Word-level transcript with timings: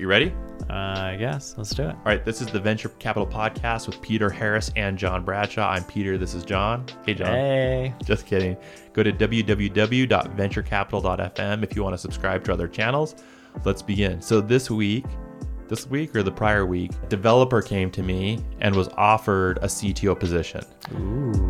You 0.00 0.08
ready? 0.08 0.32
Uh, 0.70 0.72
I 0.72 1.16
guess. 1.18 1.54
Let's 1.58 1.74
do 1.74 1.82
it. 1.82 1.90
All 1.90 2.02
right, 2.06 2.24
this 2.24 2.40
is 2.40 2.46
the 2.46 2.58
Venture 2.58 2.88
Capital 2.88 3.26
Podcast 3.26 3.86
with 3.86 4.00
Peter 4.00 4.30
Harris 4.30 4.72
and 4.74 4.96
John 4.96 5.26
Bradshaw. 5.26 5.68
I'm 5.68 5.84
Peter. 5.84 6.16
This 6.16 6.32
is 6.32 6.42
John. 6.42 6.86
Hey, 7.04 7.12
John. 7.12 7.26
Hey. 7.26 7.94
Just 8.02 8.24
kidding. 8.24 8.56
Go 8.94 9.02
to 9.02 9.12
www.venturecapital.fm 9.12 11.62
if 11.62 11.76
you 11.76 11.82
want 11.82 11.92
to 11.92 11.98
subscribe 11.98 12.42
to 12.44 12.52
other 12.54 12.66
channels. 12.66 13.14
Let's 13.66 13.82
begin. 13.82 14.22
So, 14.22 14.40
this 14.40 14.70
week, 14.70 15.04
this 15.68 15.86
week 15.86 16.16
or 16.16 16.22
the 16.22 16.32
prior 16.32 16.64
week, 16.64 16.92
a 17.02 17.06
developer 17.08 17.60
came 17.60 17.90
to 17.90 18.02
me 18.02 18.42
and 18.62 18.74
was 18.74 18.88
offered 18.96 19.58
a 19.58 19.66
CTO 19.66 20.18
position. 20.18 20.64
Ooh. 20.94 21.49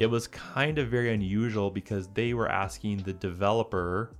It 0.00 0.06
was 0.08 0.26
kind 0.26 0.78
of 0.78 0.88
very 0.88 1.12
unusual 1.12 1.70
because 1.70 2.08
they 2.08 2.32
were 2.32 2.48
asking 2.48 3.02
the 3.02 3.12
developer 3.12 4.16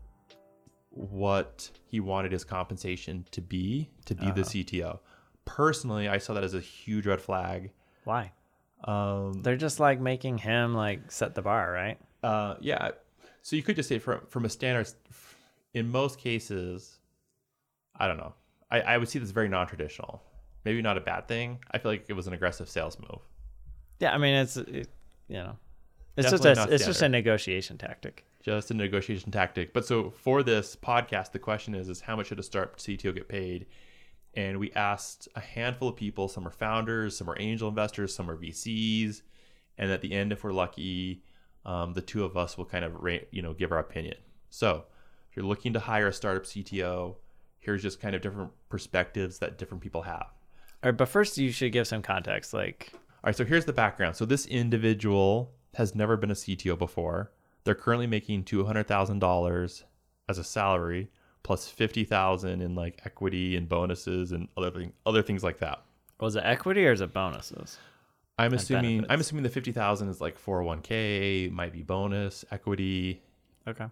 what 0.91 1.71
he 1.87 2.01
wanted 2.01 2.33
his 2.33 2.45
compensation 2.45 3.25
to 3.31 3.41
be 3.41 3.89
to 4.05 4.15
be 4.15 4.31
the 4.31 4.43
CTO. 4.43 4.99
Personally, 5.47 6.07
I 6.07 6.19
saw 6.19 6.35
that 6.35 6.45
as 6.45 6.53
a 6.53 6.61
huge 6.61 7.07
red 7.07 7.21
flag. 7.21 7.71
Why? 8.05 8.33
Um, 8.85 9.41
They're 9.43 9.57
just 9.57 9.81
like 9.81 10.01
making 10.01 10.37
him 10.39 10.75
like 10.75 11.11
set 11.11 11.35
the 11.35 11.43
bar, 11.43 11.73
right? 11.73 11.99
uh, 12.23 12.57
yeah, 12.61 12.91
so 13.41 13.57
you 13.57 13.63
could 13.63 13.77
just 13.77 13.89
say 13.89 13.99
from 13.99 14.21
from 14.29 14.45
a 14.45 14.51
standard. 14.51 14.87
In 15.73 15.89
most 15.89 16.19
cases, 16.19 16.99
I 17.97 18.07
don't 18.07 18.19
know. 18.19 18.35
I, 18.71 18.81
I 18.83 18.99
would 18.99 19.09
see 19.09 19.19
this 19.19 19.31
very 19.31 19.49
non-traditional. 19.49 20.23
Maybe 20.65 20.83
not 20.83 20.99
a 20.99 21.01
bad 21.01 21.27
thing. 21.27 21.59
I 21.71 21.79
feel 21.79 21.91
like 21.91 22.05
it 22.09 22.13
was 22.13 22.27
an 22.27 22.35
aggressive 22.35 22.69
sales 22.69 22.99
move. 22.99 23.21
Yeah, 23.99 24.13
I 24.13 24.19
mean 24.19 24.35
it's 24.35 24.59
it, 24.59 24.89
you 25.29 25.37
know, 25.37 25.57
it's 26.17 26.31
Definitely 26.31 26.55
just 26.55 26.69
a, 26.69 26.75
it's 26.75 26.87
just 26.87 27.03
a 27.03 27.09
negotiation 27.09 27.79
tactic. 27.79 28.25
just 28.43 28.71
a 28.71 28.75
negotiation 28.75 29.31
tactic. 29.31 29.73
But 29.73 29.87
so 29.87 30.11
for 30.11 30.43
this 30.43 30.77
podcast, 30.77 31.33
the 31.33 31.39
question 31.39 31.75
is: 31.75 31.89
is 31.89 32.01
how 32.01 32.17
much 32.17 32.29
should 32.29 32.39
a 32.39 32.43
start 32.43 32.79
CTO 32.79 33.15
get 33.15 33.29
paid? 33.29 33.67
And 34.35 34.59
we 34.61 34.71
asked 34.73 35.29
a 35.35 35.41
handful 35.41 35.89
of 35.89 35.97
people. 35.97 36.29
Some 36.29 36.47
are 36.47 36.53
founders, 36.53 37.17
some 37.17 37.29
are 37.29 37.37
angel 37.41 37.69
investors, 37.69 38.15
some 38.15 38.31
are 38.31 38.37
VCs. 38.37 39.23
And 39.79 39.91
at 39.91 40.03
the 40.03 40.13
end, 40.13 40.31
if 40.33 40.45
we're 40.45 40.53
lucky, 40.53 41.23
um, 41.65 41.95
the 41.95 42.03
two 42.03 42.25
of 42.25 42.37
us 42.37 42.57
will 42.57 42.65
kind 42.67 42.85
of 42.85 42.95
ra- 43.03 43.27
you 43.31 43.43
know 43.43 43.55
give 43.55 43.73
our 43.73 43.79
opinion. 43.79 44.17
So 44.51 44.85
if 45.31 45.37
you're 45.37 45.47
looking 45.47 45.73
to 45.75 45.81
hire 45.81 46.09
a 46.09 46.13
startup 46.13 46.45
CTO, 46.45 47.17
here's 47.61 47.83
just 47.83 48.01
kind 48.01 48.15
of 48.15 48.23
different 48.23 48.51
perspectives 48.69 49.39
that 49.39 49.59
different 49.59 49.83
people 49.83 50.03
have. 50.03 50.27
All 50.83 50.91
right, 50.91 50.97
but 50.97 51.09
first 51.09 51.39
you 51.39 51.53
should 51.53 51.73
give 51.73 51.87
some 51.87 52.03
context. 52.03 52.53
Like, 52.55 52.91
All 52.93 52.99
right, 53.27 53.37
so 53.37 53.45
here's 53.45 53.65
the 53.65 53.73
background. 53.73 54.17
So 54.17 54.25
this 54.25 54.47
individual 54.47 55.53
has 55.75 55.95
never 55.95 56.17
been 56.17 56.31
a 56.31 56.35
CTO 56.35 56.79
before. 56.79 57.33
They're 57.65 57.75
currently 57.75 58.07
making 58.07 58.45
two 58.45 58.65
hundred 58.65 58.87
thousand 58.89 59.19
dollars 59.19 59.85
as 60.29 60.39
a 60.39 60.45
salary, 60.45 61.11
plus 61.43 61.69
fifty 61.69 62.05
thousand 62.05 62.63
in 62.63 62.75
like 62.75 63.01
equity 63.05 63.57
and 63.57 63.69
bonuses 63.69 64.33
and 64.33 64.49
other 64.57 64.71
thing, 64.71 64.93
other 65.07 65.23
things 65.23 65.43
like 65.45 65.59
that. 65.59 65.83
was 66.21 66.37
it 66.37 66.43
equity 66.45 66.87
or 66.87 66.93
is 66.93 67.01
it 67.01 67.13
bonuses? 67.13 67.79
I'm 68.39 68.55
assuming 68.55 69.05
I'm 69.11 69.21
assuming 69.21 69.43
the 69.43 69.51
fifty 69.51 69.73
thousand 69.73 70.09
is 70.09 70.21
like 70.21 70.39
four 70.39 70.57
hundred 70.57 70.67
one 70.67 70.81
k, 70.83 71.51
might 71.53 71.73
be 71.73 71.83
bonus, 71.83 72.45
equity. 72.51 73.23
Okay. 73.69 73.87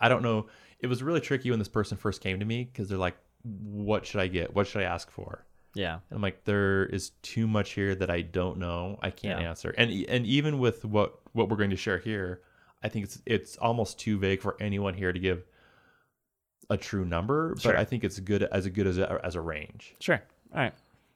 I 0.00 0.08
don't 0.08 0.22
know. 0.22 0.46
It 0.80 0.86
was 0.86 1.02
really 1.02 1.20
tricky 1.20 1.50
when 1.50 1.58
this 1.58 1.68
person 1.68 1.96
first 1.96 2.20
came 2.20 2.38
to 2.40 2.44
me 2.44 2.64
because 2.64 2.88
they're 2.88 2.98
like, 2.98 3.16
"What 3.42 4.06
should 4.06 4.20
I 4.20 4.28
get? 4.28 4.54
What 4.54 4.66
should 4.66 4.82
I 4.82 4.84
ask 4.84 5.10
for?" 5.10 5.44
Yeah. 5.74 5.94
And 6.10 6.16
I'm 6.16 6.22
like, 6.22 6.44
there 6.44 6.84
is 6.86 7.10
too 7.22 7.46
much 7.46 7.72
here 7.72 7.94
that 7.94 8.10
I 8.10 8.20
don't 8.20 8.58
know. 8.58 8.98
I 9.02 9.10
can't 9.10 9.40
Yeah. 9.40 9.48
answer. 9.48 9.74
And 9.76 9.90
and 10.08 10.26
even 10.26 10.58
with 10.58 10.84
what 10.84 11.20
what 11.32 11.48
we're 11.48 11.56
going 11.56 11.70
to 11.70 11.76
share 11.76 11.98
here, 11.98 12.42
I 12.82 12.88
think 12.88 13.04
it's 13.06 13.22
it's 13.26 13.56
almost 13.56 13.98
too 13.98 14.18
vague 14.18 14.40
for 14.42 14.56
anyone 14.60 14.94
here 14.94 15.12
to 15.12 15.18
give 15.18 15.44
a 16.70 16.76
true 16.76 17.04
number. 17.04 17.54
Sure. 17.58 17.72
But 17.72 17.80
I 17.80 17.84
think 17.84 18.04
it's 18.04 18.18
good 18.20 18.42
as 18.44 18.66
a 18.66 18.70
good 18.70 18.86
as 18.86 18.98
a, 18.98 19.20
as 19.24 19.34
a 19.34 19.40
range. 19.40 19.94
Sure. 20.00 20.20
All 20.54 20.60
right. 20.60 20.74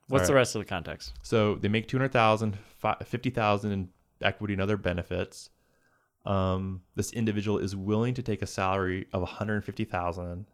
What's 0.08 0.22
All 0.22 0.28
the 0.28 0.34
rest 0.34 0.54
of 0.54 0.60
the 0.60 0.66
context? 0.66 1.14
So 1.22 1.56
they 1.56 1.68
make 1.68 1.88
200,000, 1.88 2.56
50,000 3.04 3.72
in 3.72 3.88
equity 4.22 4.52
and 4.54 4.62
other 4.62 4.76
benefits. 4.76 5.50
Um, 6.24 6.82
this 6.94 7.12
individual 7.12 7.58
is 7.58 7.74
willing 7.74 8.14
to 8.14 8.22
take 8.22 8.40
a 8.42 8.46
salary 8.46 9.06
of 9.12 9.22
150,000. 9.22 10.46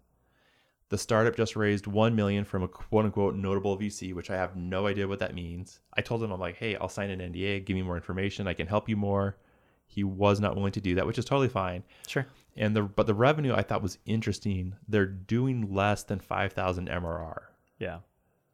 The 0.92 0.98
startup 0.98 1.34
just 1.34 1.56
raised 1.56 1.86
1 1.86 2.14
million 2.14 2.44
from 2.44 2.62
a 2.62 2.68
quote 2.68 3.06
unquote 3.06 3.34
notable 3.34 3.78
VC, 3.78 4.12
which 4.12 4.28
I 4.28 4.36
have 4.36 4.56
no 4.56 4.86
idea 4.86 5.08
what 5.08 5.20
that 5.20 5.34
means. 5.34 5.80
I 5.96 6.02
told 6.02 6.22
him, 6.22 6.30
I'm 6.30 6.38
like, 6.38 6.58
hey, 6.58 6.76
I'll 6.76 6.90
sign 6.90 7.08
an 7.08 7.32
NDA, 7.32 7.64
give 7.64 7.74
me 7.76 7.80
more 7.80 7.96
information, 7.96 8.46
I 8.46 8.52
can 8.52 8.66
help 8.66 8.90
you 8.90 8.96
more. 8.98 9.38
He 9.86 10.04
was 10.04 10.38
not 10.38 10.54
willing 10.54 10.72
to 10.72 10.82
do 10.82 10.94
that, 10.96 11.06
which 11.06 11.16
is 11.16 11.24
totally 11.24 11.48
fine. 11.48 11.82
Sure. 12.06 12.26
And 12.58 12.76
the 12.76 12.82
but 12.82 13.06
the 13.06 13.14
revenue 13.14 13.54
I 13.54 13.62
thought 13.62 13.80
was 13.80 13.96
interesting. 14.04 14.74
They're 14.86 15.06
doing 15.06 15.72
less 15.72 16.02
than 16.02 16.20
5,000 16.20 16.90
MRR. 16.90 17.38
Yeah. 17.78 18.00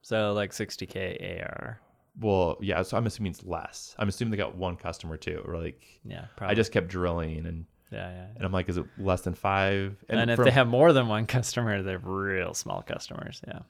So 0.02 0.32
like 0.32 0.52
60k 0.52 1.42
AR. 1.42 1.80
Well, 2.20 2.56
yeah, 2.60 2.82
so 2.82 2.96
I'm 2.96 3.06
assuming 3.06 3.32
it's 3.32 3.42
less. 3.42 3.96
I'm 3.98 4.08
assuming 4.08 4.30
they 4.30 4.36
got 4.36 4.54
one 4.54 4.76
customer 4.76 5.16
too, 5.16 5.42
or 5.44 5.58
like 5.58 5.82
Yeah. 6.04 6.26
I 6.38 6.54
just 6.54 6.70
kept 6.70 6.86
drilling 6.86 7.46
and 7.46 7.66
yeah 7.90 8.10
yeah. 8.10 8.26
and 8.36 8.44
I'm 8.44 8.52
like, 8.52 8.68
is 8.68 8.76
it 8.76 8.86
less 8.98 9.22
than 9.22 9.34
five? 9.34 9.96
And, 10.08 10.30
if 10.30 10.36
from- 10.36 10.44
they 10.44 10.50
have 10.50 10.68
more 10.68 10.92
than 10.92 11.08
one 11.08 11.26
customer, 11.38 11.82
they're 11.82 11.98
real 11.98 12.54
small 12.54 12.82
customers. 12.82 13.40
Yeah. 13.46 13.60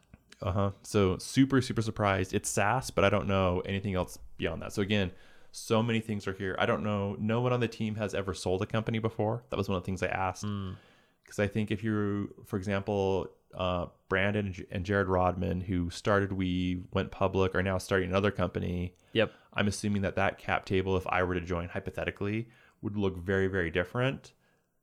uh-huh. 0.42 0.70
So 0.82 1.18
super, 1.18 1.60
super 1.60 1.82
surprised. 1.82 2.34
It's 2.34 2.48
SaaS, 2.48 2.90
but 2.90 3.04
I 3.04 3.10
don't 3.10 3.26
know 3.26 3.62
anything 3.64 3.94
else 3.94 4.18
beyond 4.36 4.62
that. 4.62 4.72
So 4.72 4.82
again, 4.82 5.10
so 5.52 5.82
many 5.82 6.00
things 6.00 6.26
are 6.26 6.32
here. 6.32 6.56
I 6.58 6.66
don't 6.66 6.82
know. 6.82 7.16
No 7.18 7.40
one 7.40 7.52
on 7.52 7.60
the 7.60 7.68
team 7.68 7.94
has 7.96 8.14
ever 8.14 8.34
sold 8.34 8.62
a 8.62 8.66
company 8.66 8.98
before. 8.98 9.44
That 9.50 9.56
was 9.56 9.68
one 9.68 9.76
of 9.76 9.82
the 9.82 9.86
things 9.86 10.02
I 10.02 10.08
asked. 10.08 10.44
Mm. 10.44 10.76
Because 11.22 11.38
I 11.38 11.46
think 11.46 11.70
if 11.70 11.84
you, 11.84 12.34
for 12.46 12.56
example, 12.56 13.28
uh, 13.54 13.86
Brandon 14.08 14.54
and 14.70 14.84
Jared 14.84 15.08
Rodman, 15.08 15.60
who 15.60 15.90
started 15.90 16.32
Weave, 16.32 16.84
went 16.92 17.10
public, 17.10 17.54
are 17.54 17.62
now 17.62 17.78
starting 17.78 18.08
another 18.08 18.30
company. 18.30 18.94
Yep. 19.12 19.32
I'm 19.54 19.68
assuming 19.68 20.02
that 20.02 20.16
that 20.16 20.38
cap 20.38 20.64
table, 20.64 20.96
if 20.96 21.06
I 21.06 21.22
were 21.22 21.34
to 21.34 21.40
join 21.40 21.68
hypothetically, 21.68 22.48
would 22.82 22.96
look 22.96 23.16
very, 23.16 23.46
very 23.46 23.70
different 23.70 24.32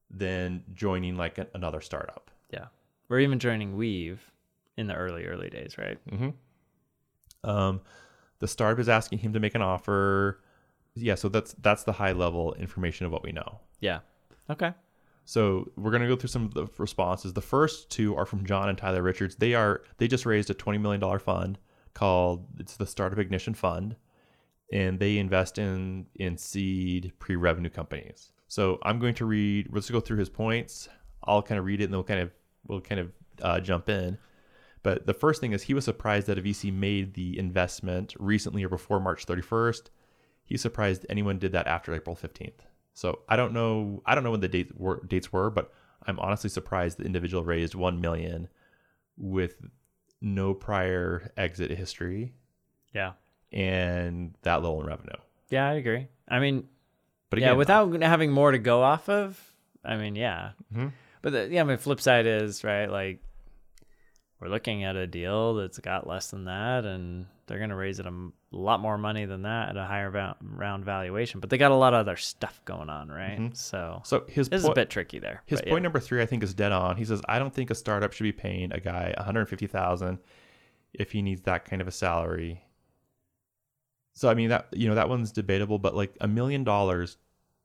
than 0.09 0.63
joining 0.73 1.15
like 1.15 1.37
a, 1.37 1.47
another 1.53 1.81
startup. 1.81 2.31
Yeah. 2.51 2.65
We're 3.09 3.19
even 3.19 3.39
joining 3.39 3.75
Weave 3.75 4.31
in 4.77 4.87
the 4.87 4.95
early, 4.95 5.25
early 5.25 5.49
days, 5.49 5.77
right? 5.77 5.97
Mm-hmm. 6.09 7.49
Um, 7.49 7.81
the 8.39 8.47
startup 8.47 8.79
is 8.79 8.89
asking 8.89 9.19
him 9.19 9.33
to 9.33 9.39
make 9.39 9.55
an 9.55 9.61
offer. 9.61 10.41
Yeah, 10.95 11.15
so 11.15 11.29
that's 11.29 11.53
that's 11.61 11.83
the 11.83 11.91
high 11.91 12.13
level 12.13 12.53
information 12.53 13.05
of 13.05 13.11
what 13.11 13.23
we 13.23 13.31
know. 13.31 13.59
Yeah. 13.79 13.99
Okay. 14.49 14.73
So 15.25 15.71
we're 15.75 15.91
gonna 15.91 16.07
go 16.07 16.15
through 16.15 16.29
some 16.29 16.45
of 16.45 16.53
the 16.53 16.67
responses. 16.77 17.33
The 17.33 17.41
first 17.41 17.89
two 17.89 18.15
are 18.15 18.25
from 18.25 18.45
John 18.45 18.69
and 18.69 18.77
Tyler 18.77 19.01
Richards. 19.01 19.35
They 19.35 19.53
are 19.53 19.83
they 19.97 20.07
just 20.07 20.25
raised 20.25 20.49
a 20.49 20.53
twenty 20.53 20.77
million 20.77 20.99
dollar 21.01 21.19
fund 21.19 21.57
called 21.93 22.45
it's 22.59 22.77
the 22.77 22.85
Startup 22.85 23.17
Ignition 23.19 23.53
Fund, 23.53 23.95
and 24.71 24.99
they 24.99 25.17
invest 25.17 25.57
in 25.57 26.07
in 26.15 26.37
seed 26.37 27.13
pre 27.19 27.35
revenue 27.35 27.69
companies. 27.69 28.31
So 28.47 28.79
I'm 28.83 28.99
going 28.99 29.15
to 29.15 29.25
read. 29.25 29.67
Let's 29.71 29.89
go 29.89 29.99
through 29.99 30.17
his 30.17 30.29
points. 30.29 30.87
I'll 31.23 31.41
kind 31.41 31.59
of 31.59 31.65
read 31.65 31.81
it, 31.81 31.85
and 31.85 31.93
then 31.93 31.97
we'll 31.97 32.03
kind 32.03 32.21
of 32.21 32.31
we'll 32.67 32.81
kind 32.81 33.01
of 33.01 33.11
uh, 33.41 33.59
jump 33.59 33.89
in. 33.89 34.17
But 34.83 35.07
the 35.07 35.13
first 35.15 35.41
thing 35.41 35.51
is 35.51 35.63
he 35.63 35.73
was 35.73 35.83
surprised 35.83 36.27
that 36.27 36.37
a 36.37 36.41
VC 36.43 36.71
made 36.71 37.15
the 37.15 37.39
investment 37.39 38.13
recently 38.19 38.63
or 38.63 38.69
before 38.69 38.99
March 38.99 39.25
31st. 39.25 39.89
He's 40.43 40.61
surprised 40.61 41.07
anyone 41.09 41.39
did 41.39 41.53
that 41.53 41.65
after 41.65 41.91
April 41.95 42.15
15th. 42.15 42.59
So 42.93 43.19
I 43.27 43.35
don't 43.35 43.51
know. 43.51 44.03
I 44.05 44.13
don't 44.13 44.23
know 44.23 44.29
when 44.29 44.41
the 44.41 44.47
dates 44.47 44.71
were, 44.75 45.03
dates 45.07 45.33
were, 45.33 45.49
but 45.49 45.73
I'm 46.05 46.19
honestly 46.19 46.51
surprised 46.51 46.99
the 46.99 47.03
individual 47.03 47.43
raised 47.43 47.73
one 47.73 47.99
million 47.99 48.47
with 49.17 49.57
no 50.21 50.53
prior 50.53 51.31
exit 51.37 51.71
history 51.71 52.33
Yeah. 52.93 53.13
And 53.51 54.35
that 54.43 54.61
little 54.61 54.81
in 54.81 54.87
revenue. 54.87 55.15
Yeah, 55.49 55.67
I 55.69 55.73
agree. 55.73 56.07
I 56.27 56.39
mean, 56.39 56.67
But 57.29 57.39
yeah, 57.39 57.47
again, 57.47 57.57
without 57.57 58.01
having 58.01 58.31
more 58.31 58.51
to 58.51 58.57
go 58.59 58.81
off 58.83 59.09
of, 59.09 59.39
I 59.83 59.97
mean, 59.97 60.15
yeah. 60.15 60.51
Mhm. 60.73 60.91
But 61.21 61.31
the, 61.33 61.47
yeah, 61.49 61.61
I 61.61 61.63
mean, 61.63 61.77
flip 61.77 61.99
side 62.01 62.25
is 62.25 62.63
right. 62.63 62.87
Like, 62.89 63.19
we're 64.39 64.49
looking 64.49 64.83
at 64.83 64.95
a 64.95 65.07
deal 65.07 65.55
that's 65.55 65.79
got 65.79 66.05
less 66.07 66.29
than 66.29 66.45
that, 66.45 66.85
and 66.85 67.25
they're 67.47 67.57
going 67.57 67.69
to 67.69 67.75
raise 67.75 67.99
it 67.99 68.05
a 68.05 68.09
m- 68.09 68.33
lot 68.51 68.79
more 68.79 68.97
money 68.97 69.25
than 69.25 69.43
that 69.43 69.69
at 69.69 69.77
a 69.77 69.85
higher 69.85 70.09
va- 70.09 70.35
round 70.41 70.83
valuation. 70.83 71.39
But 71.39 71.49
they 71.49 71.57
got 71.57 71.71
a 71.71 71.75
lot 71.75 71.93
of 71.93 72.01
other 72.01 72.15
stuff 72.17 72.59
going 72.65 72.89
on, 72.89 73.09
right? 73.09 73.55
So 73.55 74.01
so 74.03 74.25
his 74.27 74.49
this 74.49 74.63
is 74.63 74.67
a 74.69 74.73
bit 74.73 74.89
tricky 74.89 75.19
there. 75.19 75.41
his 75.45 75.61
point 75.61 75.73
yeah. 75.73 75.79
number 75.79 75.99
three, 75.99 76.21
I 76.21 76.25
think, 76.25 76.43
is 76.43 76.53
dead 76.53 76.71
on. 76.73 76.97
He 76.97 77.05
says, 77.05 77.21
"I 77.29 77.39
don't 77.39 77.53
think 77.53 77.69
a 77.69 77.75
startup 77.75 78.11
should 78.13 78.23
be 78.23 78.31
paying 78.33 78.71
a 78.73 78.79
guy 78.79 79.13
150,000 79.17 80.19
if 80.93 81.11
he 81.11 81.21
needs 81.21 81.41
that 81.43 81.65
kind 81.65 81.81
of 81.81 81.87
a 81.87 81.91
salary." 81.91 82.61
So 84.15 84.29
I 84.29 84.33
mean 84.33 84.49
that 84.49 84.67
you 84.71 84.87
know 84.89 84.95
that 84.95 85.07
one's 85.09 85.31
debatable, 85.31 85.77
but 85.77 85.93
like 85.95 86.15
a 86.21 86.27
million 86.27 86.63
dollars 86.63 87.17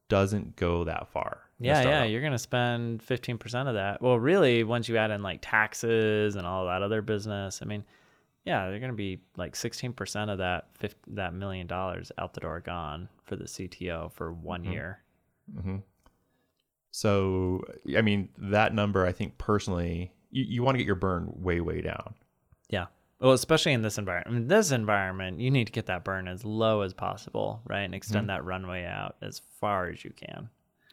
doesn't 0.08 0.56
go 0.56 0.84
that 0.84 1.08
far. 1.08 1.42
Yeah, 1.60 1.82
yeah, 1.82 2.04
you're 2.04 2.22
gonna 2.22 2.38
spend 2.38 3.02
fifteen 3.02 3.38
percent 3.38 3.68
of 3.68 3.74
that. 3.74 4.02
Well, 4.02 4.18
really, 4.18 4.64
once 4.64 4.88
you 4.88 4.96
add 4.96 5.10
in 5.10 5.22
like 5.22 5.38
taxes 5.42 6.36
and 6.36 6.46
all 6.46 6.66
that 6.66 6.82
other 6.82 7.02
business, 7.02 7.60
I 7.62 7.66
mean, 7.66 7.84
yeah, 8.44 8.68
they're 8.68 8.80
gonna 8.80 8.92
be 8.94 9.20
like 9.36 9.54
sixteen 9.54 9.92
percent 9.92 10.30
of 10.30 10.38
that 10.38 10.68
fif- 10.76 10.94
that 11.08 11.32
million 11.34 11.66
dollars 11.66 12.10
out 12.18 12.34
the 12.34 12.40
door 12.40 12.60
gone 12.60 13.08
for 13.22 13.36
the 13.36 13.44
CTO 13.44 14.10
for 14.12 14.32
one 14.32 14.64
Mhm. 14.64 14.72
year. 14.72 15.02
hmm 15.62 15.76
So, 16.90 17.62
I 17.96 18.02
mean, 18.02 18.30
that 18.38 18.74
number, 18.74 19.06
I 19.06 19.12
think 19.12 19.38
personally, 19.38 20.12
you, 20.30 20.44
you 20.44 20.62
want 20.62 20.74
to 20.74 20.78
get 20.78 20.86
your 20.86 20.96
burn 20.96 21.30
way, 21.36 21.60
way 21.60 21.80
down. 21.82 22.14
Yeah. 22.68 22.86
Well, 23.20 23.32
especially 23.32 23.74
in 23.74 23.82
this 23.82 23.98
environment. 23.98 24.36
In 24.36 24.48
this 24.48 24.70
environment, 24.70 25.40
you 25.40 25.50
need 25.50 25.66
to 25.66 25.72
get 25.72 25.86
that 25.86 26.04
burn 26.04 26.26
as 26.26 26.44
low 26.44 26.80
as 26.80 26.94
possible, 26.94 27.60
right? 27.66 27.82
And 27.82 27.94
extend 27.94 28.22
mm-hmm. 28.22 28.28
that 28.28 28.44
runway 28.44 28.84
out 28.84 29.16
as 29.20 29.42
far 29.60 29.88
as 29.88 30.04
you 30.04 30.10
can. 30.10 30.48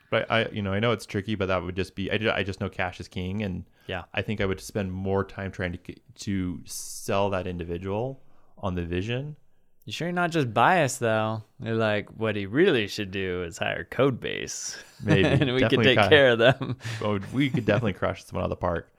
But 0.09 0.29
I, 0.29 0.47
you 0.47 0.61
know, 0.61 0.73
I 0.73 0.79
know 0.79 0.91
it's 0.91 1.05
tricky, 1.05 1.35
but 1.35 1.47
that 1.47 1.63
would 1.63 1.75
just 1.75 1.95
be, 1.95 2.11
I, 2.11 2.37
I 2.37 2.43
just 2.43 2.59
know 2.59 2.69
cash 2.69 2.99
is 2.99 3.07
king. 3.07 3.43
And 3.43 3.65
Yeah. 3.87 4.03
I 4.13 4.21
think 4.21 4.41
I 4.41 4.45
would 4.45 4.59
spend 4.59 4.91
more 4.91 5.23
time 5.23 5.51
trying 5.51 5.73
to, 5.73 5.95
to 6.15 6.61
sell 6.65 7.29
that 7.29 7.47
individual 7.47 8.21
on 8.57 8.75
the 8.75 8.83
vision. 8.83 9.37
You 9.87 9.93
sure 9.93 10.09
you're 10.09 10.13
not 10.13 10.31
just 10.31 10.53
biased 10.53 10.99
though? 10.99 11.43
You're 11.63 11.75
like, 11.75 12.09
what 12.09 12.35
he 12.35 12.45
really 12.45 12.87
should 12.87 13.09
do 13.09 13.43
is 13.43 13.57
hire 13.57 13.87
Codebase. 13.89 14.75
Maybe. 15.01 15.23
and 15.23 15.53
we 15.55 15.61
could 15.61 15.81
take 15.81 15.97
care 16.09 16.31
of 16.31 16.39
them. 16.39 16.75
oh, 17.01 17.19
we 17.31 17.49
could 17.49 17.63
definitely 17.63 17.93
crush 17.93 18.25
someone 18.25 18.43
out 18.43 18.47
of 18.47 18.49
the 18.49 18.57
park. 18.57 18.91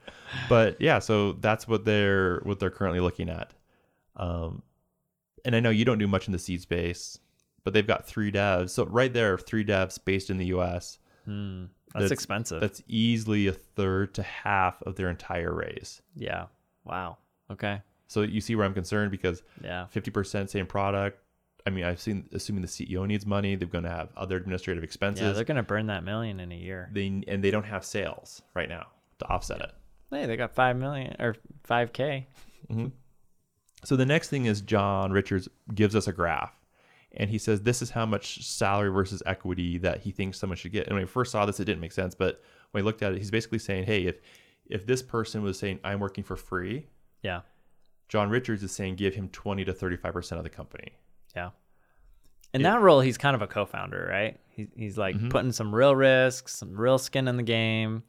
But 0.49 0.81
yeah, 0.81 0.97
so 0.97 1.33
that's 1.33 1.67
what 1.67 1.85
they're 1.85 2.39
what 2.39 2.59
they're 2.59 2.71
currently 2.71 3.01
looking 3.01 3.29
at. 3.29 3.53
Um, 4.15 4.63
and 5.45 5.55
I 5.55 5.59
know 5.59 5.69
you 5.69 5.85
don't 5.85 5.99
do 5.99 6.07
much 6.07 6.25
in 6.27 6.31
the 6.33 6.39
seed 6.39 6.61
space, 6.61 7.19
but 7.63 7.75
they've 7.75 7.85
got 7.85 8.07
three 8.07 8.31
devs. 8.31 8.71
So 8.71 8.87
right 8.87 9.13
there, 9.13 9.37
three 9.37 9.63
devs 9.63 10.03
based 10.03 10.31
in 10.31 10.37
the 10.39 10.47
U.S. 10.47 10.97
Hmm. 11.25 11.65
That's, 11.93 12.05
That's- 12.05 12.11
expensive. 12.11 12.61
That's 12.61 12.81
easily 12.87 13.45
a 13.45 13.53
third 13.53 14.15
to 14.15 14.23
half 14.23 14.81
of 14.81 14.95
their 14.95 15.11
entire 15.11 15.53
raise. 15.53 16.01
yeah. 16.15 16.45
Wow. 16.83 17.17
Okay. 17.51 17.83
So 18.09 18.23
you 18.23 18.41
see 18.41 18.55
where 18.55 18.65
I'm 18.65 18.73
concerned 18.73 19.11
because 19.11 19.41
Yeah. 19.63 19.85
50% 19.93 20.49
same 20.49 20.65
product. 20.67 21.19
I 21.65 21.69
mean, 21.69 21.83
I've 21.85 21.99
seen 22.01 22.27
assuming 22.33 22.63
the 22.63 22.67
CEO 22.67 23.05
needs 23.07 23.25
money, 23.25 23.55
they're 23.55 23.67
going 23.67 23.83
to 23.85 23.89
have 23.89 24.09
other 24.17 24.35
administrative 24.35 24.83
expenses. 24.83 25.21
Yeah. 25.23 25.31
They're 25.33 25.43
gonna 25.45 25.63
burn 25.63 25.87
that 25.87 26.03
million 26.03 26.39
in 26.39 26.51
a 26.51 26.55
year. 26.55 26.89
they 26.91 27.23
and 27.27 27.43
they 27.43 27.51
don't 27.51 27.65
have 27.65 27.85
sales 27.85 28.41
right 28.55 28.67
now 28.67 28.87
to 29.19 29.27
offset 29.29 29.61
it. 29.61 29.71
Hey, 30.09 30.25
they 30.25 30.35
got 30.35 30.53
five 30.55 30.75
million 30.75 31.15
or 31.19 31.35
five 31.63 31.93
k. 31.93 32.27
Mm-hmm. 32.69 32.87
So 33.83 33.95
the 33.95 34.05
next 34.05 34.29
thing 34.29 34.45
is 34.45 34.61
John 34.61 35.11
Richards 35.11 35.47
gives 35.73 35.95
us 35.95 36.07
a 36.07 36.11
graph. 36.13 36.53
And 37.11 37.29
he 37.29 37.37
says 37.37 37.61
this 37.61 37.81
is 37.81 37.89
how 37.91 38.05
much 38.05 38.43
salary 38.45 38.89
versus 38.89 39.21
equity 39.25 39.77
that 39.79 40.01
he 40.01 40.11
thinks 40.11 40.37
someone 40.39 40.57
should 40.57 40.71
get. 40.71 40.87
And 40.87 40.95
when 40.95 41.03
I 41.03 41.07
first 41.07 41.31
saw 41.31 41.45
this, 41.45 41.59
it 41.59 41.65
didn't 41.65 41.81
make 41.81 41.91
sense. 41.91 42.13
But 42.15 42.41
when 42.71 42.83
I 42.83 42.85
looked 42.85 43.01
at 43.03 43.11
it, 43.13 43.17
he's 43.17 43.31
basically 43.31 43.59
saying, 43.59 43.83
hey, 43.85 44.05
if 44.07 44.19
if 44.67 44.85
this 44.85 45.01
person 45.03 45.41
was 45.43 45.59
saying 45.59 45.79
I'm 45.83 45.99
working 45.99 46.23
for 46.23 46.35
free, 46.35 46.87
Yeah. 47.21 47.41
John 48.09 48.29
Richards 48.29 48.63
is 48.63 48.71
saying 48.71 48.95
give 48.95 49.15
him 49.15 49.29
20 49.29 49.65
to 49.65 49.73
35% 49.73 50.31
of 50.33 50.43
the 50.43 50.49
company. 50.49 50.97
Yeah. 51.35 51.51
In 52.53 52.63
that 52.63 52.81
role, 52.81 52.99
he's 52.99 53.19
kind 53.19 53.35
of 53.35 53.43
a 53.43 53.47
co-founder, 53.47 54.07
right? 54.09 54.39
He's 54.49 54.67
he's 54.75 54.97
like 54.97 55.15
mm-hmm. 55.15 55.29
putting 55.29 55.51
some 55.51 55.73
real 55.73 55.95
risks, 55.95 56.55
some 56.55 56.75
real 56.75 56.97
skin 56.97 57.27
in 57.27 57.37
the 57.37 57.43
game. 57.43 58.01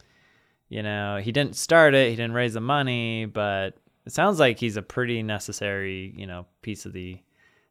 You 0.71 0.83
know, 0.83 1.21
he 1.23 1.31
didn't 1.31 1.57
start 1.57 1.95
it, 1.95 2.09
he 2.09 2.17
didn't 2.17 2.33
raise 2.33 2.55
the 2.55 2.61
money, 2.61 3.27
but 3.27 3.77
it 4.07 4.13
sounds 4.13 4.41
like 4.41 4.59
he's 4.59 4.79
a 4.79 4.83
pretty 4.83 5.23
necessary, 5.23 6.15
you 6.17 6.27
know, 6.27 6.47
piece 6.63 6.87
of 6.87 6.95
the 6.95 7.21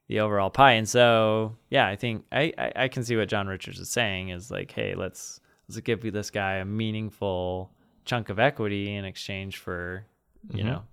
the 0.09 0.19
overall 0.19 0.49
pie. 0.49 0.73
And 0.73 0.87
so, 0.87 1.55
yeah, 1.69 1.87
I 1.87 1.95
think 1.95 2.25
I, 2.31 2.53
I, 2.57 2.71
I 2.75 2.87
can 2.87 3.03
see 3.03 3.15
what 3.15 3.29
John 3.29 3.47
Richards 3.47 3.79
is 3.79 3.89
saying 3.89 4.29
is 4.29 4.51
like, 4.51 4.71
hey, 4.71 4.93
let's 4.95 5.39
let's 5.67 5.79
give 5.81 6.01
this 6.11 6.29
guy 6.29 6.55
a 6.55 6.65
meaningful 6.65 7.71
chunk 8.05 8.29
of 8.29 8.37
equity 8.37 8.93
in 8.93 9.05
exchange 9.05 9.57
for, 9.57 10.05
you 10.51 10.59
mm-hmm. 10.59 10.67
know, 10.67 10.83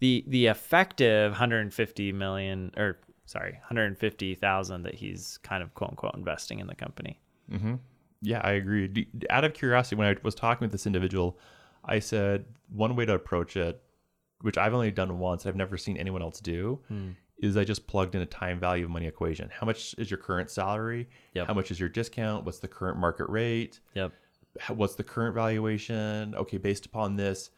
the 0.00 0.24
the 0.26 0.46
effective 0.46 1.32
150 1.32 2.12
million 2.12 2.72
or 2.76 2.98
sorry 3.26 3.52
150,000 3.52 4.82
that 4.82 4.94
he's 4.94 5.38
kind 5.42 5.62
of 5.62 5.72
quote 5.74 5.90
unquote 5.90 6.14
investing 6.16 6.58
in 6.58 6.66
the 6.66 6.74
company. 6.74 7.20
Mm-hmm. 7.50 7.76
Yeah, 8.22 8.40
I 8.42 8.52
agree. 8.52 8.88
Do- 8.88 9.06
Out 9.30 9.44
of 9.44 9.54
curiosity, 9.54 9.96
when 9.96 10.08
I 10.08 10.16
was 10.22 10.34
talking 10.34 10.64
with 10.64 10.72
this 10.72 10.86
individual, 10.86 11.38
I 11.84 12.00
said 12.00 12.44
one 12.68 12.96
way 12.96 13.06
to 13.06 13.14
approach 13.14 13.56
it, 13.56 13.80
which 14.42 14.58
I've 14.58 14.74
only 14.74 14.90
done 14.90 15.18
once, 15.18 15.46
I've 15.46 15.56
never 15.56 15.78
seen 15.78 15.96
anyone 15.96 16.22
else 16.22 16.40
do, 16.40 16.80
hmm. 16.88 17.10
is 17.38 17.56
I 17.56 17.64
just 17.64 17.86
plugged 17.86 18.14
in 18.14 18.20
a 18.20 18.26
time 18.26 18.60
value 18.60 18.84
of 18.84 18.90
money 18.90 19.06
equation. 19.06 19.48
How 19.50 19.66
much 19.66 19.94
is 19.96 20.10
your 20.10 20.18
current 20.18 20.50
salary? 20.50 21.08
Yep. 21.34 21.46
How 21.46 21.54
much 21.54 21.70
is 21.70 21.80
your 21.80 21.88
discount? 21.88 22.44
What's 22.44 22.58
the 22.58 22.68
current 22.68 22.98
market 22.98 23.28
rate? 23.28 23.80
Yep. 23.94 24.12
What's 24.68 24.96
the 24.96 25.04
current 25.04 25.34
valuation? 25.34 26.34
Okay, 26.34 26.58
based 26.58 26.84
upon 26.84 27.16
this, 27.16 27.50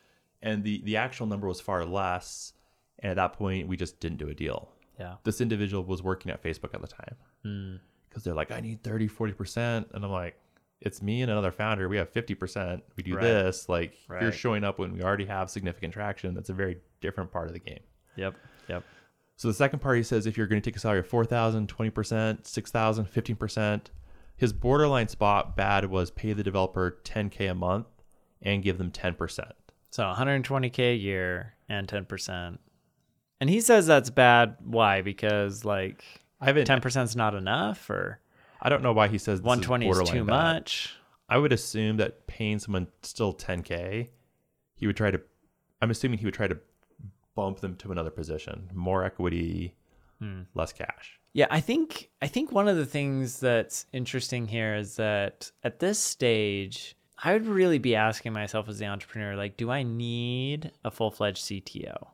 and 0.43 0.63
the 0.65 0.83
the 0.85 0.97
actual 0.97 1.27
number 1.27 1.47
was 1.47 1.61
far 1.61 1.85
less. 1.85 2.53
And 2.99 3.11
at 3.11 3.17
that 3.17 3.33
point, 3.33 3.67
we 3.69 3.77
just 3.77 3.99
didn't 4.01 4.19
do 4.19 4.29
a 4.29 4.35
deal. 4.35 4.71
Yeah. 4.99 5.15
This 5.25 5.41
individual 5.41 5.83
was 5.83 6.03
working 6.03 6.31
at 6.31 6.41
Facebook 6.43 6.73
at 6.75 6.81
the 6.81 6.87
time 6.87 7.17
Hmm. 7.43 7.77
because 8.09 8.23
they're 8.23 8.35
like, 8.35 8.53
I 8.53 8.61
need 8.61 8.85
30, 8.85 9.09
40%. 9.09 9.87
And 9.93 10.05
I'm 10.05 10.11
like, 10.13 10.37
it's 10.81 11.03
me 11.03 11.23
and 11.23 11.31
another 11.31 11.51
founder. 11.51 11.89
We 11.89 11.97
have 11.97 12.13
50%. 12.13 12.81
We 12.97 13.03
do 13.03 13.15
Right. 13.17 13.23
this. 13.23 13.69
Like, 13.69 13.95
you're 14.21 14.31
showing 14.33 14.63
up 14.63 14.79
when 14.79 14.93
we 14.93 15.03
already 15.03 15.25
have 15.27 15.51
significant 15.51 15.95
traction. 15.95 16.33
That's 16.35 16.51
a 16.51 16.55
very 16.55 16.79
different 17.01 17.33
part 17.33 17.49
of 17.49 17.55
the 17.55 17.59
game. 17.61 17.81
Yep. 18.17 18.37
Yep. 18.69 18.85
So 19.37 19.49
the 19.49 19.55
second 19.55 19.81
part, 19.81 19.97
he 19.97 20.03
says, 20.05 20.27
if 20.27 20.37
you're 20.37 20.47
going 20.47 20.63
to 20.63 20.71
take 20.71 20.77
a 20.77 20.81
salary 20.81 21.01
of 21.01 21.09
4,000, 21.09 21.67
20%, 21.69 22.47
6,000, 22.47 23.07
15%, 23.07 23.87
his 24.37 24.53
borderline 24.53 25.09
spot 25.09 25.57
bad 25.57 25.87
was 25.91 26.11
pay 26.13 26.33
the 26.33 26.45
developer 26.45 26.99
10K 27.05 27.51
a 27.51 27.55
month 27.55 27.87
and 28.41 28.63
give 28.63 28.79
them 28.79 28.91
10%. 28.93 29.51
So 29.93 30.03
120k 30.05 30.95
a 30.95 30.97
year 30.97 31.55
and 31.69 31.87
10%. 31.87 32.59
And 33.41 33.51
he 33.51 33.61
says 33.61 33.87
that's 33.87 34.11
bad. 34.11 34.57
Why? 34.65 35.03
Because 35.03 35.65
like 35.65 36.03
I 36.41 36.47
haven't, 36.47 36.67
10% 36.67 37.05
is 37.05 37.15
not 37.15 37.35
enough 37.35 37.89
or 37.91 38.19
I 38.61 38.69
don't 38.69 38.83
know 38.83 38.93
why 38.93 39.09
he 39.09 39.19
says 39.19 39.41
this 39.41 39.47
120 39.47 39.87
is, 39.87 39.89
borderline 39.97 40.15
too 40.15 40.25
bad. 40.25 40.55
much. 40.55 40.95
I 41.29 41.37
would 41.39 41.53
assume 41.53 41.99
that 41.99 42.27
paying 42.27 42.59
someone 42.59 42.87
still 43.03 43.35
10k, 43.35 44.09
he 44.75 44.87
would 44.87 44.97
try 44.97 45.11
to. 45.11 45.21
I'm 45.81 45.91
assuming 45.91 46.19
he 46.19 46.25
would 46.25 46.35
try 46.35 46.47
to 46.49 46.59
bump 47.35 47.61
them 47.61 47.77
to 47.77 47.93
another 47.93 48.11
position, 48.11 48.71
more 48.75 49.05
equity, 49.05 49.75
Hmm. 50.21 50.43
less 50.55 50.73
cash. 50.73 51.19
Yeah, 51.33 51.47
I 51.51 51.61
think 51.61 52.11
I 52.23 52.29
think 52.29 52.53
one 52.53 52.69
of 52.69 52.77
the 52.77 52.87
things 52.87 53.41
that's 53.41 53.87
interesting 53.93 54.47
here 54.47 54.75
is 54.75 54.97
that 54.97 55.51
at 55.65 55.81
this 55.81 55.99
stage, 55.99 56.95
I 57.23 57.33
would 57.33 57.47
really 57.47 57.79
be 57.79 57.95
asking 57.95 58.33
myself 58.33 58.69
as 58.69 58.79
the 58.79 58.87
entrepreneur, 58.87 59.37
like, 59.37 59.57
do 59.57 59.71
I 59.71 59.85
need 59.85 60.73
a 60.85 60.91
full 60.91 61.11
fledged 61.11 61.45
CTO? 61.45 62.09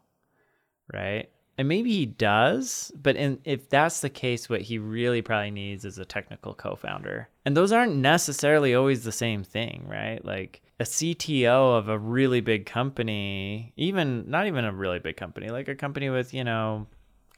Right? 0.92 1.30
And 1.56 1.66
maybe 1.66 1.90
he 1.90 2.06
does, 2.06 2.92
but 2.94 3.16
in, 3.16 3.40
if 3.44 3.68
that's 3.68 4.00
the 4.00 4.10
case, 4.10 4.48
what 4.48 4.60
he 4.60 4.78
really 4.78 5.22
probably 5.22 5.50
needs 5.50 5.84
is 5.84 5.98
a 5.98 6.04
technical 6.04 6.54
co-founder. 6.54 7.28
And 7.44 7.56
those 7.56 7.72
aren't 7.72 7.96
necessarily 7.96 8.76
always 8.76 9.02
the 9.02 9.10
same 9.10 9.42
thing, 9.42 9.84
right? 9.88 10.24
Like 10.24 10.62
a 10.78 10.84
CTO 10.84 11.76
of 11.76 11.88
a 11.88 11.98
really 11.98 12.40
big 12.40 12.64
company, 12.64 13.72
even 13.76 14.30
not 14.30 14.46
even 14.46 14.64
a 14.64 14.72
really 14.72 15.00
big 15.00 15.16
company, 15.16 15.48
like 15.48 15.66
a 15.66 15.74
company 15.74 16.10
with, 16.10 16.32
you 16.32 16.44
know, 16.44 16.86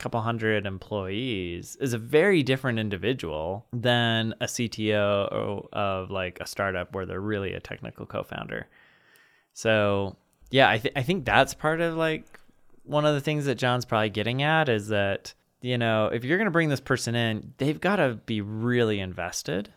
couple 0.01 0.21
hundred 0.21 0.67
employees 0.67 1.77
is 1.81 1.93
a 1.93 1.99
very 1.99 2.43
different 2.43 2.79
individual 2.79 3.67
than 3.73 4.35
a 4.41 4.47
CTO 4.47 5.69
of 5.73 6.11
like 6.11 6.41
a 6.41 6.47
startup 6.47 6.95
where 6.95 7.07
they're 7.07 7.21
really 7.21 7.53
a 7.53 7.61
technical 7.61 8.07
co-founder. 8.07 8.67
So 9.53 10.17
yeah, 10.51 10.69
I, 10.69 10.79
th- 10.79 10.95
I 10.97 11.03
think 11.03 11.25
that's 11.25 11.55
part 11.55 11.81
of 11.81 11.97
like 11.97 12.41
one 12.85 13.05
of 13.05 13.15
the 13.15 13.21
things 13.21 13.45
that 13.45 13.57
John's 13.57 13.85
probably 13.85 14.11
getting 14.11 14.43
at 14.43 14.69
is 14.69 14.89
that 14.89 15.35
you 15.61 15.79
know 15.79 16.07
if 16.07 16.25
you're 16.25 16.39
gonna 16.39 16.51
bring 16.51 16.71
this 16.71 16.81
person 16.81 17.15
in, 17.15 17.55
they've 17.59 17.81
got 17.81 17.97
to 17.97 18.19
be 18.27 18.41
really 18.41 19.01
invested. 19.01 19.73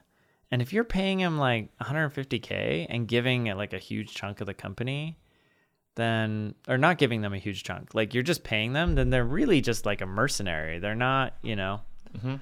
And 0.52 0.62
if 0.62 0.72
you're 0.72 0.84
paying 0.84 1.20
him 1.20 1.38
like 1.38 1.76
150k 1.80 2.86
and 2.90 3.08
giving 3.08 3.46
like 3.46 3.74
a 3.74 3.80
huge 3.80 4.14
chunk 4.14 4.40
of 4.40 4.48
the 4.48 4.54
company, 4.54 5.18
then 5.96 6.56
or 6.68 6.78
not 6.78 6.98
giving 6.98 7.22
them 7.22 7.34
a 7.34 7.38
huge 7.38 7.64
chunk 7.64 7.94
like 7.94 8.14
you're 8.14 8.24
just 8.24 8.44
paying 8.44 8.74
them 8.74 8.96
then 8.96 9.10
they're 9.10 9.26
really 9.26 9.62
just 9.62 9.86
like 9.86 10.02
a 10.02 10.06
mercenary 10.06 10.80
they're 10.80 10.96
not 10.96 11.34
you 11.42 11.56
know 11.56 11.82
mm-hmm. 12.18 12.36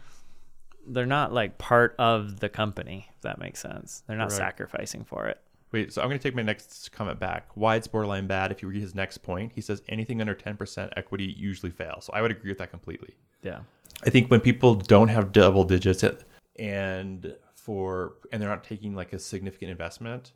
they're 0.88 1.06
not 1.06 1.34
like 1.34 1.58
part 1.58 1.96
of 2.00 2.40
the 2.40 2.50
company 2.50 3.08
if 3.16 3.22
that 3.22 3.40
makes 3.40 3.60
sense 3.60 4.04
they're 4.08 4.18
not 4.18 4.30
Correct. 4.30 4.38
sacrificing 4.38 5.04
for 5.04 5.28
it 5.28 5.40
Wait, 5.72 5.94
so 5.94 6.02
I'm 6.02 6.10
going 6.10 6.20
to 6.20 6.24
take 6.24 6.36
my 6.36 6.42
next 6.42 6.92
comment 6.92 7.18
back. 7.18 7.48
Why 7.56 7.78
it's 7.78 7.88
borderline 7.88 8.28
bad? 8.28 8.52
If 8.52 8.62
you 8.62 8.68
read 8.68 8.82
his 8.82 8.94
next 8.94 9.20
point, 9.20 9.54
he 9.56 9.62
says 9.62 9.82
anything 9.88 10.20
under 10.20 10.36
10% 10.36 10.90
equity 10.98 11.34
usually 11.38 11.72
fails. 11.72 12.06
So 12.06 12.14
I 12.14 12.22
would 12.22 12.32
agree 12.32 12.52
with 12.52 12.58
that 12.58 12.72
completely. 12.72 13.16
yeah 13.42 13.60
I 14.06 14.10
think 14.10 14.30
when 14.32 14.40
people 14.40 14.76
don't 14.76 15.10
have 15.10 15.32
double 15.32 15.64
digits 15.64 16.04
and 16.58 17.36
for 17.56 18.14
and 18.32 18.42
they're 18.42 18.50
not 18.50 18.64
taking 18.64 18.96
like 18.96 19.14
a 19.14 19.20
significant 19.20 19.72
investment, 19.72 20.34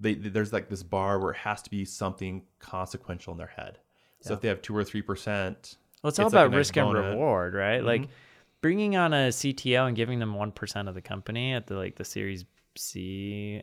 they, 0.00 0.14
there's 0.14 0.52
like 0.52 0.68
this 0.68 0.82
bar 0.82 1.18
where 1.18 1.32
it 1.32 1.38
has 1.38 1.62
to 1.62 1.70
be 1.70 1.84
something 1.84 2.42
consequential 2.58 3.32
in 3.32 3.38
their 3.38 3.46
head. 3.46 3.78
So 4.20 4.34
if 4.34 4.40
they 4.40 4.48
have 4.48 4.60
two 4.62 4.76
or 4.76 4.82
three 4.82 5.02
percent, 5.02 5.76
well 6.02 6.08
it's 6.08 6.18
all 6.18 6.26
It's 6.26 6.34
like 6.34 6.46
about 6.46 6.50
nice 6.50 6.58
risk 6.58 6.76
and 6.76 6.92
reward 6.92 7.54
right 7.54 7.78
mm-hmm. 7.78 7.86
like 7.86 8.08
bringing 8.60 8.96
on 8.96 9.12
a 9.12 9.28
cto 9.28 9.86
and 9.86 9.96
giving 9.96 10.18
them 10.18 10.34
1% 10.34 10.88
of 10.88 10.94
the 10.94 11.00
company 11.00 11.54
at 11.54 11.66
the 11.68 11.76
like 11.76 11.94
the 11.96 12.04
series 12.04 12.44
c 12.76 13.62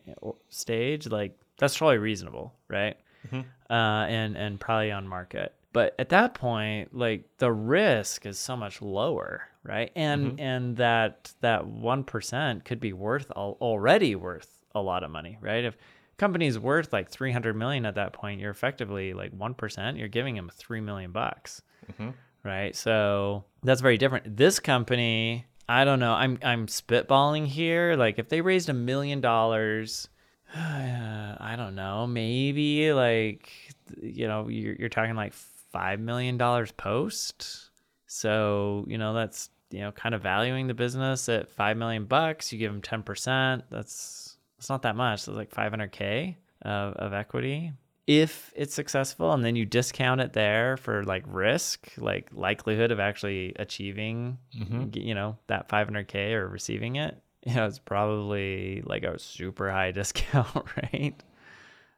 stage 0.50 1.08
like 1.08 1.38
that's 1.58 1.78
probably 1.78 1.98
reasonable 1.98 2.54
right 2.70 2.98
mm-hmm. 3.28 3.74
uh, 3.74 4.06
and 4.06 4.38
and 4.38 4.60
probably 4.60 4.92
on 4.92 5.08
market. 5.08 5.54
But 5.74 5.94
at 6.00 6.10
that 6.10 6.34
point, 6.34 6.96
like 6.96 7.26
the 7.38 7.52
risk 7.52 8.26
is 8.26 8.40
so 8.40 8.56
much 8.56 8.82
lower, 8.82 9.48
right? 9.64 9.92
And 9.96 10.32
mm-hmm. 10.32 10.40
and 10.40 10.78
that 10.78 11.34
that 11.42 11.68
one 11.68 12.04
percent 12.04 12.66
could 12.66 12.80
be 12.80 12.94
worth 12.94 13.32
al- 13.36 13.58
already 13.60 14.16
worth 14.16 14.64
a 14.74 14.82
lot 14.82 15.04
of 15.04 15.12
money, 15.12 15.38
right? 15.42 15.66
If 15.66 15.78
company's 16.18 16.58
worth 16.58 16.94
like 16.94 17.10
300 17.10 17.56
million 17.56 17.86
at 17.86 17.96
that 17.96 18.14
point, 18.14 18.40
you're 18.40 18.52
effectively 18.52 19.14
like 19.14 19.38
1%, 19.38 19.98
you're 19.98 20.08
giving 20.08 20.36
them 20.36 20.52
3 20.54 20.82
million 20.82 21.12
bucks. 21.12 21.62
Mm-hmm. 21.92 22.10
Right? 22.44 22.76
So 22.76 23.46
that's 23.64 23.82
very 23.82 23.98
different. 23.98 24.38
This 24.38 24.60
company, 24.60 25.46
I 25.68 25.84
don't 25.84 26.00
know. 26.00 26.14
I'm 26.14 26.38
I'm 26.44 26.68
spitballing 26.68 27.48
here. 27.48 27.96
Like 27.96 28.20
if 28.20 28.30
they 28.30 28.42
raised 28.42 28.70
a 28.70 28.74
million 28.74 29.20
dollars, 29.20 30.08
I 30.56 31.56
don't 31.58 31.74
know, 31.74 32.06
maybe 32.06 32.94
like 32.94 33.52
you 34.00 34.28
know, 34.28 34.48
you're 34.48 34.76
you're 34.76 34.90
talking 34.90 35.16
like 35.16 35.34
5 35.34 36.00
million 36.00 36.38
dollars 36.38 36.72
post. 36.72 37.72
So, 38.06 38.86
you 38.88 38.98
know, 39.00 39.14
that's 39.14 39.50
you 39.72 39.82
know, 39.82 39.92
kind 39.92 40.16
of 40.16 40.22
valuing 40.22 40.68
the 40.68 40.74
business 40.74 41.28
at 41.28 41.50
5 41.50 41.78
million 41.78 42.06
bucks, 42.06 42.54
you 42.54 42.60
give 42.60 42.72
them 42.72 42.82
10%, 42.82 43.64
that's 43.70 44.25
it's 44.58 44.70
not 44.70 44.84
that 44.84 44.96
much. 44.96 45.20
It's 45.20 45.28
like 45.28 45.52
500k 45.52 46.36
of, 46.62 46.94
of 46.94 47.14
equity 47.14 47.74
if 48.08 48.54
it's 48.56 48.76
successful 48.76 49.34
and 49.34 49.44
then 49.44 49.56
you 49.56 49.66
discount 49.66 50.22
it 50.22 50.34
there 50.34 50.78
for 50.78 51.04
like 51.06 51.24
risk 51.26 51.92
like 51.98 52.30
likelihood 52.34 52.92
of 52.92 53.00
actually 53.00 53.52
achieving 53.58 54.38
mm-hmm. 54.56 54.90
you 54.94 55.16
know 55.16 55.36
that 55.48 55.68
500k 55.68 56.34
or 56.34 56.48
receiving 56.48 56.98
it 56.98 57.20
you 57.48 57.56
know 57.56 57.66
it's 57.66 57.80
probably 57.80 58.84
like 58.86 59.04
a 59.04 59.18
super 59.18 59.72
high 59.72 59.90
discount 59.92 60.68
right 60.84 61.16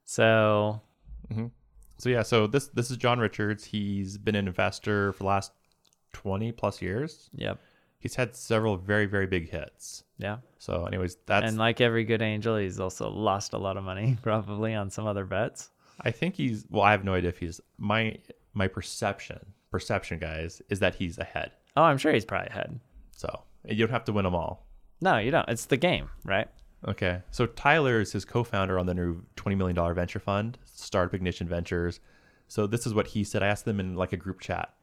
so 0.05 0.81
mm-hmm. 1.29 1.47
So 1.97 2.09
yeah, 2.09 2.21
so 2.21 2.47
this 2.47 2.67
this 2.67 2.91
is 2.91 2.97
John 2.97 3.19
Richards. 3.19 3.63
He's 3.63 4.17
been 4.17 4.35
an 4.35 4.47
investor 4.47 5.13
for 5.13 5.19
the 5.19 5.27
last 5.27 5.51
twenty 6.13 6.51
plus 6.51 6.81
years. 6.81 7.29
yep 7.33 7.59
He's 7.99 8.15
had 8.15 8.35
several 8.35 8.77
very 8.77 9.05
very 9.05 9.27
big 9.27 9.49
hits. 9.49 10.03
yeah 10.17 10.37
So, 10.59 10.85
anyways, 10.85 11.17
that's 11.25 11.47
and 11.47 11.57
like 11.57 11.81
every 11.81 12.03
good 12.03 12.21
angel 12.21 12.57
he's 12.57 12.79
also 12.79 13.09
lost 13.09 13.53
a 13.53 13.57
lot 13.57 13.77
of 13.77 13.83
money 13.83 14.17
probably 14.21 14.73
on 14.73 14.89
some 14.89 15.07
other 15.07 15.25
bets 15.25 15.69
I 16.01 16.11
think 16.11 16.35
he's 16.35 16.65
well. 16.69 16.83
I 16.83 16.91
have 16.91 17.03
no 17.03 17.13
idea 17.15 17.29
if 17.29 17.39
he's 17.39 17.59
my 17.77 18.17
my 18.53 18.67
perception 18.67 19.39
perception 19.71 20.19
guys 20.19 20.61
is 20.69 20.79
that 20.79 20.95
he's 20.95 21.17
ahead. 21.17 21.51
oh 21.75 21.83
i'm 21.83 21.97
sure 21.97 22.13
he's 22.13 22.25
probably 22.25 22.47
ahead 22.49 22.79
So 23.15 23.41
you 23.65 23.75
don't 23.85 23.91
have 23.91 24.05
to 24.05 24.13
win 24.13 24.23
them 24.23 24.35
all. 24.35 24.65
no 25.01 25.17
you 25.17 25.31
don't 25.31 25.47
it's 25.49 25.65
the 25.65 25.77
game 25.77 26.09
right 26.23 26.47
Okay, 26.87 27.23
so 27.31 27.47
Tyler 27.47 27.99
is 27.99 28.11
his 28.11 28.23
co-founder 28.23 28.77
on 28.77 28.85
the 28.85 28.93
new 28.93 29.23
twenty 29.35 29.55
million 29.55 29.75
dollar 29.75 29.95
venture 29.95 30.19
fund, 30.19 30.59
Startup 30.63 31.11
Ignition 31.15 31.47
Ventures. 31.47 31.99
So 32.47 32.67
this 32.67 32.85
is 32.85 32.93
what 32.93 33.07
he 33.07 33.23
said. 33.23 33.41
I 33.41 33.47
asked 33.47 33.65
them 33.65 33.79
in 33.79 33.95
like 33.95 34.13
a 34.13 34.17
group 34.17 34.39
chat. 34.39 34.75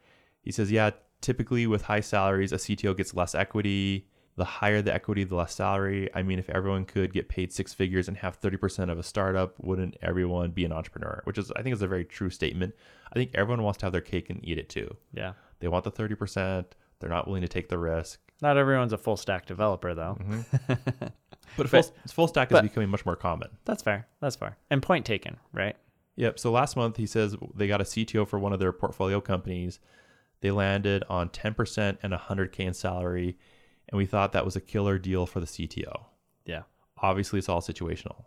He 0.43 0.51
says, 0.51 0.73
"Yeah, 0.73 0.91
typically 1.21 1.67
with 1.67 1.83
high 1.83 2.01
salaries, 2.01 2.53
a 2.53 2.57
CTO 2.57 2.97
gets 2.97 3.15
less 3.15 3.35
equity. 3.35 4.09
The 4.37 4.45
higher 4.45 4.83
the 4.83 4.93
equity, 4.93 5.23
the 5.23 5.37
less 5.37 5.55
salary. 5.55 6.09
I 6.13 6.25
mean, 6.25 6.41
if 6.41 6.51
everyone 6.51 6.85
could 6.87 7.13
get 7.13 7.29
paid 7.29 7.53
six 7.53 7.73
figures 7.73 8.09
and 8.09 8.17
have 8.17 8.35
thirty 8.35 8.57
percent 8.57 8.91
of 8.91 8.99
a 8.99 9.03
startup, 9.05 9.55
wouldn't 9.61 9.97
everyone 10.03 10.51
be 10.51 10.65
an 10.65 10.73
entrepreneur?" 10.73 11.21
Which 11.25 11.39
is, 11.39 11.53
I 11.55 11.63
think, 11.63 11.73
is 11.75 11.83
a 11.83 11.87
very 11.87 12.05
true 12.05 12.31
statement. 12.31 12.75
I 13.13 13.15
think 13.15 13.31
everyone 13.35 13.63
wants 13.63 13.79
to 13.79 13.87
have 13.87 13.93
their 13.93 14.01
cake 14.01 14.31
and 14.31 14.41
eat 14.45 14.59
it 14.59 14.69
too. 14.69 14.97
yeah 15.13 15.35
They 15.61 15.69
want 15.69 15.85
the 15.85 15.93
thirty 15.93 16.17
percent. 16.17 16.75
They're 16.99 17.11
not 17.11 17.27
willing 17.29 17.43
to 17.43 17.49
take 17.49 17.69
the 17.69 17.79
risk. 17.79 18.19
not 18.43 18.57
everyone's 18.57 18.93
a 18.93 18.99
full 18.99 19.17
stack 19.17 19.47
developer 19.47 19.95
though 19.95 20.17
mm-hmm. 20.21 21.05
But 21.57 21.69
full, 21.69 21.83
full 22.09 22.27
stack 22.29 22.49
is 22.51 22.55
but- 22.55 22.63
becoming 22.63 22.89
much 22.89 23.05
more 23.07 23.15
common. 23.17 23.51
that's 23.65 23.83
fair 23.83 24.09
that's 24.21 24.35
fair 24.37 24.57
and 24.71 24.83
point 24.83 25.07
taken 25.07 25.37
right 25.53 25.77
Yep. 26.17 26.39
So 26.39 26.51
last 26.53 26.77
month 26.77 26.97
he 26.97 27.07
says 27.07 27.37
they 27.57 27.67
got 27.67 27.81
a 27.81 27.85
CTO 27.85 28.27
for 28.27 28.39
one 28.39 28.53
of 28.53 28.61
their 28.61 28.73
portfolio 28.73 29.21
companies. 29.21 29.81
They 30.45 30.51
landed 30.51 31.05
on 31.09 31.31
10% 31.31 31.97
and 32.03 32.13
100k 32.13 32.61
in 32.61 32.75
salary, 32.75 33.39
and 33.89 33.97
we 33.97 34.05
thought 34.05 34.33
that 34.33 34.45
was 34.45 34.57
a 34.57 34.61
killer 34.61 34.99
deal 34.99 35.25
for 35.25 35.41
the 35.41 35.47
CTO. 35.47 36.05
yeah 36.45 36.65
Obviously, 37.01 37.39
it's 37.39 37.49
all 37.49 37.63
situational. 37.63 38.25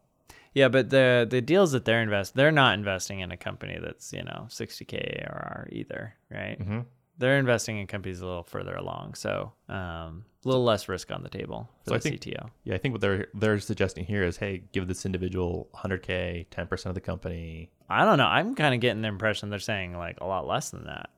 Yeah, 0.55 0.67
but 0.69 0.89
the 0.89 1.27
the 1.29 1.41
deals 1.41 1.73
that 1.73 1.85
they're 1.85 2.01
invest 2.01 2.33
they're 2.35 2.51
not 2.51 2.73
investing 2.73 3.19
in 3.19 3.31
a 3.31 3.37
company 3.37 3.77
that's 3.79 4.11
you 4.13 4.23
know 4.23 4.47
60k 4.49 5.27
ARR 5.29 5.69
either, 5.71 6.15
right? 6.31 6.57
Mm-hmm. 6.59 6.79
They're 7.19 7.37
investing 7.37 7.77
in 7.77 7.85
companies 7.85 8.21
a 8.21 8.25
little 8.25 8.43
further 8.43 8.73
along, 8.75 9.13
so 9.13 9.53
um, 9.69 10.25
a 10.43 10.47
little 10.47 10.63
less 10.63 10.89
risk 10.89 11.11
on 11.11 11.21
the 11.21 11.29
table 11.29 11.69
for 11.83 11.89
So 11.91 11.95
I 11.95 11.97
the 11.99 12.01
think- 12.09 12.21
CTO. 12.21 12.49
Yeah, 12.63 12.73
I 12.73 12.77
think 12.79 12.93
what 12.93 13.01
they're 13.01 13.27
they're 13.35 13.59
suggesting 13.59 14.05
here 14.05 14.23
is, 14.23 14.37
hey, 14.37 14.63
give 14.71 14.87
this 14.87 15.05
individual 15.05 15.69
100k, 15.75 16.47
10% 16.49 16.85
of 16.87 16.95
the 16.95 17.01
company, 17.01 17.69
I 17.89 18.05
don't 18.05 18.17
know. 18.17 18.25
I'm 18.27 18.55
kind 18.55 18.73
of 18.73 18.81
getting 18.81 19.03
the 19.03 19.07
impression 19.07 19.51
they're 19.51 19.59
saying 19.59 19.95
like 19.95 20.17
a 20.19 20.25
lot 20.25 20.47
less 20.47 20.71
than 20.71 20.85
that. 20.85 21.11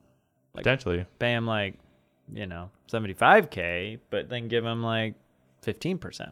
Like- 0.54 0.64
potentially. 0.64 1.06
Pay 1.20 1.34
him 1.34 1.46
like 1.48 1.76
you 2.34 2.46
know 2.48 2.70
75k, 2.92 4.00
but 4.10 4.30
then 4.30 4.48
give 4.48 4.66
him 4.66 4.84
like 4.84 5.16
15 5.62 5.98
percent. 5.98 6.32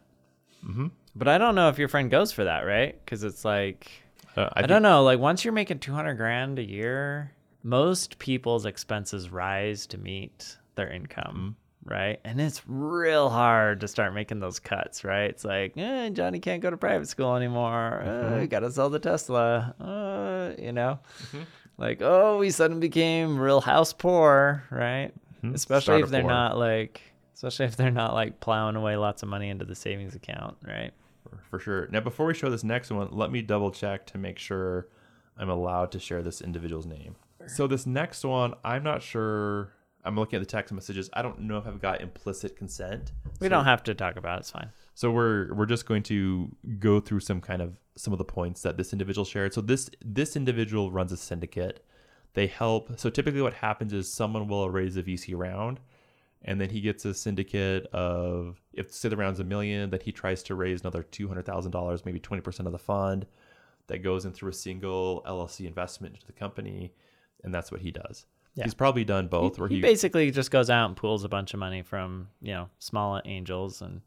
Mm-hmm. 0.66 0.86
But 1.14 1.28
I 1.28 1.38
don't 1.38 1.54
know 1.54 1.68
if 1.68 1.78
your 1.78 1.88
friend 1.88 2.10
goes 2.10 2.32
for 2.32 2.44
that, 2.44 2.60
right? 2.60 2.98
Because 3.04 3.24
it's 3.24 3.44
like 3.44 3.90
Uh, 4.36 4.48
I, 4.52 4.66
don't 4.66 4.82
know. 4.82 5.02
Like 5.02 5.18
once 5.18 5.44
you're 5.44 5.52
making 5.52 5.80
200 5.80 6.14
grand 6.14 6.58
a 6.58 6.64
year, 6.64 7.32
most 7.62 8.18
people's 8.18 8.66
expenses 8.66 9.30
rise 9.30 9.86
to 9.88 9.98
meet 9.98 10.56
their 10.76 10.88
income, 10.90 11.56
right? 11.84 12.20
And 12.24 12.40
it's 12.40 12.62
real 12.68 13.30
hard 13.30 13.80
to 13.80 13.88
start 13.88 14.14
making 14.14 14.38
those 14.38 14.60
cuts, 14.60 15.02
right? 15.02 15.30
It's 15.30 15.44
like, 15.44 15.76
eh, 15.76 16.10
Johnny 16.10 16.38
can't 16.38 16.62
go 16.62 16.70
to 16.70 16.76
private 16.76 17.08
school 17.08 17.34
anymore. 17.34 18.00
Uh, 18.02 18.46
got 18.46 18.60
to 18.60 18.70
sell 18.70 18.90
the 18.90 19.00
Tesla. 19.00 19.74
Uh, 19.80 20.60
you 20.62 20.70
know, 20.72 21.00
like, 21.78 22.02
oh, 22.02 22.38
we 22.38 22.50
suddenly 22.50 22.80
became 22.88 23.38
real 23.38 23.60
house 23.60 23.92
poor, 23.92 24.64
right? 24.70 25.12
Mm-hmm. 25.42 25.54
Especially 25.54 26.00
if 26.00 26.10
they're 26.10 26.22
poor. 26.22 26.30
not 26.30 26.58
like, 26.58 27.00
especially 27.34 27.66
if 27.66 27.76
they're 27.76 27.90
not 27.90 28.12
like 28.14 28.40
plowing 28.40 28.76
away 28.76 28.96
lots 28.96 29.22
of 29.22 29.28
money 29.28 29.48
into 29.48 29.64
the 29.64 29.74
savings 29.74 30.14
account, 30.14 30.56
right? 30.66 30.92
for 31.50 31.58
sure. 31.58 31.88
Now, 31.90 32.00
before 32.00 32.24
we 32.26 32.32
show 32.34 32.48
this 32.50 32.64
next 32.64 32.90
one, 32.90 33.08
let 33.12 33.30
me 33.30 33.42
double 33.42 33.70
check 33.70 34.06
to 34.06 34.18
make 34.18 34.38
sure 34.38 34.88
I'm 35.36 35.50
allowed 35.50 35.92
to 35.92 35.98
share 36.00 36.22
this 36.22 36.40
individual's 36.40 36.86
name. 36.86 37.16
So 37.46 37.66
this 37.66 37.86
next 37.86 38.24
one, 38.24 38.54
I'm 38.64 38.82
not 38.82 39.02
sure. 39.02 39.72
I'm 40.04 40.16
looking 40.16 40.38
at 40.38 40.40
the 40.40 40.46
text 40.50 40.72
messages. 40.72 41.10
I 41.12 41.20
don't 41.22 41.40
know 41.40 41.58
if 41.58 41.66
I've 41.66 41.80
got 41.82 42.00
implicit 42.00 42.56
consent. 42.56 43.12
We 43.40 43.46
So- 43.46 43.48
don't 43.50 43.64
have 43.66 43.82
to 43.84 43.94
talk 43.94 44.16
about 44.16 44.38
it. 44.38 44.40
It's 44.40 44.50
fine. 44.50 44.70
So 44.98 45.12
we're 45.12 45.54
we're 45.54 45.66
just 45.66 45.86
going 45.86 46.02
to 46.14 46.50
go 46.80 46.98
through 46.98 47.20
some 47.20 47.40
kind 47.40 47.62
of 47.62 47.76
some 47.94 48.12
of 48.12 48.18
the 48.18 48.24
points 48.24 48.62
that 48.62 48.76
this 48.76 48.92
individual 48.92 49.24
shared. 49.24 49.54
So 49.54 49.60
this 49.60 49.88
this 50.04 50.34
individual 50.34 50.90
runs 50.90 51.12
a 51.12 51.16
syndicate. 51.16 51.86
They 52.34 52.48
help. 52.48 52.98
So 52.98 53.08
typically, 53.08 53.40
what 53.40 53.54
happens 53.54 53.92
is 53.92 54.12
someone 54.12 54.48
will 54.48 54.68
raise 54.68 54.96
a 54.96 55.04
VC 55.04 55.36
round, 55.36 55.78
and 56.42 56.60
then 56.60 56.70
he 56.70 56.80
gets 56.80 57.04
a 57.04 57.14
syndicate 57.14 57.86
of 57.92 58.60
if 58.72 58.92
say 58.92 59.08
the 59.08 59.16
round's 59.16 59.38
a 59.38 59.44
million, 59.44 59.88
then 59.90 60.00
he 60.00 60.10
tries 60.10 60.42
to 60.42 60.56
raise 60.56 60.80
another 60.80 61.04
two 61.04 61.28
hundred 61.28 61.46
thousand 61.46 61.70
dollars, 61.70 62.04
maybe 62.04 62.18
twenty 62.18 62.40
percent 62.40 62.66
of 62.66 62.72
the 62.72 62.78
fund, 62.80 63.24
that 63.86 63.98
goes 63.98 64.24
in 64.24 64.32
through 64.32 64.50
a 64.50 64.52
single 64.52 65.22
LLC 65.28 65.64
investment 65.64 66.14
into 66.16 66.26
the 66.26 66.32
company, 66.32 66.92
and 67.44 67.54
that's 67.54 67.70
what 67.70 67.82
he 67.82 67.92
does. 67.92 68.26
Yeah. 68.58 68.64
He's 68.64 68.74
probably 68.74 69.04
done 69.04 69.28
both, 69.28 69.54
he, 69.54 69.60
where 69.60 69.68
he 69.68 69.76
he 69.76 69.80
basically 69.80 70.30
just 70.32 70.50
goes 70.50 70.68
out 70.68 70.86
and 70.86 70.96
pools 70.96 71.22
a 71.22 71.28
bunch 71.28 71.54
of 71.54 71.60
money 71.60 71.82
from 71.82 72.28
you 72.42 72.52
know 72.52 72.68
small 72.80 73.22
angels 73.24 73.80
and 73.82 74.00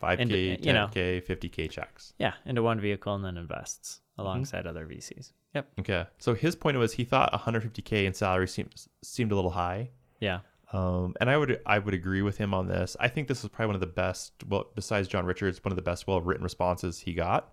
five 0.00 0.20
and, 0.20 0.30
k, 0.30 0.56
ten 0.56 0.88
k, 0.90 1.20
fifty 1.20 1.48
k 1.48 1.66
checks. 1.66 2.14
yeah 2.18 2.34
into 2.44 2.62
one 2.62 2.78
vehicle 2.78 3.14
and 3.16 3.24
then 3.24 3.36
invests 3.36 4.00
alongside 4.16 4.66
other 4.66 4.86
VCs. 4.86 5.32
Yep. 5.54 5.68
Okay. 5.80 6.06
So 6.18 6.34
his 6.34 6.54
point 6.54 6.78
was 6.78 6.92
he 6.92 7.04
thought 7.04 7.32
150k 7.32 8.04
in 8.04 8.14
salary 8.14 8.46
seemed 8.46 8.72
seemed 9.02 9.32
a 9.32 9.34
little 9.34 9.50
high. 9.50 9.90
Yeah. 10.20 10.40
Um, 10.72 11.14
and 11.20 11.28
I 11.28 11.36
would 11.36 11.60
I 11.66 11.78
would 11.78 11.94
agree 11.94 12.22
with 12.22 12.36
him 12.38 12.54
on 12.54 12.68
this. 12.68 12.96
I 13.00 13.08
think 13.08 13.26
this 13.28 13.42
is 13.42 13.50
probably 13.50 13.66
one 13.66 13.74
of 13.76 13.80
the 13.80 13.86
best. 13.86 14.32
Well, 14.48 14.66
besides 14.74 15.08
John 15.08 15.26
Richards, 15.26 15.64
one 15.64 15.72
of 15.72 15.76
the 15.76 15.82
best 15.82 16.06
well 16.06 16.20
written 16.20 16.44
responses 16.44 16.98
he 17.00 17.12
got. 17.12 17.52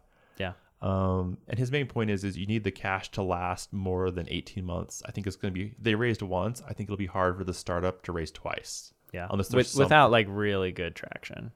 Um, 0.84 1.38
and 1.48 1.58
his 1.58 1.72
main 1.72 1.88
point 1.88 2.10
is 2.10 2.24
is 2.26 2.38
you 2.38 2.46
need 2.46 2.64
the 2.66 2.72
cash 2.72 3.10
to 3.12 3.24
last 3.24 3.72
more 3.72 4.12
than 4.12 4.28
18 4.30 4.66
months. 4.66 5.02
I 5.06 5.12
think 5.12 5.26
it's 5.26 5.38
going 5.38 5.54
to 5.54 5.58
be 5.60 5.76
they 5.82 5.96
raised 5.96 6.22
once. 6.22 6.62
I 6.68 6.74
think 6.74 6.88
it'll 6.88 6.98
be 6.98 7.06
hard 7.06 7.38
for 7.38 7.46
the 7.46 7.54
startup 7.54 8.04
to 8.04 8.12
raise 8.12 8.32
twice. 8.32 8.94
Yeah. 9.14 9.28
Unless 9.30 9.54
With, 9.54 9.68
some- 9.68 9.84
without 9.84 10.12
like 10.12 10.28
really 10.30 10.72
good 10.74 10.94
traction. 10.96 11.52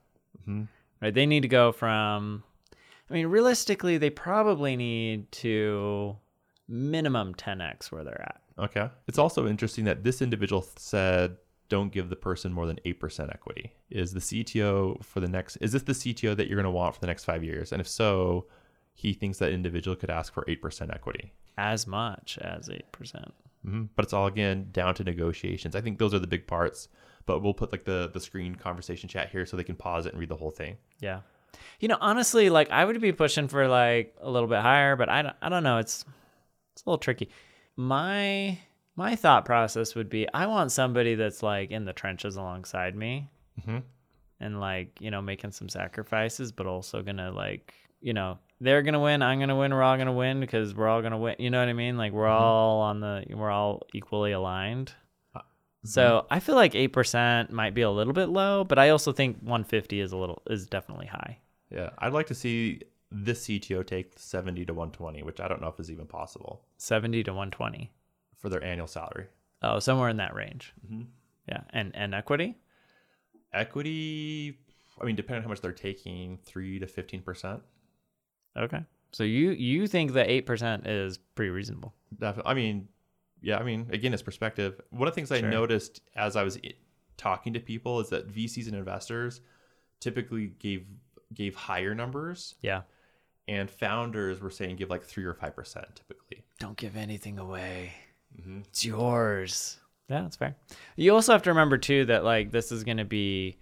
Mhm. 0.48 0.68
Right. 1.02 1.14
They 1.14 1.26
need 1.26 1.42
to 1.42 1.48
go 1.50 1.72
from. 1.74 2.44
I 3.10 3.14
mean, 3.14 3.28
realistically, 3.28 3.98
they 3.98 4.10
probably 4.10 4.76
need 4.76 5.32
to 5.34 6.16
minimum 6.68 7.34
10x 7.36 7.92
where 7.92 8.04
they're 8.04 8.22
at. 8.22 8.42
Okay. 8.60 8.90
It's 9.08 9.18
also 9.18 9.48
interesting 9.48 9.86
that 9.86 10.04
this 10.04 10.22
individual 10.22 10.66
said 10.78 11.38
don't 11.70 11.92
give 11.92 12.10
the 12.10 12.16
person 12.16 12.54
more 12.54 12.66
than 12.66 12.80
8% 12.86 13.30
equity. 13.34 13.74
Is 13.90 14.14
the 14.14 14.20
CTO 14.22 15.04
for 15.04 15.20
the 15.20 15.28
next 15.28 15.58
is 15.58 15.74
this 15.74 15.84
the 15.84 15.94
CTO 15.94 16.36
that 16.36 16.48
you're 16.48 16.56
going 16.56 16.64
to 16.64 16.72
want 16.72 16.96
for 16.96 17.02
the 17.02 17.08
next 17.08 17.26
5 17.26 17.44
years? 17.44 17.72
And 17.74 17.82
if 17.82 17.88
so, 17.88 18.48
he 18.98 19.14
thinks 19.14 19.38
that 19.38 19.52
individual 19.52 19.96
could 19.96 20.10
ask 20.10 20.34
for 20.34 20.44
8% 20.46 20.94
equity. 20.94 21.32
As 21.58 21.86
much 21.88 22.38
as 22.42 22.68
8%. 22.68 23.32
hmm 23.64 23.84
But 23.96 24.04
it's 24.06 24.14
all 24.14 24.26
again 24.28 24.70
down 24.72 24.96
to 24.96 25.04
negotiations. 25.04 25.76
I 25.76 25.82
think 25.82 26.00
those 26.00 26.14
are 26.16 26.20
the 26.20 26.28
big 26.36 26.48
parts. 26.48 26.90
But 27.28 27.42
we'll 27.42 27.54
put 27.54 27.72
like 27.74 27.84
the 27.86 28.10
the 28.14 28.20
screen 28.22 28.56
conversation 28.56 29.08
chat 29.10 29.30
here 29.30 29.46
so 29.46 29.56
they 29.58 29.64
can 29.64 29.76
pause 29.76 30.06
it 30.06 30.14
and 30.14 30.20
read 30.20 30.30
the 30.30 30.36
whole 30.36 30.50
thing. 30.52 30.78
Yeah. 31.00 31.20
You 31.80 31.88
know, 31.90 31.98
honestly, 32.02 32.50
like 32.50 32.72
I 32.72 32.86
would 32.86 33.00
be 33.02 33.12
pushing 33.12 33.48
for 33.50 33.68
like 33.68 34.16
a 34.22 34.30
little 34.32 34.48
bit 34.50 34.62
higher, 34.62 34.96
but 34.96 35.10
I 35.10 35.22
don't, 35.24 35.36
I 35.42 35.50
don't 35.50 35.64
know. 35.64 35.78
It's 35.78 36.06
it's 36.74 36.84
a 36.86 36.90
little 36.90 36.98
tricky. 37.00 37.30
My 37.76 38.58
my 38.96 39.16
thought 39.16 39.46
process 39.46 39.94
would 39.94 40.10
be 40.10 40.28
I 40.34 40.48
want 40.48 40.72
somebody 40.72 41.16
that's 41.16 41.44
like 41.44 41.70
in 41.72 41.86
the 41.86 41.94
trenches 41.94 42.36
alongside 42.36 42.96
me 42.96 43.30
Mhm. 43.62 43.84
and 44.40 44.60
like, 44.60 45.00
you 45.00 45.12
know, 45.12 45.22
making 45.22 45.52
some 45.52 45.70
sacrifices, 45.70 46.52
but 46.52 46.66
also 46.66 47.02
gonna 47.04 47.32
like, 47.32 47.74
you 48.02 48.14
know, 48.14 48.40
they're 48.60 48.82
gonna 48.82 49.00
win, 49.00 49.22
I'm 49.22 49.40
gonna 49.40 49.56
win, 49.56 49.74
we're 49.74 49.84
all 49.84 49.98
gonna 49.98 50.14
win 50.14 50.40
because 50.40 50.74
we're 50.74 50.88
all 50.88 51.02
gonna 51.02 51.18
win. 51.18 51.36
You 51.40 51.50
know 51.50 51.60
what 51.60 51.70
I 51.70 51.74
mean? 51.74 51.98
Like 51.98 52.12
we're 52.12 52.26
mm-hmm. 52.26 52.44
all 52.44 52.82
on 52.82 53.00
the, 53.00 53.26
we're 53.30 53.52
all 53.52 53.84
equally 53.94 54.32
aligned. 54.32 54.94
Uh, 55.36 55.42
so 55.84 56.02
mm-hmm. 56.02 56.34
I 56.34 56.40
feel 56.40 56.56
like 56.56 56.76
eight 56.76 56.90
percent 56.90 57.52
might 57.52 57.74
be 57.74 57.82
a 57.82 57.92
little 57.92 58.14
bit 58.14 58.30
low, 58.30 58.64
but 58.64 58.80
I 58.80 58.90
also 58.90 59.12
think 59.12 59.38
150 59.42 60.00
is 60.00 60.12
a 60.12 60.18
little 60.18 60.42
is 60.50 60.66
definitely 60.66 61.08
high. 61.08 61.40
Yeah, 61.70 61.90
I'd 62.00 62.14
like 62.14 62.28
to 62.28 62.36
see 62.36 62.82
this 63.12 63.46
CTO 63.46 63.86
take 63.86 64.12
70 64.18 64.66
to 64.66 64.74
120, 64.74 65.24
which 65.24 65.40
I 65.40 65.48
don't 65.48 65.62
know 65.62 65.68
if 65.68 65.80
is 65.80 65.92
even 65.92 66.06
possible 66.06 66.64
70 66.78 67.24
to 67.24 67.32
120. 67.32 67.92
for 68.38 68.50
their 68.50 68.64
annual 68.64 68.88
salary. 68.88 69.28
Oh, 69.62 69.80
somewhere 69.80 70.10
in 70.10 70.18
that 70.18 70.36
range. 70.36 70.74
Mm-hmm. 70.86 71.04
Yeah, 71.48 71.62
and 71.72 71.96
and 71.96 72.14
equity. 72.14 72.56
Equity, 73.54 74.60
I 75.02 75.06
mean, 75.06 75.16
depending 75.16 75.38
on 75.38 75.44
how 75.44 75.50
much 75.50 75.62
they're 75.62 75.72
taking, 75.72 76.38
three 76.44 76.80
to 76.80 76.88
15 76.88 77.22
percent. 77.22 77.62
Okay. 78.58 78.84
So 79.12 79.24
you 79.24 79.52
you 79.52 79.88
think 79.88 80.14
that 80.14 80.30
eight 80.30 80.46
percent 80.46 80.88
is 80.88 81.18
pretty 81.36 81.50
reasonable? 81.52 81.94
Definitely. 82.20 82.52
I 82.52 82.54
mean, 82.56 82.88
yeah. 83.42 83.58
I 83.58 83.64
mean, 83.64 83.88
again, 83.92 84.14
it's 84.14 84.22
perspective. 84.24 84.80
One 84.90 85.08
of 85.08 85.14
the 85.14 85.16
things 85.16 85.32
I 85.32 85.42
noticed 85.42 86.02
as 86.16 86.36
I 86.36 86.44
was 86.44 86.58
talking 87.18 87.54
to 87.54 87.60
people 87.60 88.00
is 88.00 88.10
that 88.10 88.32
VCs 88.32 88.68
and 88.68 88.76
investors 88.76 89.42
typically 90.00 90.48
gave 90.60 90.86
gave 91.34 91.56
higher 91.56 91.94
numbers, 91.96 92.56
Yeah. 92.62 92.84
and 93.48 93.70
founders 93.70 94.40
were 94.40 94.50
saying 94.52 94.76
give 94.78 94.90
like 94.90 95.04
three 95.04 95.26
or 95.26 95.34
five 95.34 95.56
percent 95.56 95.88
typically. 95.96 96.44
Don't 96.60 96.78
give 96.78 96.96
anything 96.96 97.38
away. 97.40 97.94
Mhm. 98.40 98.66
It's 98.68 98.86
yours. 98.86 99.80
Yeah, 100.10 100.22
that's 100.22 100.36
fair. 100.38 100.56
You 100.96 101.14
also 101.14 101.34
have 101.34 101.44
to 101.44 101.50
remember 101.50 101.78
too 101.78 102.06
that 102.06 102.24
like 102.24 102.52
this 102.52 102.72
is 102.72 102.84
going 102.86 102.98
to 102.98 103.06
be, 103.06 103.58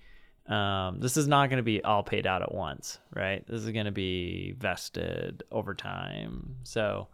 um, 0.47 0.99
this 0.99 1.17
is 1.17 1.27
not 1.27 1.49
going 1.49 1.57
to 1.57 1.63
be 1.63 1.83
all 1.83 2.03
paid 2.03 2.27
out 2.27 2.41
at 2.41 2.53
once, 2.53 2.99
right? 3.15 3.45
This 3.47 3.63
is 3.63 3.71
going 3.71 3.85
to 3.85 3.91
be 3.91 4.53
vested 4.57 5.43
over 5.51 5.73
time. 5.73 6.57
So 6.63 7.07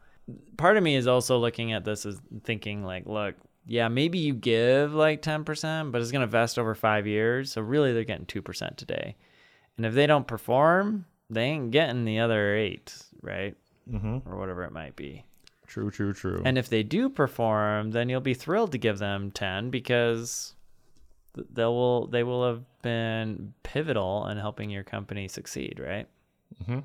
part 0.58 0.78
of 0.78 0.84
me 0.84 0.96
is 0.96 1.08
also 1.08 1.38
looking 1.38 1.72
at 1.74 1.86
this 1.86 2.06
as 2.06 2.20
thinking 2.44 2.84
like, 2.84 3.06
look, 3.06 3.36
yeah, 3.66 3.88
maybe 3.88 4.18
you 4.18 4.34
give 4.34 4.94
like 4.94 5.22
ten 5.22 5.44
percent, 5.44 5.92
but 5.92 6.02
it's 6.02 6.12
going 6.12 6.22
to 6.22 6.28
vest 6.28 6.60
over 6.60 6.76
five 6.76 7.08
years. 7.08 7.52
So 7.52 7.62
really, 7.62 7.94
they're 7.94 8.04
getting 8.04 8.26
two 8.26 8.42
percent 8.42 8.78
today, 8.78 9.16
and 9.78 9.86
if 9.86 9.94
they 9.94 10.08
don't 10.08 10.28
perform, 10.28 11.06
they 11.30 11.44
ain't 11.44 11.72
getting 11.72 12.04
the 12.04 12.20
other 12.20 12.56
eight, 12.56 12.94
right? 13.22 13.56
Mm-hmm. 13.90 14.30
Or 14.30 14.38
whatever 14.38 14.64
it 14.64 14.72
might 14.72 14.96
be. 14.96 15.24
True. 15.68 15.90
True. 15.90 16.14
True. 16.14 16.42
And 16.44 16.58
if 16.58 16.68
they 16.68 16.84
do 16.84 17.08
perform, 17.08 17.92
then 17.92 18.10
you'll 18.10 18.20
be 18.20 18.34
thrilled 18.34 18.74
to 18.74 18.78
give 18.78 19.00
them 19.00 19.32
10 19.32 19.70
because 19.70 20.54
they 21.36 21.64
will 21.66 22.08
they 22.08 22.24
will 22.24 22.46
have 22.46 22.64
been 22.82 23.54
pivotal 23.64 24.28
in 24.28 24.38
helping 24.38 24.70
your 24.70 24.84
company 24.84 25.28
succeed, 25.28 25.80
right? 25.84 26.08
Mm-hmm. 26.64 26.80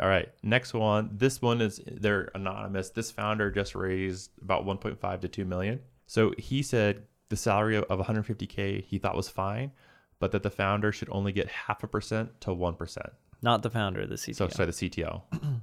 All 0.00 0.08
right. 0.08 0.28
Next 0.42 0.74
one. 0.74 1.10
This 1.12 1.40
one 1.40 1.60
is 1.60 1.80
they're 1.86 2.30
anonymous. 2.34 2.90
This 2.90 3.10
founder 3.10 3.50
just 3.50 3.74
raised 3.74 4.30
about 4.42 4.66
1.5 4.66 5.20
to 5.20 5.28
2 5.28 5.44
million. 5.44 5.80
So 6.06 6.32
he 6.38 6.62
said 6.62 7.02
the 7.28 7.36
salary 7.36 7.76
of 7.76 7.84
of 7.84 7.98
150k 8.06 8.84
he 8.84 8.98
thought 8.98 9.16
was 9.16 9.28
fine, 9.28 9.72
but 10.18 10.32
that 10.32 10.42
the 10.42 10.50
founder 10.50 10.92
should 10.92 11.08
only 11.10 11.32
get 11.32 11.48
half 11.48 11.82
a 11.82 11.86
percent 11.88 12.40
to 12.42 12.52
one 12.52 12.74
percent. 12.74 13.10
Not 13.42 13.62
the 13.62 13.70
founder, 13.70 14.06
the 14.06 14.16
CTO. 14.16 14.34
So 14.36 14.48
sorry, 14.48 14.66
the 14.66 14.72
CTO. 14.72 15.22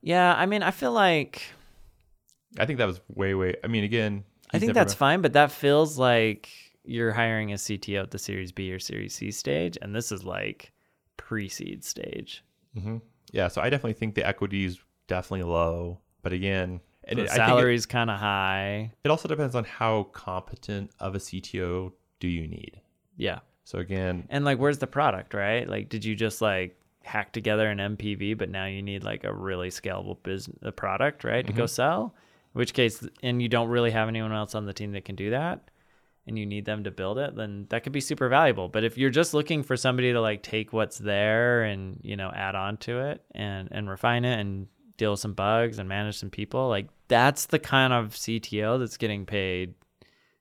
yeah, 0.00 0.34
I 0.34 0.46
mean, 0.46 0.62
I 0.62 0.70
feel 0.70 0.92
like 0.92 1.42
I 2.58 2.66
think 2.66 2.78
that 2.78 2.86
was 2.86 3.00
way 3.08 3.34
way. 3.34 3.56
I 3.62 3.66
mean, 3.66 3.84
again, 3.84 4.24
I 4.52 4.58
think 4.58 4.74
that's 4.74 4.94
been- 4.94 4.98
fine, 4.98 5.22
but 5.22 5.32
that 5.34 5.52
feels 5.52 5.98
like 5.98 6.48
you're 6.86 7.12
hiring 7.12 7.52
a 7.52 7.56
CTO 7.56 8.02
at 8.02 8.10
the 8.10 8.18
Series 8.18 8.52
B 8.52 8.72
or 8.72 8.78
Series 8.78 9.14
C 9.14 9.30
stage, 9.30 9.76
and 9.82 9.94
this 9.94 10.10
is 10.12 10.24
like 10.24 10.72
pre-seed 11.16 11.84
stage. 11.84 12.44
Mhm. 12.76 13.00
Yeah. 13.32 13.48
So 13.48 13.60
I 13.60 13.70
definitely 13.70 13.94
think 13.94 14.14
the 14.14 14.26
equity 14.26 14.64
is 14.64 14.78
definitely 15.08 15.44
low, 15.44 16.00
but 16.22 16.32
again, 16.32 16.80
and 17.04 17.18
The 17.18 17.24
it, 17.24 17.30
I 17.30 17.36
salary's 17.36 17.86
kind 17.86 18.10
of 18.10 18.18
high. 18.18 18.92
it 19.04 19.10
also 19.10 19.28
depends 19.28 19.54
on 19.54 19.64
how 19.64 20.04
competent 20.12 20.90
of 21.00 21.14
a 21.14 21.18
CTO 21.18 21.92
do 22.20 22.28
you 22.28 22.46
need. 22.48 22.80
Yeah. 23.16 23.40
So 23.64 23.78
again, 23.78 24.26
And 24.28 24.44
like, 24.44 24.58
where's 24.58 24.78
the 24.78 24.86
product, 24.86 25.34
right? 25.34 25.68
Like, 25.68 25.88
did 25.88 26.04
you 26.04 26.14
just 26.14 26.40
like 26.40 26.78
hack 27.02 27.32
together 27.32 27.68
an 27.68 27.78
MPV, 27.78 28.34
but 28.38 28.48
now 28.50 28.66
you 28.66 28.82
need 28.82 29.02
like 29.04 29.24
a 29.24 29.32
really 29.32 29.70
scalable 29.70 30.20
business 30.22 30.56
a 30.62 30.72
product, 30.72 31.24
right, 31.24 31.46
to 31.46 31.52
go 31.52 31.66
sell? 31.66 32.14
In 32.54 32.58
which 32.58 32.74
case, 32.74 33.06
and 33.22 33.40
you 33.42 33.48
don't 33.48 33.68
really 33.68 33.90
have 33.90 34.08
anyone 34.08 34.32
else 34.32 34.54
on 34.54 34.66
the 34.66 34.72
team 34.72 34.92
that 34.92 35.04
can 35.04 35.14
do 35.16 35.30
that, 35.30 35.70
and 36.26 36.38
you 36.38 36.44
need 36.44 36.64
them 36.64 36.84
to 36.84 36.90
build 36.90 37.18
it, 37.18 37.36
then 37.36 37.66
that 37.70 37.84
could 37.84 37.92
be 37.92 38.00
super 38.00 38.28
valuable. 38.28 38.68
But 38.68 38.84
if 38.84 38.98
you're 38.98 39.10
just 39.10 39.32
looking 39.32 39.62
for 39.62 39.76
somebody 39.76 40.12
to 40.12 40.20
like 40.20 40.42
take 40.42 40.72
what's 40.72 40.98
there 40.98 41.62
and 41.62 42.00
you 42.02 42.16
know 42.16 42.30
add 42.34 42.54
on 42.54 42.76
to 42.78 43.00
it 43.00 43.24
and 43.32 43.68
and 43.70 43.88
refine 43.88 44.24
it 44.24 44.38
and 44.38 44.66
deal 44.96 45.12
with 45.12 45.20
some 45.20 45.34
bugs 45.34 45.78
and 45.78 45.88
manage 45.88 46.18
some 46.18 46.30
people, 46.30 46.68
like 46.68 46.88
that's 47.08 47.46
the 47.46 47.58
kind 47.58 47.92
of 47.92 48.14
CTO 48.14 48.78
that's 48.78 48.96
getting 48.96 49.26
paid, 49.26 49.74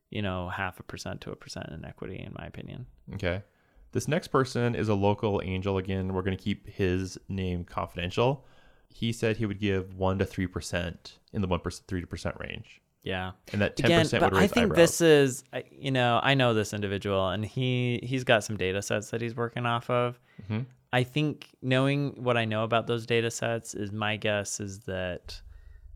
you 0.10 0.22
know, 0.22 0.50
half 0.50 0.80
a 0.80 0.84
percent 0.84 1.22
to 1.22 1.32
a 1.32 1.36
percent 1.36 1.70
in 1.70 1.86
equity, 1.86 2.18
in 2.18 2.34
my 2.38 2.46
opinion. 2.46 2.86
Okay. 3.14 3.44
This 3.92 4.08
next 4.08 4.28
person 4.28 4.76
is 4.76 4.90
a 4.90 4.94
local 4.94 5.42
angel. 5.44 5.78
Again, 5.78 6.14
we're 6.14 6.22
going 6.22 6.36
to 6.36 6.44
keep 6.44 6.68
his 6.68 7.18
name 7.30 7.64
confidential. 7.64 8.46
He 8.90 9.14
said 9.14 9.38
he 9.38 9.46
would 9.46 9.60
give 9.60 9.96
1% 9.96 10.20
to 10.20 10.26
3% 10.26 11.12
in 11.32 11.42
the 11.42 11.48
1% 11.48 11.82
three 11.88 12.02
to 12.02 12.08
percent 12.08 12.36
range. 12.40 12.82
Yeah. 13.06 13.32
And 13.54 13.62
that 13.62 13.78
10% 13.78 13.86
Again, 13.86 14.08
would 14.12 14.20
but 14.20 14.34
raise 14.34 14.44
I 14.44 14.48
think 14.48 14.64
eyebrows. 14.66 14.78
this 14.78 15.02
is, 15.02 15.44
you 15.72 15.92
know, 15.92 16.20
I 16.24 16.34
know 16.34 16.54
this 16.54 16.74
individual, 16.74 17.30
and 17.30 17.46
he 17.46 18.00
he's 18.04 18.24
got 18.26 18.44
some 18.44 18.58
data 18.58 18.82
sets 18.82 19.12
that 19.12 19.22
he's 19.22 19.36
working 19.36 19.66
off 19.66 19.90
of. 19.90 20.20
Mhm. 20.50 20.66
I 20.92 21.04
think 21.04 21.50
knowing 21.62 22.22
what 22.24 22.36
I 22.36 22.46
know 22.46 22.64
about 22.64 22.88
those 22.88 23.06
data 23.06 23.30
sets 23.30 23.74
is 23.76 23.92
my 23.92 24.18
guess 24.18 24.60
is 24.60 24.80
that 24.82 25.40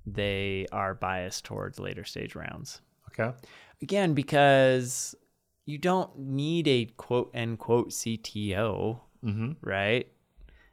they 0.05 0.67
are 0.71 0.93
biased 0.93 1.45
towards 1.45 1.79
later 1.79 2.03
stage 2.03 2.35
rounds. 2.35 2.81
Okay. 3.09 3.35
Again, 3.81 4.13
because 4.13 5.15
you 5.65 5.77
don't 5.77 6.17
need 6.17 6.67
a 6.67 6.85
quote 6.97 7.31
unquote 7.35 7.89
CTO, 7.89 8.99
Mm-hmm. 9.25 9.51
right? 9.61 10.07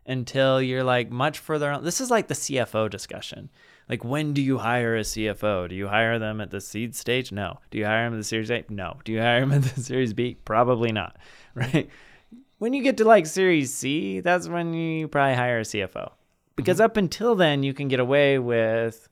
Until 0.05 0.63
you're 0.63 0.85
like 0.85 1.11
much 1.11 1.39
further 1.39 1.71
on. 1.71 1.83
This 1.83 2.01
is 2.01 2.11
like 2.11 2.29
the 2.29 2.35
CFO 2.35 2.89
discussion. 2.91 3.51
Like, 3.89 4.05
when 4.05 4.33
do 4.33 4.43
you 4.43 4.59
hire 4.59 4.97
a 4.97 5.01
CFO? 5.03 5.69
Do 5.69 5.75
you 5.75 5.89
hire 5.89 6.19
them 6.19 6.41
at 6.41 6.51
the 6.51 6.61
seed 6.61 6.97
stage? 6.97 7.31
No. 7.31 7.61
Do 7.71 7.79
you 7.79 7.85
hire 7.85 8.05
them 8.05 8.15
at 8.15 8.19
the 8.19 8.25
Series 8.25 8.51
A? 8.51 8.65
No. 8.69 8.97
Do 9.05 9.13
you 9.13 9.21
hire 9.21 9.41
them 9.41 9.53
at 9.53 9.63
the 9.63 9.81
Series 9.83 10.13
B? 10.13 10.37
Probably 10.45 10.93
not, 10.93 11.17
right? 11.55 11.89
When 12.59 12.73
you 12.73 12.83
get 12.83 12.97
to 12.99 13.05
like 13.05 13.27
Series 13.27 13.73
C, 13.73 14.21
that's 14.21 14.49
when 14.49 14.75
you 14.75 15.09
probably 15.09 15.37
hire 15.37 15.61
a 15.61 15.63
CFO. 15.63 16.11
Because 16.57 16.81
up 16.81 16.97
until 16.97 17.35
then, 17.35 17.63
you 17.63 17.75
can 17.75 17.89
get 17.89 18.01
away 18.01 18.39
with 18.39 19.09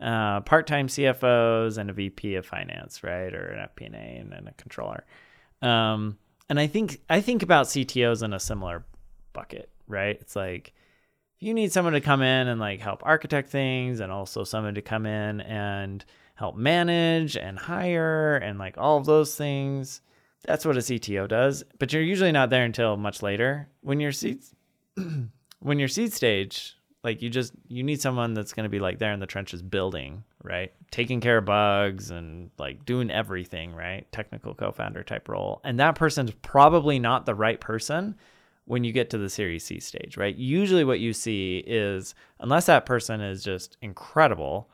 uh, 0.00 0.40
part-time 0.40 0.88
CFOs 0.88 1.78
and 1.78 1.90
a 1.90 1.92
VP 1.92 2.36
of 2.36 2.46
finance, 2.46 3.02
right, 3.02 3.32
or 3.34 3.48
an 3.48 3.68
FP&A 3.68 4.18
and 4.18 4.32
then 4.32 4.48
a 4.48 4.52
controller. 4.54 5.04
Um, 5.62 6.18
and 6.48 6.60
I 6.60 6.66
think 6.66 7.00
I 7.08 7.20
think 7.20 7.42
about 7.42 7.66
CTOs 7.66 8.22
in 8.22 8.32
a 8.32 8.40
similar 8.40 8.84
bucket, 9.32 9.70
right? 9.88 10.16
It's 10.20 10.36
like 10.36 10.72
if 11.36 11.42
you 11.46 11.52
need 11.52 11.72
someone 11.72 11.92
to 11.92 12.00
come 12.00 12.22
in 12.22 12.48
and 12.48 12.58
like 12.58 12.80
help 12.80 13.02
architect 13.04 13.50
things, 13.50 14.00
and 14.00 14.10
also 14.10 14.44
someone 14.44 14.74
to 14.74 14.82
come 14.82 15.06
in 15.06 15.40
and 15.42 16.04
help 16.34 16.56
manage 16.56 17.36
and 17.36 17.58
hire 17.58 18.36
and 18.36 18.58
like 18.58 18.78
all 18.78 18.98
of 18.98 19.06
those 19.06 19.34
things. 19.34 20.00
That's 20.44 20.64
what 20.64 20.76
a 20.76 20.80
CTO 20.80 21.28
does, 21.28 21.64
but 21.78 21.92
you're 21.92 22.02
usually 22.02 22.30
not 22.30 22.50
there 22.50 22.64
until 22.64 22.96
much 22.96 23.20
later. 23.20 23.68
When 23.80 24.00
you're 24.00 24.12
seed, 24.12 24.42
when 25.60 25.78
you're 25.78 25.88
seed 25.88 26.12
stage, 26.12 26.76
like 27.02 27.20
you 27.20 27.30
just 27.30 27.52
you 27.68 27.82
need 27.82 28.00
someone 28.00 28.34
that's 28.34 28.52
going 28.52 28.64
to 28.64 28.70
be 28.70 28.78
like 28.78 28.98
there 28.98 29.12
in 29.12 29.20
the 29.20 29.26
trenches 29.26 29.60
building, 29.60 30.24
right? 30.42 30.72
Taking 30.90 31.20
care 31.20 31.38
of 31.38 31.44
bugs 31.44 32.10
and 32.10 32.50
like 32.58 32.84
doing 32.84 33.10
everything, 33.10 33.74
right? 33.74 34.10
Technical 34.12 34.54
co-founder 34.54 35.02
type 35.02 35.28
role. 35.28 35.60
And 35.64 35.80
that 35.80 35.96
person's 35.96 36.32
probably 36.42 36.98
not 36.98 37.26
the 37.26 37.34
right 37.34 37.60
person 37.60 38.16
when 38.66 38.84
you 38.84 38.92
get 38.92 39.10
to 39.10 39.18
the 39.18 39.30
Series 39.30 39.64
C 39.64 39.80
stage, 39.80 40.16
right? 40.16 40.36
Usually 40.36 40.84
what 40.84 41.00
you 41.00 41.12
see 41.12 41.64
is 41.66 42.14
unless 42.40 42.66
that 42.66 42.86
person 42.86 43.20
is 43.20 43.42
just 43.42 43.76
incredible, 43.80 44.70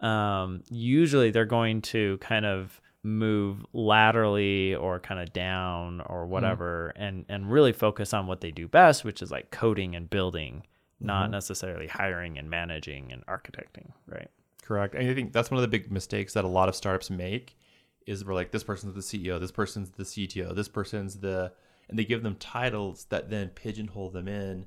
um, 0.00 0.62
usually 0.70 1.30
they're 1.30 1.44
going 1.44 1.80
to 1.82 2.18
kind 2.18 2.44
of 2.44 2.80
move 3.02 3.64
laterally 3.72 4.74
or 4.74 4.98
kind 4.98 5.20
of 5.20 5.32
down 5.32 6.00
or 6.06 6.26
whatever 6.26 6.92
and 6.96 7.24
and 7.28 7.50
really 7.50 7.72
focus 7.72 8.12
on 8.12 8.26
what 8.26 8.40
they 8.40 8.50
do 8.50 8.66
best, 8.66 9.04
which 9.04 9.22
is 9.22 9.30
like 9.30 9.50
coding 9.50 9.94
and 9.94 10.10
building, 10.10 10.64
not 11.00 11.30
necessarily 11.30 11.86
hiring 11.86 12.36
and 12.36 12.50
managing 12.50 13.12
and 13.12 13.24
architecting, 13.26 13.92
right? 14.08 14.28
Correct. 14.66 14.96
And 14.96 15.08
I 15.08 15.14
think 15.14 15.32
that's 15.32 15.50
one 15.50 15.58
of 15.58 15.62
the 15.62 15.68
big 15.68 15.92
mistakes 15.92 16.32
that 16.32 16.44
a 16.44 16.48
lot 16.48 16.68
of 16.68 16.74
startups 16.74 17.08
make 17.08 17.56
is 18.06 18.24
we're 18.24 18.34
like, 18.34 18.50
this 18.50 18.64
person's 18.64 18.94
the 18.94 19.00
CEO, 19.00 19.38
this 19.38 19.52
person's 19.52 19.90
the 19.90 20.02
CTO, 20.02 20.54
this 20.54 20.68
person's 20.68 21.16
the, 21.16 21.52
and 21.88 21.98
they 21.98 22.04
give 22.04 22.22
them 22.22 22.36
titles 22.36 23.06
that 23.10 23.30
then 23.30 23.48
pigeonhole 23.50 24.10
them 24.10 24.28
in 24.28 24.66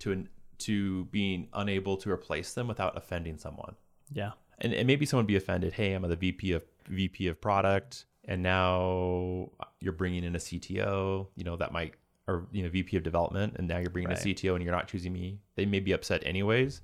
to 0.00 0.12
an, 0.12 0.28
to 0.58 1.04
being 1.06 1.48
unable 1.52 1.96
to 1.98 2.10
replace 2.10 2.54
them 2.54 2.68
without 2.68 2.96
offending 2.96 3.38
someone. 3.38 3.74
Yeah. 4.12 4.32
And, 4.58 4.72
and 4.72 4.86
maybe 4.86 5.04
someone 5.06 5.26
be 5.26 5.36
offended. 5.36 5.72
Hey, 5.74 5.92
I'm 5.92 6.02
the 6.02 6.16
VP 6.16 6.52
of 6.52 6.62
VP 6.88 7.26
of 7.28 7.40
product, 7.40 8.06
and 8.24 8.42
now 8.42 9.50
you're 9.80 9.92
bringing 9.92 10.24
in 10.24 10.34
a 10.34 10.38
CTO. 10.38 11.26
You 11.34 11.44
know 11.44 11.56
that 11.56 11.72
might 11.72 11.94
or 12.26 12.46
you 12.52 12.62
know 12.62 12.70
VP 12.70 12.96
of 12.96 13.02
development, 13.02 13.56
and 13.58 13.68
now 13.68 13.78
you're 13.78 13.90
bringing 13.90 14.10
Right. 14.10 14.18
a 14.18 14.28
CTO 14.28 14.54
and 14.54 14.64
you're 14.64 14.72
not 14.72 14.88
choosing 14.88 15.12
me. 15.12 15.40
They 15.56 15.66
may 15.66 15.80
be 15.80 15.92
upset 15.92 16.22
anyways, 16.24 16.80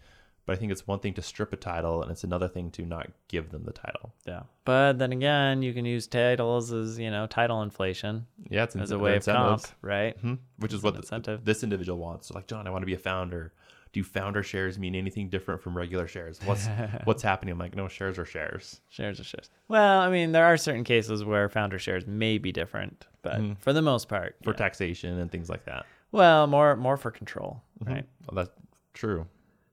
but 0.53 0.59
I 0.59 0.61
think 0.61 0.71
it's 0.71 0.87
one 0.87 0.99
thing 0.99 1.15
to 1.15 1.23
strip 1.23 1.53
a 1.55 1.57
title, 1.57 2.03
and 2.03 2.11
it's 2.11 2.25
another 2.25 2.47
thing 2.49 2.71
to 2.73 2.83
not 2.85 3.09
give 3.29 3.51
them 3.51 3.65
the 3.65 3.73
title. 3.73 4.13
Yeah. 4.27 4.43
But 4.67 4.99
then 4.99 5.11
again, 5.13 5.63
you 5.63 5.73
can 5.73 5.87
use 5.87 6.07
titles 6.07 6.73
as, 6.73 6.99
you 6.99 7.11
know, 7.11 7.27
title 7.27 7.63
inflation 7.63 8.27
Yeah, 8.51 8.65
it's 8.65 8.77
as 8.77 8.91
a 8.91 8.99
way 8.99 9.17
of 9.17 9.25
comp, 9.25 9.65
right? 9.81 10.23
Mhm. 10.23 10.39
which 10.59 10.75
is 10.75 10.83
what 10.83 10.95
the- 10.95 11.41
this 11.43 11.63
individual 11.63 11.99
wants. 11.99 12.29
So 12.29 12.35
like, 12.35 12.47
John, 12.47 12.67
I 12.67 12.71
want 12.71 12.83
to 12.83 12.87
be 12.87 12.93
a 12.95 12.99
founder. 12.99 13.55
Do 13.95 14.03
founder 14.05 14.43
shares 14.43 14.79
mean 14.79 14.95
anything 14.95 15.29
different 15.29 15.61
from 15.63 15.77
regular 15.77 16.07
shares? 16.07 16.39
What's 16.45 16.67
what's 17.05 17.23
happening? 17.23 17.53
I'm 17.53 17.59
like, 17.59 17.75
no, 17.77 17.89
shares 17.89 18.19
are 18.19 18.25
shares. 18.25 18.81
Shares 18.91 19.21
are 19.21 19.25
shares. 19.25 19.51
Well, 19.69 20.01
I 20.01 20.11
mean, 20.11 20.33
there 20.33 20.45
are 20.47 20.57
certain 20.57 20.85
cases 20.85 21.25
where 21.25 21.49
founder 21.49 21.79
shares 21.79 22.07
may 22.07 22.39
be 22.39 22.53
different, 22.53 23.07
but 23.23 23.37
Mhm. 23.41 23.59
for 23.59 23.73
the 23.73 23.83
most 23.83 24.09
part, 24.09 24.37
for 24.45 24.53
taxation 24.53 25.19
and 25.19 25.31
things 25.31 25.49
like 25.49 25.65
that. 25.65 25.87
well, 26.11 26.47
more 26.47 26.77
more 26.77 26.97
for 26.99 27.11
control, 27.11 27.63
Mhm. 27.85 27.89
right? 27.95 28.07
Well, 28.27 28.45
that's 28.45 28.51
true. 28.93 29.27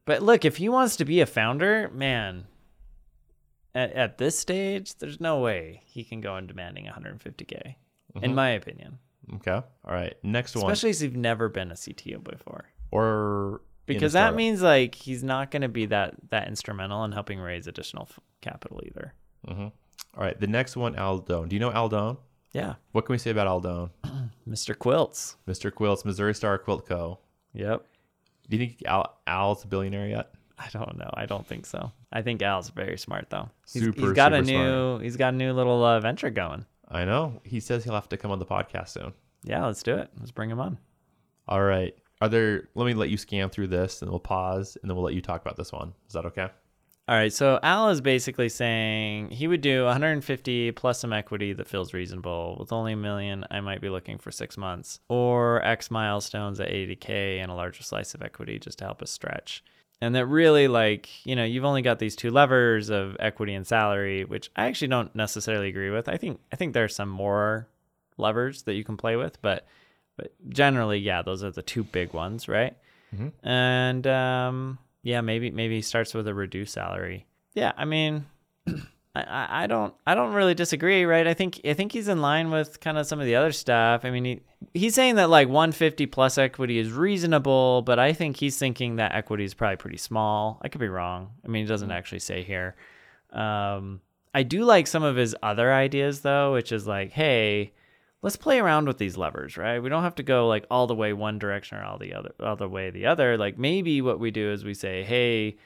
But 0.09 0.23
look, 0.23 0.43
if 0.43 0.57
he 0.57 0.69
wants 0.69 0.95
to 0.95 1.05
be 1.05 1.21
a 1.21 1.27
founder, 1.27 1.89
man, 1.93 2.47
at, 3.75 3.91
at 3.93 4.17
this 4.17 4.37
stage, 4.39 4.95
there's 4.95 5.19
no 5.21 5.39
way 5.39 5.81
he 5.85 6.03
can 6.03 6.19
go 6.19 6.33
on 6.33 6.47
demanding 6.47 6.85
150k, 6.87 7.75
in 8.21 8.31
Mhm. 8.31 8.33
my 8.33 8.49
opinion. 8.49 8.97
Okay. 9.35 9.51
All 9.51 9.63
right. 9.85 10.15
Next 10.23 10.55
one. 10.55 10.65
Especially 10.65 10.89
if 10.89 11.01
you've 11.03 11.15
never 11.15 11.47
been 11.47 11.71
a 11.71 11.75
CTO 11.75 12.23
before. 12.23 12.65
or 12.91 13.61
because 13.85 14.13
that 14.13 14.33
means 14.33 14.63
like 14.63 14.95
he's 14.95 15.23
not 15.23 15.51
going 15.51 15.61
to 15.61 15.67
be 15.69 15.85
that 15.85 16.15
that 16.31 16.47
instrumental 16.47 17.03
in 17.05 17.11
helping 17.11 17.39
raise 17.39 17.67
additional 17.67 18.07
f- 18.09 18.19
capital 18.41 18.81
either. 18.85 19.13
Mm-hmm. 19.47 19.61
All 19.61 19.71
right. 20.23 20.39
The 20.39 20.47
next 20.47 20.75
one, 20.75 20.95
Al 20.95 21.19
Doan. 21.19 21.49
Do 21.49 21.55
you 21.55 21.59
know 21.59 21.71
Al 21.71 21.87
Doan? 21.89 22.17
Yeah, 22.51 22.75
What 22.93 23.05
can 23.05 23.13
we 23.13 23.19
say 23.19 23.29
about 23.29 23.45
Al 23.45 23.59
Doan? 23.61 23.91
Mr. 24.49 24.75
Quilts. 24.75 25.35
Mr. 25.47 25.71
Quilts, 25.71 26.03
Missouri 26.03 26.33
Star 26.33 26.57
Quilt 26.57 26.87
Co. 26.87 27.19
Yep. 27.53 27.85
Do 28.49 28.57
you 28.57 28.65
think 28.65 28.83
Al, 28.85 29.17
Al's 29.27 29.63
a 29.63 29.67
billionaire 29.67 30.07
yet? 30.07 30.31
I 30.57 30.67
don't 30.73 30.97
know. 30.97 31.09
I 31.13 31.25
don't 31.25 31.47
think 31.47 31.65
so. 31.65 31.91
I 32.11 32.21
think 32.21 32.41
Al's 32.41 32.69
very 32.69 32.97
smart 32.97 33.29
though. 33.29 33.49
He's, 33.71 33.83
Super, 33.83 34.01
he's 34.01 34.11
got 34.11 34.33
a 34.33 34.43
super 34.43 34.57
new 34.57 34.99
he's 34.99 35.15
got 35.15 35.33
a 35.33 35.37
new 35.37 35.53
little 35.53 35.83
uh, 35.83 35.99
venture 35.99 36.29
going. 36.29 36.65
I 36.89 37.05
know. 37.05 37.41
He 37.43 37.59
says 37.59 37.83
he'll 37.83 37.93
have 37.93 38.09
to 38.09 38.17
come 38.17 38.31
on 38.31 38.39
the 38.39 38.45
podcast 38.45 38.89
soon. 38.89 39.13
Yeah, 39.43 39.65
let's 39.65 39.83
do 39.83 39.95
it. 39.95 40.09
Let's 40.19 40.31
bring 40.31 40.49
him 40.49 40.59
on. 40.59 40.77
All 41.47 41.61
right. 41.61 41.95
Are 42.21 42.27
there? 42.27 42.67
Let 42.75 42.85
me 42.85 42.93
let 42.93 43.09
you 43.09 43.17
scan 43.17 43.49
through 43.49 43.67
this, 43.67 44.01
and 44.01 44.11
we'll 44.11 44.19
pause, 44.19 44.77
and 44.81 44.89
then 44.89 44.95
we'll 44.95 45.05
let 45.05 45.13
you 45.13 45.21
talk 45.21 45.41
about 45.41 45.55
this 45.55 45.71
one. 45.71 45.93
Is 46.07 46.13
that 46.13 46.25
okay? 46.25 46.49
All 47.09 47.15
right, 47.15 47.33
so 47.33 47.59
Al 47.63 47.89
is 47.89 48.01
basically 48.01 48.49
saying 48.49 49.31
he 49.31 49.47
would 49.47 49.61
do 49.61 49.85
150 49.85 50.71
plus 50.73 50.99
some 50.99 51.11
equity 51.11 51.53
that 51.53 51.67
feels 51.67 51.91
reasonable. 51.91 52.55
With 52.59 52.71
only 52.71 52.93
a 52.93 52.97
million, 52.97 53.45
I 53.49 53.61
might 53.61 53.81
be 53.81 53.89
looking 53.89 54.19
for 54.19 54.29
six 54.29 54.57
months 54.57 54.99
or 55.09 55.65
X 55.65 55.89
milestones 55.89 56.59
at 56.59 56.69
80K 56.69 57.39
and 57.39 57.49
a 57.49 57.55
larger 57.55 57.81
slice 57.81 58.13
of 58.13 58.21
equity 58.21 58.59
just 58.59 58.77
to 58.77 58.85
help 58.85 59.01
us 59.01 59.09
stretch. 59.09 59.63
And 59.99 60.13
that 60.13 60.27
really, 60.27 60.67
like, 60.67 61.25
you 61.25 61.35
know, 61.35 61.43
you've 61.43 61.65
only 61.65 61.81
got 61.81 61.97
these 61.97 62.15
two 62.15 62.29
levers 62.29 62.91
of 62.91 63.17
equity 63.19 63.55
and 63.55 63.65
salary, 63.65 64.23
which 64.23 64.51
I 64.55 64.67
actually 64.67 64.89
don't 64.89 65.15
necessarily 65.15 65.69
agree 65.69 65.89
with. 65.89 66.07
I 66.09 66.17
think 66.17 66.39
I 66.51 66.57
think 66.57 66.75
there's 66.75 66.93
some 66.95 67.09
more 67.09 67.67
levers 68.17 68.61
that 68.63 68.75
you 68.75 68.83
can 68.83 68.97
play 68.97 69.15
with, 69.15 69.41
but 69.41 69.65
but 70.15 70.31
generally, 70.49 70.99
yeah, 70.99 71.23
those 71.23 71.43
are 71.43 71.49
the 71.49 71.63
two 71.63 71.85
big 71.85 72.13
ones, 72.13 72.47
right? 72.47 72.77
Mhm. 73.15 73.31
And 73.41 74.05
um, 74.05 74.77
yeah, 75.03 75.21
maybe 75.21 75.51
maybe 75.51 75.75
he 75.75 75.81
starts 75.81 76.13
with 76.13 76.27
a 76.27 76.33
reduced 76.33 76.73
salary. 76.73 77.25
Yeah, 77.53 77.71
I 77.77 77.85
mean, 77.85 78.25
I, 79.15 79.63
I 79.63 79.67
don't 79.67 79.93
I 80.05 80.15
don't 80.15 80.33
really 80.33 80.53
disagree, 80.53 81.05
right? 81.05 81.25
I 81.25 81.33
think 81.33 81.61
I 81.65 81.73
think 81.73 81.91
he's 81.91 82.07
in 82.07 82.21
line 82.21 82.51
with 82.51 82.79
kind 82.79 82.97
of 82.97 83.07
some 83.07 83.19
of 83.19 83.25
the 83.25 83.35
other 83.35 83.51
stuff. 83.51 84.05
I 84.05 84.11
mean, 84.11 84.25
he 84.25 84.41
he's 84.73 84.95
saying 84.95 85.15
that 85.15 85.29
like 85.29 85.47
150 85.47 86.05
plus 86.07 86.37
equity 86.37 86.77
is 86.77 86.91
reasonable, 86.91 87.81
but 87.81 87.99
I 87.99 88.13
think 88.13 88.37
he's 88.37 88.57
thinking 88.57 88.97
that 88.97 89.13
equity 89.15 89.45
is 89.45 89.53
probably 89.53 89.77
pretty 89.77 89.97
small. 89.97 90.59
I 90.61 90.69
could 90.69 90.81
be 90.81 90.87
wrong. 90.89 91.31
I 91.43 91.47
mean, 91.47 91.63
he 91.63 91.69
doesn't 91.69 91.91
actually 91.91 92.19
say 92.19 92.43
here. 92.43 92.75
Um, 93.31 94.01
I 94.33 94.43
do 94.43 94.63
like 94.63 94.87
some 94.87 95.03
of 95.03 95.15
his 95.15 95.35
other 95.41 95.73
ideas 95.73 96.21
though, 96.21 96.53
which 96.53 96.71
is 96.71 96.85
like, 96.85 97.11
hey, 97.11 97.73
let's 98.21 98.35
play 98.35 98.59
around 98.59 98.87
with 98.87 98.97
these 98.97 99.17
levers, 99.17 99.57
right? 99.57 99.79
We 99.79 99.89
don't 99.89 100.03
have 100.03 100.15
to 100.15 100.23
go 100.23 100.47
like 100.47 100.65
all 100.69 100.87
the 100.87 100.95
way 100.95 101.13
one 101.13 101.39
direction 101.39 101.77
or 101.77 101.83
all 101.83 101.97
the 101.97 102.13
other 102.13 102.31
other 102.39 102.67
way 102.67 102.89
the 102.89 103.05
other. 103.05 103.37
Like 103.37 103.57
maybe 103.57 104.01
what 104.01 104.19
we 104.19 104.31
do 104.31 104.51
is 104.51 104.63
we 104.63 104.73
say, 104.73 105.03
hey, 105.03 105.57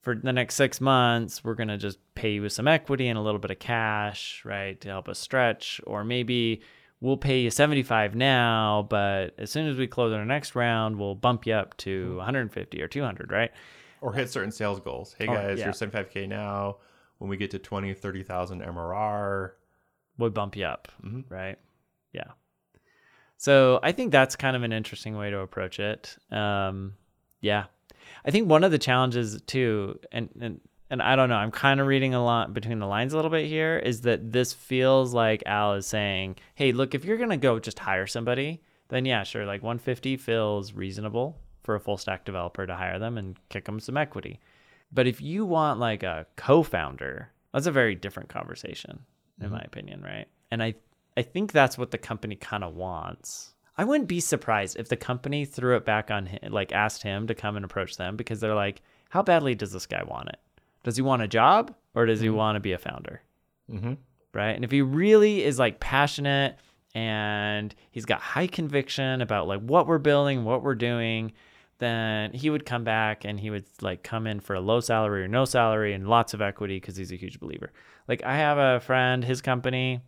for 0.00 0.14
the 0.14 0.32
next 0.32 0.56
six 0.56 0.80
months, 0.80 1.42
we're 1.44 1.54
gonna 1.54 1.78
just 1.78 1.98
pay 2.14 2.32
you 2.34 2.42
with 2.42 2.52
some 2.52 2.68
equity 2.68 3.08
and 3.08 3.18
a 3.18 3.22
little 3.22 3.38
bit 3.40 3.50
of 3.50 3.58
cash, 3.58 4.42
right, 4.44 4.80
to 4.80 4.88
help 4.88 5.08
us 5.08 5.18
stretch. 5.18 5.80
Or 5.86 6.04
maybe 6.04 6.62
we'll 7.00 7.16
pay 7.16 7.40
you 7.40 7.50
75 7.50 8.14
now, 8.14 8.86
but 8.90 9.34
as 9.38 9.50
soon 9.50 9.68
as 9.68 9.76
we 9.76 9.86
close 9.86 10.12
our 10.12 10.24
next 10.24 10.54
round, 10.54 10.98
we'll 10.98 11.14
bump 11.14 11.46
you 11.46 11.54
up 11.54 11.76
to 11.78 12.16
150 12.16 12.82
or 12.82 12.88
200, 12.88 13.30
right? 13.30 13.50
Or 14.00 14.12
hit 14.12 14.28
certain 14.30 14.52
sales 14.52 14.80
goals. 14.80 15.14
Hey 15.18 15.26
guys, 15.26 15.58
yeah. 15.58 15.64
you're 15.66 15.74
75k 15.74 16.28
now. 16.28 16.76
When 17.18 17.30
we 17.30 17.36
get 17.38 17.50
to 17.52 17.58
20, 17.58 17.94
30,000 17.94 18.60
MRR, 18.62 19.52
We'll 20.18 20.30
bump 20.30 20.54
you 20.56 20.64
up, 20.64 20.88
Mhm. 21.04 21.24
right? 21.28 21.58
Yeah. 22.14 22.32
So 23.36 23.80
I 23.82 23.92
think 23.92 24.12
that's 24.12 24.36
kind 24.36 24.56
of 24.56 24.62
an 24.62 24.72
interesting 24.72 25.16
way 25.16 25.30
to 25.30 25.40
approach 25.40 25.78
it. 25.78 26.16
Um, 26.30 26.94
yeah, 27.40 27.64
I 28.24 28.30
think 28.30 28.48
one 28.48 28.64
of 28.64 28.70
the 28.70 28.78
challenges 28.78 29.40
too, 29.42 29.98
and 30.12 30.30
and 30.40 30.60
and 30.90 31.02
I 31.02 31.16
don't 31.16 31.28
know, 31.28 31.36
I'm 31.36 31.50
kind 31.50 31.80
of 31.80 31.86
reading 31.86 32.14
a 32.14 32.24
lot 32.24 32.54
between 32.54 32.78
the 32.78 32.86
lines 32.86 33.12
a 33.12 33.16
little 33.16 33.30
bit 33.30 33.46
here, 33.46 33.78
is 33.78 34.02
that 34.02 34.32
this 34.32 34.52
feels 34.52 35.12
like 35.12 35.42
Al 35.46 35.74
is 35.74 35.86
saying, 35.86 36.36
hey, 36.54 36.72
look, 36.72 36.94
if 36.94 37.04
you're 37.04 37.16
gonna 37.16 37.36
go 37.36 37.58
just 37.58 37.78
hire 37.78 38.06
somebody, 38.06 38.62
then 38.88 39.04
yeah, 39.04 39.24
sure, 39.24 39.44
like 39.44 39.62
150 39.62 40.16
feels 40.16 40.72
reasonable 40.72 41.36
for 41.64 41.74
a 41.74 41.80
full 41.80 41.96
stack 41.96 42.24
developer 42.24 42.66
to 42.66 42.74
hire 42.74 42.98
them 42.98 43.18
and 43.18 43.36
kick 43.48 43.64
them 43.64 43.80
some 43.80 43.96
equity. 43.96 44.40
But 44.92 45.06
if 45.06 45.20
you 45.20 45.44
want 45.44 45.80
like 45.80 46.02
a 46.02 46.26
co-founder, 46.36 47.32
that's 47.52 47.66
a 47.66 47.72
very 47.72 47.94
different 47.94 48.28
conversation, 48.28 49.00
in 49.40 49.50
my 49.50 49.60
opinion, 49.60 50.02
right? 50.02 50.26
And 50.50 50.62
I 50.62 50.74
I 51.16 51.22
think 51.22 51.52
that's 51.52 51.78
what 51.78 51.90
the 51.90 51.98
company 51.98 52.36
kind 52.36 52.64
of 52.64 52.74
wants. 52.74 53.54
I 53.76 53.84
wouldn't 53.84 54.08
be 54.08 54.20
surprised 54.20 54.76
if 54.76 54.88
the 54.88 54.96
company 54.96 55.44
threw 55.44 55.76
it 55.76 55.84
back 55.84 56.10
on 56.10 56.26
him, 56.26 56.52
like 56.52 56.72
asked 56.72 57.02
him 57.02 57.26
to 57.26 57.34
come 57.34 57.56
and 57.56 57.64
approach 57.64 57.96
them 57.96 58.16
because 58.16 58.40
they're 58.40 58.54
like, 58.54 58.82
how 59.10 59.22
badly 59.22 59.54
does 59.54 59.72
this 59.72 59.86
guy 59.86 60.02
want 60.04 60.28
it? 60.28 60.38
Does 60.84 60.96
he 60.96 61.02
want 61.02 61.22
a 61.22 61.28
job 61.28 61.74
or 61.94 62.06
does 62.06 62.20
he 62.20 62.30
want 62.30 62.56
to 62.56 62.60
be 62.60 62.72
a 62.72 62.78
founder? 62.78 63.22
mm-hmm. 63.70 63.94
right? 64.32 64.52
And 64.52 64.64
if 64.64 64.70
he 64.70 64.82
really 64.82 65.42
is 65.42 65.58
like 65.58 65.80
passionate 65.80 66.56
and 66.94 67.74
he's 67.90 68.04
got 68.04 68.20
high 68.20 68.46
conviction 68.46 69.20
about 69.20 69.48
like 69.48 69.60
what 69.60 69.86
we're 69.86 69.98
building, 69.98 70.44
what 70.44 70.62
we're 70.62 70.74
doing, 70.74 71.32
then 71.78 72.32
he 72.32 72.50
would 72.50 72.64
come 72.64 72.84
back 72.84 73.24
and 73.24 73.40
he 73.40 73.50
would 73.50 73.64
like 73.80 74.02
come 74.02 74.26
in 74.26 74.40
for 74.40 74.54
a 74.54 74.60
low 74.60 74.80
salary 74.80 75.24
or 75.24 75.28
no 75.28 75.44
salary 75.44 75.92
and 75.92 76.08
lots 76.08 76.34
of 76.34 76.40
equity 76.40 76.76
because 76.76 76.96
he's 76.96 77.12
a 77.12 77.16
huge 77.16 77.40
believer. 77.40 77.72
Like 78.06 78.22
I 78.22 78.36
have 78.36 78.58
a 78.58 78.80
friend, 78.80 79.24
his 79.24 79.42
company, 79.42 80.00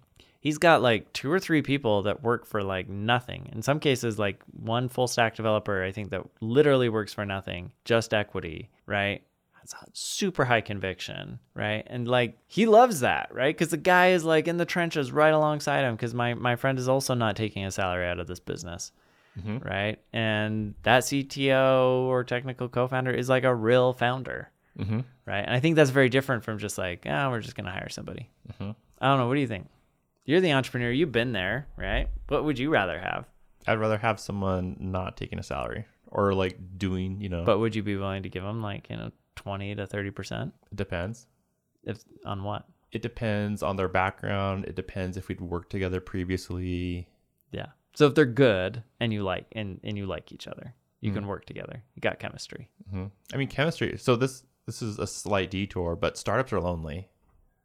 he's 0.47 0.59
got 0.59 0.81
like 0.81 1.13
two 1.13 1.31
or 1.33 1.41
three 1.41 1.61
people 1.63 2.03
that 2.03 2.23
work 2.23 2.47
for 2.47 2.63
like 2.63 2.89
nothing. 2.89 3.49
In 3.53 3.63
some 3.63 3.81
cases, 3.81 4.17
like 4.19 4.39
one 4.53 4.89
full 4.89 5.09
stack 5.09 5.35
developer, 5.35 5.83
I 5.83 5.91
think 5.93 6.11
that 6.11 6.23
literally 6.41 6.89
works 6.89 7.13
for 7.13 7.25
nothing, 7.27 7.73
just 7.85 8.15
equity, 8.15 8.71
right? 8.87 9.23
That's 9.57 9.73
a 9.75 9.87
super 9.93 10.45
high 10.45 10.61
conviction, 10.61 11.41
right? 11.55 11.85
And 11.89 12.07
like 12.07 12.39
he 12.47 12.67
loves 12.67 13.01
that, 13.01 13.35
right? 13.35 13.53
Because 13.57 13.71
the 13.73 13.77
guy 13.95 14.11
is 14.11 14.23
like 14.25 14.47
in 14.47 14.57
the 14.59 14.65
trenches 14.65 15.11
right 15.11 15.35
alongside 15.35 15.83
him. 15.85 15.97
Because 15.97 16.15
my 16.15 16.35
my 16.35 16.55
friend 16.55 16.79
is 16.79 16.89
also 16.89 17.15
not 17.15 17.35
taking 17.35 17.65
a 17.65 17.73
salary 17.73 18.07
out 18.07 18.21
of 18.21 18.29
this 18.29 18.39
business, 18.41 18.93
Mhm. 19.41 19.65
right? 19.65 19.99
And 20.13 20.75
that 20.85 21.03
CTO 21.05 22.07
or 22.07 22.23
technical 22.25 22.69
co-founder 22.69 23.11
is 23.11 23.29
like 23.29 23.43
a 23.45 23.55
real 23.55 23.93
founder, 23.93 24.51
Mm-hmm. 24.79 25.01
right? 25.27 25.45
And 25.47 25.55
I 25.57 25.61
think 25.61 25.75
that's 25.77 25.91
very 25.91 26.11
different 26.11 26.45
from 26.45 26.59
just 26.59 26.79
like, 26.79 27.05
ah, 27.09 27.31
we're 27.31 27.41
just 27.41 27.57
gonna 27.57 27.73
hire 27.73 27.89
somebody. 27.89 28.31
Mhm. 28.53 28.75
I 29.01 29.09
don't 29.09 29.19
know. 29.19 29.27
What 29.29 29.35
do 29.35 29.41
you 29.41 29.47
think? 29.49 29.67
You're 30.27 30.41
the 30.41 30.53
entrepreneur. 30.53 30.91
You've 30.91 31.13
been 31.13 31.33
there, 31.33 31.67
right? 31.77 32.09
What 32.29 32.45
would 32.45 32.59
you 32.59 32.69
rather 32.71 32.99
have? 33.01 33.27
I'd 33.67 33.79
rather 33.79 33.97
have 33.99 34.21
someone 34.21 34.77
not 34.79 35.17
taking 35.17 35.39
a 35.39 35.43
salary 35.43 35.87
or 36.09 36.35
like 36.35 36.59
doing, 36.79 37.21
you 37.21 37.29
know, 37.29 37.45
But 37.45 37.59
would 37.59 37.75
you 37.75 37.83
be 37.83 37.97
willing 37.97 38.23
to 38.25 38.29
give 38.29 38.43
them 38.43 38.61
like 38.63 38.91
you 38.91 38.97
know 38.97 39.11
twenty 39.37 39.75
to 39.75 39.87
thirty 39.87 40.11
percent? 40.11 40.53
it 40.71 40.77
depends. 40.77 41.27
If 41.85 41.99
on 42.25 42.43
what? 42.45 42.67
It 42.93 43.03
depends 43.03 43.63
on 43.63 43.77
their 43.77 43.89
background. 43.89 44.65
It 44.67 44.77
depends 44.77 45.17
if 45.17 45.29
we'd 45.29 45.41
worked 45.41 45.71
together 45.71 46.01
previously. 46.01 47.09
Yeah. 47.53 47.67
So 47.95 48.07
if 48.07 48.15
they're 48.15 48.25
good 48.27 48.83
and 49.01 49.13
you 49.13 49.23
like 49.23 49.47
and 49.53 49.81
and 49.83 49.97
you 49.97 50.07
like 50.07 50.33
each 50.33 50.47
other, 50.49 50.75
you 51.01 51.11
Mm. 51.13 51.15
can 51.15 51.27
work 51.27 51.45
together. 51.47 51.83
You 51.95 52.01
got 52.01 52.19
chemistry. 52.19 52.69
hmm 52.91 53.07
I 53.33 53.37
mean, 53.37 53.49
chemistry. 53.49 53.97
So 53.99 54.17
this 54.17 54.45
this 54.67 54.83
is 54.83 54.99
a 54.99 55.07
slight 55.07 55.51
detour, 55.51 55.95
but 55.97 56.17
startups 56.19 56.53
are 56.53 56.61
lonely. 56.61 57.09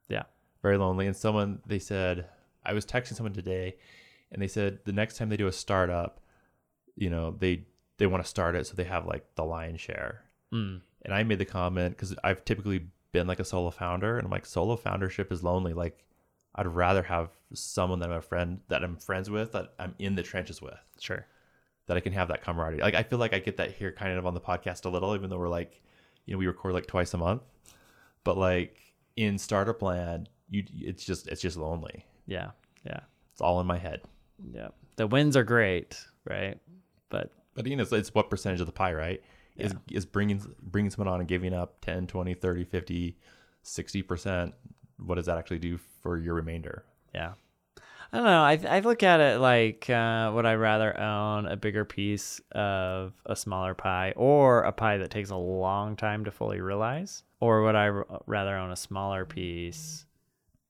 Yeah. 0.09 0.23
very 0.61 0.77
lonely. 0.77 1.07
And 1.07 1.15
someone 1.15 1.59
they 1.65 1.79
said 1.79 2.27
I 2.63 2.73
was 2.73 2.85
texting 2.85 3.15
someone 3.15 3.33
today, 3.33 3.75
and 4.31 4.41
they 4.41 4.47
said 4.47 4.79
the 4.85 4.93
next 4.93 5.17
time 5.17 5.29
they 5.29 5.37
do 5.37 5.47
a 5.47 5.51
startup, 5.51 6.19
you 6.95 7.09
know, 7.09 7.35
they 7.39 7.65
they 7.97 8.07
want 8.07 8.23
to 8.23 8.29
start 8.29 8.55
it 8.55 8.65
so 8.67 8.75
they 8.75 8.83
have 8.85 9.05
like 9.05 9.35
the 9.35 9.43
lion 9.43 9.77
share. 9.77 10.23
Mm. 10.53 10.81
And 11.03 11.13
I 11.13 11.23
made 11.23 11.39
the 11.39 11.45
comment 11.45 11.95
because 11.95 12.15
I've 12.23 12.45
typically 12.45 12.87
been 13.11 13.27
like 13.27 13.39
a 13.39 13.45
solo 13.45 13.69
founder, 13.71 14.17
and 14.17 14.25
I'm 14.25 14.31
like 14.31 14.45
solo 14.45 14.75
foundership 14.75 15.31
is 15.31 15.43
lonely. 15.43 15.73
Like 15.73 16.05
I'd 16.55 16.67
rather 16.67 17.03
have 17.03 17.29
someone 17.53 17.99
that 17.99 18.09
I'm 18.09 18.17
a 18.17 18.21
friend 18.21 18.59
that 18.67 18.83
I'm 18.83 18.97
friends 18.97 19.29
with 19.29 19.51
that 19.53 19.73
I'm 19.79 19.95
in 19.99 20.15
the 20.15 20.23
trenches 20.23 20.61
with. 20.61 20.79
Sure. 20.99 21.25
that 21.87 21.97
I 21.97 21.99
can 21.99 22.13
have 22.13 22.27
that 22.29 22.43
camaraderie. 22.43 22.81
Like 22.81 22.93
I 22.95 23.03
feel 23.03 23.19
like 23.19 23.33
I 23.33 23.39
get 23.39 23.57
that 23.57 23.71
here 23.73 23.91
kind 23.91 24.17
of 24.17 24.25
on 24.25 24.33
the 24.33 24.41
podcast 24.41 24.85
a 24.85 24.89
little, 24.89 25.15
even 25.15 25.29
though 25.29 25.37
we're 25.39 25.49
like, 25.49 25.81
you 26.25 26.33
know, 26.33 26.37
we 26.37 26.47
record 26.47 26.73
like 26.73 26.87
twice 26.87 27.13
a 27.13 27.17
month. 27.17 27.41
But 28.23 28.37
like 28.37 28.77
in 29.15 29.37
startup 29.37 29.81
land, 29.81 30.29
you 30.49 30.63
it's 30.73 31.03
just 31.03 31.27
it's 31.27 31.41
just 31.41 31.57
lonely. 31.57 32.05
Yeah. 32.31 32.51
Yeah. 32.85 33.01
It's 33.33 33.41
all 33.41 33.59
in 33.59 33.67
my 33.67 33.77
head. 33.77 34.01
Yeah. 34.53 34.69
The 34.95 35.05
wins 35.05 35.35
are 35.35 35.43
great, 35.43 35.97
right? 36.25 36.57
But 37.09 37.31
But 37.55 37.67
you 37.67 37.75
know, 37.75 37.83
it's, 37.83 37.91
it's 37.91 38.13
what 38.13 38.29
percentage 38.29 38.61
of 38.61 38.67
the 38.67 38.71
pie, 38.71 38.93
right? 38.93 39.21
Is 39.57 39.75
is 39.91 40.05
bringing 40.05 40.41
bringing 40.61 40.89
someone 40.89 41.13
on 41.13 41.19
and 41.19 41.27
giving 41.27 41.53
up 41.53 41.81
10, 41.81 42.07
20, 42.07 42.33
30, 42.33 42.63
50, 42.63 43.17
60%. 43.63 44.53
What 44.97 45.15
does 45.15 45.25
that 45.25 45.37
actually 45.37 45.59
do 45.59 45.77
for 46.01 46.17
your 46.17 46.35
remainder? 46.35 46.85
yeah. 47.13 47.33
I 48.13 48.17
don't 48.17 48.25
know. 48.25 48.43
I 48.43 48.77
I 48.77 48.79
look 48.79 49.03
at 49.03 49.21
it 49.21 49.39
like 49.39 49.89
uh, 49.89 50.31
would 50.33 50.45
I 50.45 50.55
rather 50.55 50.99
own 50.99 51.45
a 51.45 51.55
bigger 51.55 51.85
piece 51.85 52.41
of 52.51 53.13
a 53.25 53.37
smaller 53.37 53.73
pie 53.73 54.13
or 54.17 54.63
a 54.63 54.71
pie 54.73 54.97
that 54.97 55.11
takes 55.11 55.29
a 55.29 55.37
long 55.37 55.95
time 55.95 56.25
to 56.25 56.31
fully 56.31 56.59
realize, 56.59 57.23
or 57.39 57.63
would 57.63 57.75
I 57.75 57.87
r- 57.87 58.21
rather 58.25 58.57
own 58.57 58.69
a 58.71 58.75
smaller 58.75 59.23
piece 59.23 60.05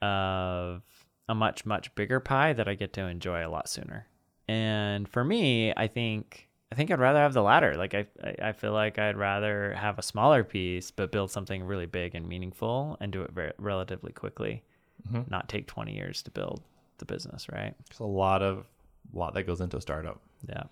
of 0.03 0.83
a 1.29 1.35
much 1.35 1.65
much 1.65 1.93
bigger 1.95 2.19
pie 2.19 2.53
that 2.53 2.67
I 2.67 2.75
get 2.75 2.93
to 2.93 3.01
enjoy 3.01 3.45
a 3.45 3.49
lot 3.49 3.69
sooner? 3.69 4.07
And 4.47 5.07
for 5.07 5.23
me, 5.23 5.73
I 5.75 5.87
think 5.87 6.47
I 6.71 6.75
think 6.75 6.89
I'd 6.91 6.99
rather 6.99 7.19
have 7.19 7.33
the 7.33 7.41
latter. 7.43 7.75
Like 7.75 7.93
I 7.93 8.05
I- 8.41 8.51
feel 8.53 8.73
like 8.73 8.97
I'd 8.99 9.17
rather 9.17 9.73
have 9.73 9.97
a 9.99 10.01
smaller 10.03 10.43
piece 10.43 10.91
but 10.91 11.11
build 11.11 11.31
something 11.31 11.63
really 11.63 11.85
big 11.85 12.15
and 12.15 12.27
meaningful 12.27 12.97
and 12.99 13.11
do 13.11 13.21
it 13.21 13.31
very 13.31 13.51
relatively 13.57 14.11
quickly, 14.11 14.63
not 15.29 15.49
take 15.49 15.67
20 15.67 15.93
years 15.95 16.21
to 16.23 16.31
build 16.31 16.61
the 16.97 17.05
business, 17.05 17.47
right? 17.49 17.73
It's 17.89 17.99
a 17.99 18.03
lot 18.05 18.41
of 18.41 18.65
a 19.13 19.17
lot 19.17 19.33
that 19.33 19.43
goes 19.43 19.61
into 19.61 19.77
a 19.77 19.81
startup. 19.81 20.21
Yeah. 20.47 20.63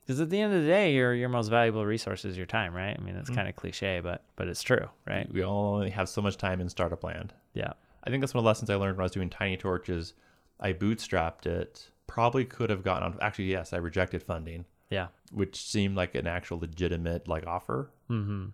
Because 0.00 0.20
at 0.20 0.30
the 0.30 0.40
end 0.40 0.52
of 0.52 0.62
the 0.62 0.66
day, 0.68 0.94
your 0.94 1.14
your 1.14 1.28
most 1.28 1.48
valuable 1.48 1.86
resource 1.86 2.24
is 2.24 2.36
your 2.36 2.46
time, 2.46 2.74
right? 2.74 2.96
I 2.98 3.02
mean, 3.02 3.14
Mm-hmm. 3.14 3.20
it's 3.20 3.30
kind 3.30 3.48
of 3.48 3.56
cliche, 3.56 4.00
but 4.00 4.22
but 4.36 4.48
it's 4.48 4.62
true, 4.62 4.88
right? 5.06 5.30
We 5.32 5.42
all 5.44 5.74
only 5.76 5.90
have 5.90 6.08
so 6.08 6.20
much 6.22 6.36
time 6.38 6.60
in 6.60 6.68
startup 6.68 7.04
land. 7.04 7.32
Yeah. 7.54 7.72
I 8.04 8.10
think 8.10 8.20
that's 8.20 8.34
one 8.34 8.40
of 8.40 8.44
the 8.44 8.48
lessons 8.48 8.70
I 8.70 8.74
learned 8.74 8.96
when 8.96 9.02
I 9.02 9.04
was 9.04 9.12
doing 9.12 9.30
Tiny 9.30 9.56
Torches. 9.56 10.14
I 10.60 10.72
bootstrapped 10.72 11.46
it. 11.46 11.90
Probably 12.06 12.44
could 12.44 12.70
have 12.70 12.82
gotten 12.82 13.04
on. 13.12 13.18
Actually, 13.20 13.46
yes, 13.50 13.72
I 13.72 13.76
rejected 13.78 14.22
funding, 14.22 14.64
Yeah. 14.90 15.08
which 15.32 15.56
seemed 15.56 15.96
like 15.96 16.14
an 16.14 16.26
actual 16.26 16.58
legitimate 16.58 17.26
like 17.28 17.46
offer. 17.46 17.90
Mm-hmm. 18.10 18.46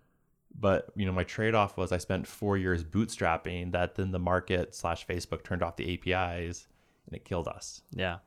But 0.58 0.90
you 0.96 1.06
know, 1.06 1.12
my 1.12 1.24
trade 1.24 1.54
off 1.54 1.76
was 1.76 1.92
I 1.92 1.98
spent 1.98 2.26
four 2.26 2.56
years 2.56 2.82
bootstrapping. 2.84 3.72
That 3.72 3.94
then 3.96 4.12
the 4.12 4.18
market 4.18 4.74
slash 4.74 5.06
Facebook 5.06 5.44
turned 5.44 5.62
off 5.62 5.76
the 5.76 5.94
APIs, 5.94 6.66
and 7.06 7.14
it 7.16 7.24
killed 7.24 7.48
us. 7.48 7.82
Yeah. 7.92 8.18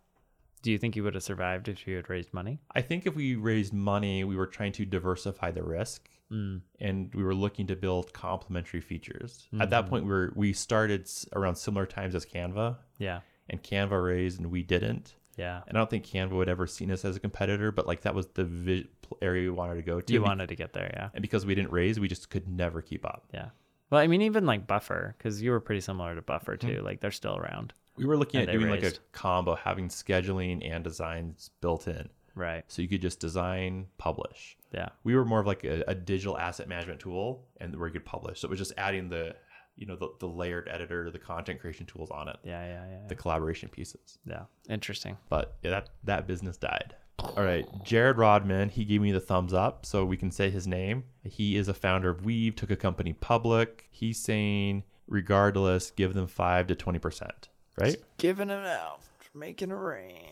Do 0.61 0.71
you 0.71 0.77
think 0.77 0.95
you 0.95 1.03
would 1.03 1.15
have 1.15 1.23
survived 1.23 1.67
if 1.67 1.87
you 1.87 1.95
had 1.95 2.09
raised 2.09 2.33
money? 2.33 2.59
I 2.75 2.81
think 2.81 3.07
if 3.07 3.15
we 3.15 3.35
raised 3.35 3.73
money, 3.73 4.23
we 4.23 4.35
were 4.35 4.45
trying 4.47 4.71
to 4.73 4.85
diversify 4.85 5.49
the 5.51 5.63
risk, 5.63 6.07
Mm. 6.31 6.61
and 6.79 7.13
we 7.13 7.23
were 7.23 7.35
looking 7.35 7.67
to 7.67 7.75
build 7.75 8.13
complementary 8.13 8.79
features. 8.81 9.47
At 9.59 9.69
that 9.71 9.87
point, 9.89 10.05
we 10.05 10.11
were 10.11 10.31
we 10.35 10.53
started 10.53 11.09
around 11.33 11.55
similar 11.55 11.85
times 11.85 12.15
as 12.15 12.25
Canva, 12.25 12.77
Yeah. 12.99 13.19
and 13.49 13.61
Canva 13.61 14.01
raised 14.03 14.39
and 14.39 14.49
we 14.49 14.63
didn't. 14.63 15.15
Yeah. 15.37 15.61
And 15.67 15.77
I 15.77 15.81
don't 15.81 15.89
think 15.89 16.05
Canva 16.05 16.31
would 16.31 16.49
ever 16.49 16.67
seen 16.67 16.91
us 16.91 17.03
as 17.05 17.15
a 17.15 17.19
competitor, 17.19 17.71
but 17.71 17.87
like 17.87 18.01
that 18.01 18.13
was 18.15 18.27
the 18.27 18.43
vi- 18.45 18.87
area 19.21 19.43
we 19.43 19.49
wanted 19.49 19.75
to 19.75 19.81
go 19.81 19.99
to. 20.01 20.13
You 20.13 20.21
wanted 20.21 20.49
to 20.49 20.55
get 20.55 20.73
there, 20.73 20.91
yeah. 20.93 21.09
and 21.13 21.21
because 21.21 21.45
we 21.45 21.53
didn't 21.55 21.71
raise, 21.71 21.99
we 21.99 22.07
just 22.07 22.29
could 22.29 22.47
never 22.47 22.81
keep 22.81 23.05
up. 23.05 23.25
Yeah. 23.33 23.49
Well, 23.89 23.99
I 23.99 24.07
mean, 24.07 24.21
even 24.21 24.45
like 24.45 24.67
Buffer, 24.67 25.15
because 25.17 25.41
you 25.41 25.51
were 25.51 25.59
pretty 25.59 25.81
similar 25.81 26.15
to 26.15 26.21
Buffer 26.21 26.55
Mm-hmm. 26.55 26.75
too. 26.77 26.81
Like 26.81 27.01
they're 27.01 27.11
still 27.11 27.35
around. 27.37 27.73
We 27.97 28.05
were 28.05 28.15
looking 28.17 28.39
And 28.39 28.49
at 28.49 28.53
doing 28.53 28.69
like 28.69 28.83
a 28.83 28.93
combo, 29.11 29.55
having 29.55 29.89
scheduling 29.89 30.65
and 30.69 30.81
designs 30.83 31.49
built 31.59 31.87
in, 31.89 32.07
Right. 32.35 32.63
so 32.67 32.81
you 32.81 32.87
could 32.87 33.01
just 33.01 33.19
design, 33.19 33.87
publish. 33.97 34.57
Yeah. 34.73 34.89
We 35.03 35.15
were 35.15 35.25
more 35.25 35.39
of 35.39 35.47
like 35.47 35.63
a, 35.63 35.83
a 35.87 35.95
digital 35.95 36.37
asset 36.37 36.67
management 36.69 36.99
tool, 36.99 37.45
and 37.59 37.75
where 37.77 37.87
you 37.87 37.93
could 37.93 38.05
publish. 38.05 38.39
So 38.39 38.47
it 38.47 38.49
was 38.51 38.59
just 38.59 38.73
adding 38.77 39.09
the, 39.09 39.35
you 39.75 39.85
know, 39.85 39.95
the, 39.95 40.09
the 40.19 40.27
layered 40.27 40.69
editor, 40.69 41.09
the 41.11 41.19
content 41.19 41.59
creation 41.59 41.85
tools 41.85 42.09
on 42.11 42.27
it, 42.29 42.37
Yeah. 42.43 42.65
Yeah. 42.65 42.85
Yeah. 42.89 43.07
the 43.07 43.15
collaboration 43.15 43.69
pieces. 43.69 44.19
Yeah. 44.25 44.43
Interesting. 44.69 45.17
But 45.29 45.55
yeah, 45.63 45.71
that 45.71 45.89
that 46.05 46.27
business 46.27 46.57
died. 46.57 46.95
All 47.19 47.43
right, 47.43 47.67
Jared 47.83 48.17
Rodman, 48.17 48.69
he 48.69 48.83
gave 48.83 48.99
me 48.99 49.11
the 49.11 49.19
thumbs 49.19 49.53
up, 49.53 49.85
so 49.85 50.03
we 50.03 50.17
can 50.17 50.31
say 50.31 50.49
his 50.49 50.65
name. 50.65 51.03
He 51.23 51.55
is 51.55 51.67
a 51.67 51.73
founder 51.73 52.09
of 52.09 52.25
Weave, 52.25 52.55
took 52.55 52.71
a 52.71 52.75
company 52.75 53.13
public. 53.13 53.87
He's 53.91 54.17
saying, 54.17 54.83
regardless, 55.07 55.91
give 55.91 56.15
them 56.15 56.25
five 56.25 56.65
to 56.67 56.75
twenty 56.75 56.97
percent, 56.97 57.49
right? 57.77 57.95
Giving 58.17 58.49
it 58.49 58.65
out, 58.65 59.01
making 59.35 59.69
a 59.69 59.75
rain. 59.75 60.29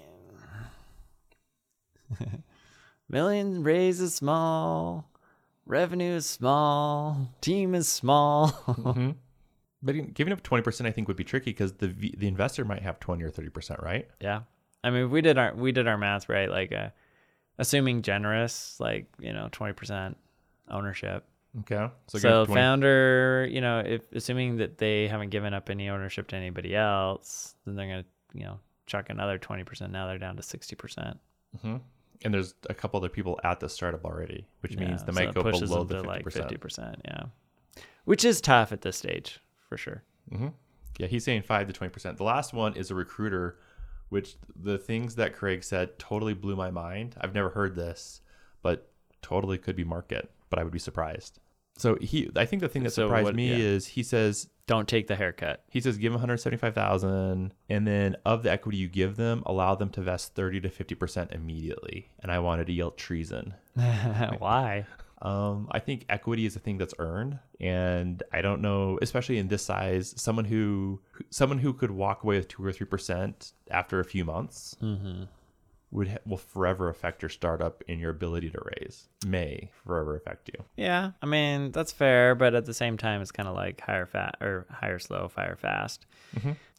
Million 3.09 3.63
raise 3.63 3.99
is 3.99 4.13
small, 4.13 5.09
revenue 5.65 6.13
is 6.13 6.25
small, 6.27 7.29
team 7.41 7.73
is 7.73 7.87
small. 7.87 8.47
hmm 8.67 9.11
But 9.81 10.13
giving 10.13 10.31
up 10.33 10.43
twenty 10.43 10.61
percent, 10.61 10.87
I 10.87 10.91
think, 10.91 11.07
would 11.07 11.17
be 11.17 11.23
tricky 11.23 11.51
because 11.51 11.73
the 11.73 11.87
the 11.87 12.27
investor 12.27 12.63
might 12.65 12.83
have 12.83 12.99
twenty 12.99 13.23
or 13.23 13.31
thirty 13.31 13.49
percent, 13.49 13.81
right? 13.81 14.07
yeah, 14.19 14.41
I 14.83 14.91
mean, 14.91 15.09
we 15.09 15.21
did 15.21 15.37
our 15.37 15.55
we 15.55 15.71
did 15.71 15.87
our 15.87 15.97
math 15.97 16.29
right, 16.29 16.49
like 16.49 16.71
uh, 16.71 16.89
assuming 17.57 18.03
generous, 18.03 18.79
like 18.79 19.07
you 19.19 19.33
know, 19.33 19.49
twenty 19.51 19.73
percent 19.73 20.17
ownership. 20.69 21.25
Okay, 21.61 21.91
So, 22.05 22.19
give 22.19 22.45
20 22.45 22.61
founder, 22.61 23.47
you 23.49 23.59
know, 23.59 23.79
if 23.79 24.01
assuming 24.11 24.57
that 24.57 24.77
they 24.77 25.07
haven't 25.07 25.29
given 25.31 25.51
up 25.55 25.71
any 25.71 25.89
ownership 25.89 26.27
to 26.27 26.35
anybody 26.35 26.75
else, 26.75 27.55
then 27.65 27.75
they're 27.75 27.87
gonna 27.87 28.05
you 28.35 28.43
know 28.43 28.59
chuck 28.85 29.09
another 29.09 29.39
twenty 29.39 29.63
percent. 29.63 29.91
Now 29.91 30.05
they're 30.05 30.19
down 30.19 30.35
to 30.35 30.43
sixty 30.43 30.75
percent. 30.75 31.19
Mhm. 31.65 31.81
And 32.23 32.33
there's 32.33 32.53
a 32.69 32.73
couple 32.73 32.97
other 32.97 33.09
people 33.09 33.39
at 33.43 33.59
the 33.59 33.69
startup 33.69 34.03
already, 34.05 34.47
which 34.61 34.75
means 34.77 35.03
they 35.03 35.13
so 35.13 35.19
might 35.25 35.33
go 35.33 35.43
below 35.43 35.83
the 35.83 36.01
to 36.01 36.07
like 36.07 36.23
fifty 36.23 36.39
fifty 36.39 36.57
percent. 36.57 37.01
percent. 37.03 37.31
Yeah, 37.77 37.83
which 38.05 38.25
is 38.25 38.41
tough 38.41 38.71
at 38.71 38.81
this 38.81 38.97
stage 38.97 39.39
for 39.67 39.77
sure. 39.77 40.03
Mm-hmm. 40.31 40.47
Yeah, 40.97 41.07
he's 41.07 41.23
saying 41.23 41.43
five 41.43 41.67
to 41.67 41.73
twenty 41.73 41.91
percent. 41.91 42.17
The 42.17 42.23
last 42.23 42.53
one 42.53 42.75
is 42.75 42.91
a 42.91 42.95
recruiter, 42.95 43.57
which 44.09 44.35
the 44.55 44.77
things 44.77 45.15
that 45.15 45.33
Craig 45.35 45.63
said 45.63 45.97
totally 45.97 46.33
blew 46.33 46.55
my 46.55 46.71
mind. 46.71 47.15
I've 47.21 47.33
never 47.33 47.49
heard 47.49 47.75
this, 47.75 48.21
but 48.61 48.89
totally 49.21 49.57
could 49.57 49.75
be 49.75 49.83
market, 49.83 50.29
but 50.49 50.59
I 50.59 50.63
would 50.63 50.73
be 50.73 50.79
surprised. 50.79 51.39
So 51.77 51.95
he, 52.01 52.29
I 52.35 52.45
think 52.45 52.61
the 52.61 52.67
thing 52.67 52.83
that 52.83 52.91
So 52.91 53.05
surprised 53.07 53.23
what- 53.25 53.35
me 53.35 53.49
yeah. 53.51 53.55
is 53.57 53.87
he 53.87 54.03
says 54.03 54.49
Don't 54.69 54.87
take 54.87 55.07
the 55.07 55.15
haircut. 55.15 55.63
he 55.71 55.81
says 55.81 55.97
give 55.97 56.11
them 56.11 56.19
one 56.19 56.19
hundred 56.21 56.37
seventy 56.37 56.59
five 56.59 56.75
thousand, 56.75 57.53
and 57.69 57.87
then 57.87 58.15
of 58.23 58.43
the 58.43 58.51
equity 58.51 58.77
you 58.77 58.87
give 58.87 59.15
them, 59.17 59.41
allow 59.47 59.73
them 59.73 59.89
to 59.89 60.01
vest 60.01 60.35
thirty 60.35 60.61
to 60.61 60.69
fifty 60.69 60.93
percent 60.93 61.31
immediately. 61.31 62.09
And 62.21 62.31
I 62.31 62.37
wanted 62.37 62.67
to 62.67 62.73
yell 62.73 62.91
treason. 62.91 63.55
Why? 63.73 64.85
Um, 65.21 65.67
I 65.71 65.79
think 65.79 66.05
equity 66.07 66.45
is 66.45 66.55
a 66.55 66.59
thing 66.59 66.77
that's 66.77 66.93
earned, 66.99 67.39
and 67.59 68.23
I 68.31 68.41
don't 68.41 68.61
know, 68.61 68.99
especially 69.01 69.37
in 69.37 69.47
this 69.49 69.63
size, 69.65 70.13
someone 70.15 70.45
who 70.45 71.01
someone 71.29 71.57
who 71.59 71.73
could 71.73 71.91
walk 71.91 72.23
away 72.23 72.37
with 72.37 72.47
two 72.47 72.63
or 72.63 72.71
three 72.71 72.85
percent 72.87 73.51
after 73.69 73.99
a 73.99 74.05
few 74.05 74.23
months 74.23 74.75
Mm-hmm. 74.81 75.23
Would 75.91 76.07
ha- 76.09 76.17
will 76.25 76.37
forever 76.37 76.89
affect 76.89 77.21
your 77.21 77.29
startup 77.29 77.83
and 77.87 77.99
your 77.99 78.11
ability 78.11 78.49
to 78.51 78.59
raise. 78.79 79.07
May 79.25 79.69
forever 79.85 80.15
affect 80.15 80.49
you. 80.49 80.63
Yeah, 80.77 81.11
I 81.21 81.25
mean 81.25 81.71
that's 81.71 81.91
fair, 81.91 82.35
but 82.35 82.53
at 82.53 82.65
the 82.65 82.73
same 82.73 82.97
time, 82.97 83.21
it's 83.21 83.31
kind 83.31 83.49
of 83.49 83.55
like 83.55 83.81
higher 83.81 84.05
fat 84.05 84.35
or 84.41 84.65
higher 84.69 84.99
slow, 84.99 85.27
fire 85.27 85.57
fast. 85.59 86.05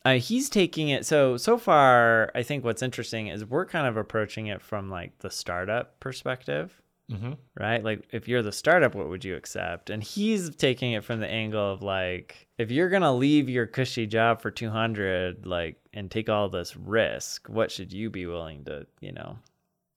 Uh, 0.05 0.15
he's 0.15 0.49
taking 0.49 0.89
it 0.89 1.05
so 1.05 1.37
so 1.37 1.59
far. 1.59 2.31
I 2.35 2.43
think 2.43 2.65
what's 2.65 2.83
interesting 2.83 3.27
is 3.27 3.45
we're 3.45 3.67
kind 3.67 3.87
of 3.87 3.97
approaching 3.97 4.47
it 4.47 4.63
from 4.63 4.89
like 4.89 5.19
the 5.19 5.31
startup 5.31 6.01
perspective. 6.01 6.80
Mm-hmm. 7.11 7.33
right? 7.59 7.83
Like 7.83 8.07
if 8.13 8.29
you're 8.29 8.43
the 8.43 8.53
startup, 8.53 8.95
what 8.95 9.09
would 9.09 9.25
you 9.25 9.35
accept? 9.37 9.91
And 9.91 10.03
he's 10.03 10.55
taking 10.55 10.93
it 10.93 11.05
from 11.05 11.19
the 11.21 11.27
angle 11.29 11.73
of 11.73 11.83
like 11.83 12.47
if 12.59 12.71
you're 12.71 12.89
going 12.89 13.03
to 13.03 13.11
leave 13.13 13.49
your 13.49 13.67
cushy 13.67 14.07
job 14.07 14.41
for 14.41 14.51
200 14.51 15.45
like 15.47 15.77
and 15.93 16.11
take 16.11 16.29
all 16.29 16.49
this 16.49 16.77
risk, 16.77 17.49
what 17.49 17.71
should 17.73 17.93
you 17.93 18.11
be 18.11 18.27
willing 18.27 18.65
to, 18.67 18.87
you 19.01 19.13
know, 19.13 19.39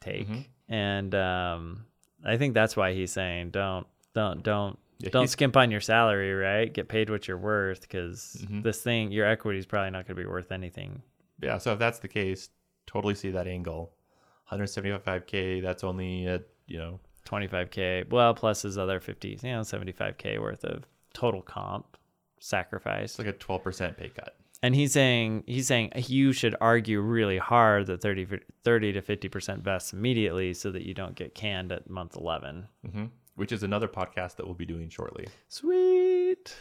take? 0.02 0.28
Mhm. 0.28 0.45
And 0.69 1.15
um 1.15 1.86
I 2.26 2.38
think 2.38 2.54
that's 2.54 2.76
why 2.76 2.93
he's 2.93 3.12
saying 3.12 3.52
don't 3.52 3.86
don't 4.13 4.41
don't 4.43 4.80
don't 5.12 5.28
skimp 5.28 5.58
on 5.58 5.69
your 5.69 5.82
salary, 5.82 6.34
right? 6.34 6.71
Get 6.73 6.88
paid 6.88 7.10
what 7.10 7.28
you're 7.28 7.38
worth 7.38 7.89
cuz 7.89 8.43
Mhm. 8.49 8.63
this 8.63 8.82
thing 8.82 9.12
your 9.12 9.28
equity 9.28 9.60
is 9.60 9.65
probably 9.65 9.91
not 9.91 10.08
going 10.08 10.15
to 10.15 10.23
be 10.23 10.28
worth 10.28 10.52
anything. 10.52 11.02
Yeah. 11.41 11.58
So 11.58 11.73
if 11.73 11.80
that's 11.80 11.99
the 11.99 12.08
case, 12.08 12.49
totally 12.88 13.13
see 13.15 13.30
that 13.32 13.47
angle. 13.47 13.91
175k. 14.52 15.62
That's 15.62 15.84
only 15.84 16.28
at 16.28 16.43
you 16.67 16.78
know 16.78 16.99
25k, 17.28 18.10
well 18.12 18.34
plus 18.34 18.62
his 18.63 18.78
other 18.78 18.99
50, 18.99 19.39
you 19.41 19.49
know, 19.52 19.62
75k 19.62 20.39
worth 20.41 20.63
of 20.65 20.86
total 21.13 21.41
comp 21.41 21.97
sacrifice. 22.39 23.12
it's 23.12 23.19
like 23.19 23.28
a 23.28 23.34
12% 23.34 23.97
pay 23.97 24.10
cut. 24.10 24.36
And 24.62 24.73
he's 24.76 24.93
saying 24.93 25.43
he's 25.45 25.67
saying 25.67 25.91
you 25.95 26.32
should 26.32 26.56
argue 26.62 27.02
really 27.02 27.38
hard 27.38 27.88
that 27.88 28.02
30, 28.02 28.39
30 28.63 28.93
to 28.93 29.02
50% 29.02 29.60
vests 29.62 29.91
immediately 29.93 30.54
so 30.54 30.71
that 30.71 30.84
you 30.84 30.93
don't 30.93 31.15
get 31.15 31.36
canned 31.36 31.71
at 31.71 31.89
month 31.89 32.15
11. 32.15 32.67
hmm 32.89 33.06
Which 33.36 33.52
is 33.52 33.63
another 33.63 33.88
podcast 33.88 34.38
that 34.38 34.45
we'll 34.45 34.56
be 34.56 34.65
doing 34.65 34.89
shortly. 34.89 35.28
Sweet. 35.49 36.56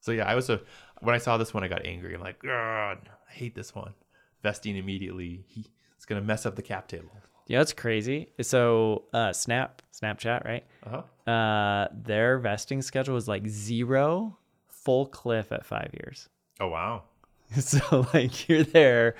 So 0.00 0.12
yeah, 0.12 0.24
I 0.24 0.34
was 0.34 0.50
a 0.50 0.60
when 1.00 1.14
I 1.14 1.18
saw 1.18 1.36
this 1.36 1.52
one, 1.54 1.62
I 1.62 1.68
got 1.68 1.84
angry. 1.86 2.14
I'm 2.14 2.20
like, 2.20 2.42
God, 2.42 3.08
I 3.28 3.32
hate 3.32 3.54
this 3.54 3.74
one. 3.74 3.94
Vesting 4.42 4.76
immediately. 4.76 5.44
He, 5.48 5.66
it's 5.96 6.06
gonna 6.06 6.20
mess 6.22 6.44
up 6.46 6.56
the 6.56 6.62
cap 6.62 6.88
table. 6.88 7.10
Yeah, 7.46 7.60
it's 7.60 7.72
crazy. 7.72 8.28
So, 8.42 9.04
uh, 9.12 9.32
Snap, 9.32 9.82
Snapchat, 9.92 10.44
right? 10.44 10.64
Uh-huh. 10.84 11.30
Uh, 11.30 11.88
their 11.92 12.38
vesting 12.38 12.82
schedule 12.82 13.16
is 13.16 13.28
like 13.28 13.46
zero, 13.46 14.36
full 14.68 15.06
cliff 15.06 15.52
at 15.52 15.64
five 15.64 15.90
years. 15.94 16.28
Oh 16.60 16.68
wow. 16.68 17.02
So, 17.60 18.08
like, 18.12 18.48
you're 18.48 18.64
there 18.64 19.14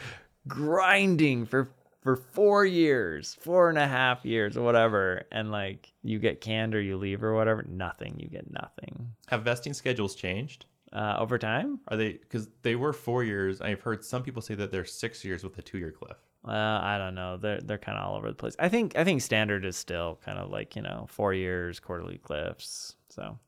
grinding 0.48 1.46
for 1.46 1.70
for 2.02 2.16
four 2.16 2.64
years, 2.64 3.36
four 3.40 3.68
and 3.68 3.78
a 3.78 3.86
half 3.86 4.24
years, 4.24 4.56
or 4.56 4.62
whatever, 4.62 5.22
and 5.32 5.50
like 5.50 5.92
you 6.02 6.18
get 6.18 6.40
canned 6.40 6.74
or 6.74 6.80
you 6.80 6.96
leave 6.96 7.22
or 7.22 7.34
whatever. 7.34 7.64
Nothing. 7.68 8.16
You 8.18 8.28
get 8.28 8.50
nothing. 8.52 9.12
Have 9.28 9.42
vesting 9.42 9.74
schedules 9.74 10.14
changed? 10.14 10.66
Uh, 10.92 11.16
over 11.18 11.36
time, 11.36 11.80
Are 11.88 11.96
they 11.96 12.12
because 12.12 12.48
they 12.62 12.74
were 12.76 12.92
four 12.92 13.22
years? 13.24 13.60
I've 13.60 13.82
heard 13.82 14.04
some 14.04 14.22
people 14.22 14.40
say 14.40 14.54
that 14.54 14.70
they're 14.70 14.84
six 14.84 15.24
years 15.24 15.42
with 15.42 15.58
a 15.58 15.62
two-year 15.62 15.90
cliff. 15.90 16.16
Uh, 16.46 16.80
I 16.82 16.96
don't 16.98 17.14
know. 17.14 17.36
They're 17.36 17.60
they're 17.60 17.78
kind 17.78 17.98
of 17.98 18.04
all 18.08 18.16
over 18.16 18.28
the 18.28 18.34
place. 18.34 18.54
I 18.58 18.68
think 18.68 18.96
I 18.96 19.04
think 19.04 19.20
standard 19.22 19.64
is 19.64 19.76
still 19.76 20.18
kind 20.24 20.38
of 20.38 20.50
like 20.50 20.76
you 20.76 20.82
know 20.82 21.06
four 21.08 21.34
years, 21.34 21.80
quarterly 21.80 22.18
cliffs. 22.18 22.96
So 23.08 23.38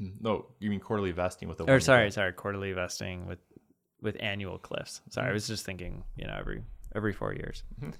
Mhm. 0.00 0.20
No, 0.20 0.46
you 0.60 0.70
mean 0.70 0.80
quarterly 0.80 1.10
vesting 1.12 1.48
with 1.48 1.58
the. 1.58 1.64
or 1.64 1.80
sorry, 1.80 2.04
cliff. 2.06 2.14
sorry, 2.14 2.32
quarterly 2.32 2.72
vesting 2.72 3.26
with 3.26 3.38
with 4.00 4.16
annual 4.20 4.56
cliffs. 4.58 5.02
Sorry, 5.10 5.28
I 5.28 5.32
was 5.32 5.46
just 5.46 5.66
thinking, 5.66 6.04
you 6.16 6.26
know, 6.26 6.36
every 6.38 6.62
every 6.94 7.12
four 7.12 7.34
years 7.34 7.62
Mhm. 7.82 7.94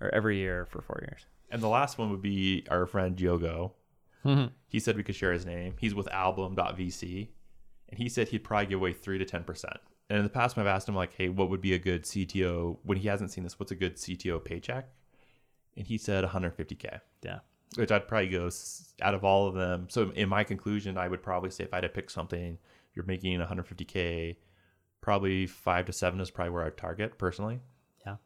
or 0.00 0.08
every 0.14 0.38
year 0.38 0.66
for 0.66 0.80
four 0.82 1.00
years. 1.02 1.26
And 1.50 1.60
the 1.62 1.68
last 1.68 1.98
one 1.98 2.10
would 2.10 2.22
be 2.22 2.64
our 2.70 2.86
friend 2.86 3.14
Diogo. 3.16 3.74
He 4.68 4.78
said 4.78 4.96
we 4.96 5.02
could 5.02 5.16
share 5.16 5.32
his 5.32 5.44
name. 5.44 5.74
He's 5.80 5.94
with 5.96 6.06
Album.vc, 6.12 7.28
and 7.88 7.98
he 7.98 8.08
said 8.08 8.28
he'd 8.28 8.44
probably 8.44 8.66
give 8.66 8.78
away 8.78 8.92
three 8.92 9.18
to 9.18 9.24
ten 9.24 9.42
percent. 9.44 9.78
And 10.12 10.18
in 10.18 10.24
the 10.24 10.28
past, 10.28 10.58
when 10.58 10.66
I've 10.66 10.74
asked 10.74 10.86
him 10.86 10.94
like, 10.94 11.14
"Hey, 11.14 11.30
what 11.30 11.48
would 11.48 11.62
be 11.62 11.72
a 11.72 11.78
good 11.78 12.02
CTO?" 12.02 12.76
When 12.82 12.98
he 12.98 13.08
hasn't 13.08 13.30
seen 13.30 13.44
this, 13.44 13.58
what's 13.58 13.72
a 13.72 13.74
good 13.74 13.96
CTO 13.96 14.44
paycheck? 14.44 14.90
And 15.74 15.86
he 15.86 15.96
said 15.96 16.22
150k, 16.22 17.00
yeah, 17.22 17.38
which 17.76 17.90
I'd 17.90 18.06
probably 18.06 18.28
go 18.28 18.50
out 19.00 19.14
of 19.14 19.24
all 19.24 19.48
of 19.48 19.54
them. 19.54 19.86
So 19.88 20.10
in 20.10 20.28
my 20.28 20.44
conclusion, 20.44 20.98
I 20.98 21.08
would 21.08 21.22
probably 21.22 21.48
say 21.48 21.64
if 21.64 21.72
I 21.72 21.76
had 21.76 21.84
to 21.84 21.88
pick 21.88 22.10
something, 22.10 22.58
you're 22.94 23.06
making 23.06 23.40
150k, 23.40 24.36
probably 25.00 25.46
five 25.46 25.86
to 25.86 25.94
seven 25.94 26.20
is 26.20 26.30
probably 26.30 26.50
where 26.50 26.66
I'd 26.66 26.76
target 26.76 27.16
personally. 27.16 27.60
yeah. 28.04 28.16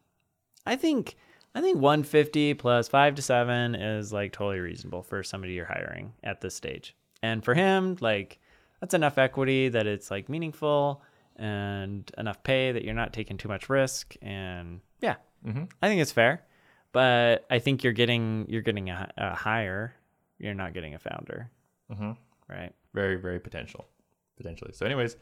I 0.65 0.75
think 0.75 1.15
I 1.55 1.61
think 1.61 1.79
150 1.79 2.55
plus 2.55 2.89
five 2.89 3.15
to 3.15 3.21
seven 3.21 3.75
is 3.75 4.11
like 4.11 4.33
totally 4.33 4.59
reasonable 4.59 5.03
for 5.03 5.23
somebody 5.23 5.53
you're 5.53 5.63
hiring 5.63 6.11
at 6.21 6.41
this 6.41 6.53
stage. 6.53 6.97
And 7.23 7.45
for 7.45 7.53
him, 7.53 7.95
like 8.01 8.39
that's 8.81 8.93
enough 8.93 9.17
equity 9.17 9.69
that 9.69 9.87
it's 9.87 10.11
like 10.11 10.27
meaningful 10.27 11.01
and 11.37 12.11
enough 12.17 12.41
pay 12.43 12.71
that 12.71 12.83
you're 12.83 12.93
not 12.93 13.13
taking 13.13 13.37
too 13.37 13.47
much 13.47 13.69
risk. 13.69 14.15
And 14.21 14.81
yeah, 15.01 15.15
Mm-hmm. 15.45 15.65
I 15.81 15.87
think 15.87 16.01
it's 16.01 16.11
fair. 16.11 16.43
But 16.91 17.45
I 17.51 17.59
think 17.59 17.83
you're 17.83 17.93
getting 17.93 18.45
you're 18.49 18.61
getting 18.63 18.89
a, 18.89 19.09
a 19.17 19.35
hire. 19.35 19.93
You're 20.39 20.53
not 20.55 20.73
getting 20.73 20.95
a 20.95 20.99
founder, 20.99 21.49
Mm-hmm. 21.91 22.11
right? 22.49 22.73
Very, 22.93 23.15
very 23.17 23.39
potential, 23.39 23.87
potentially. 24.35 24.71
So, 24.73 24.85
anyways, 24.85 25.15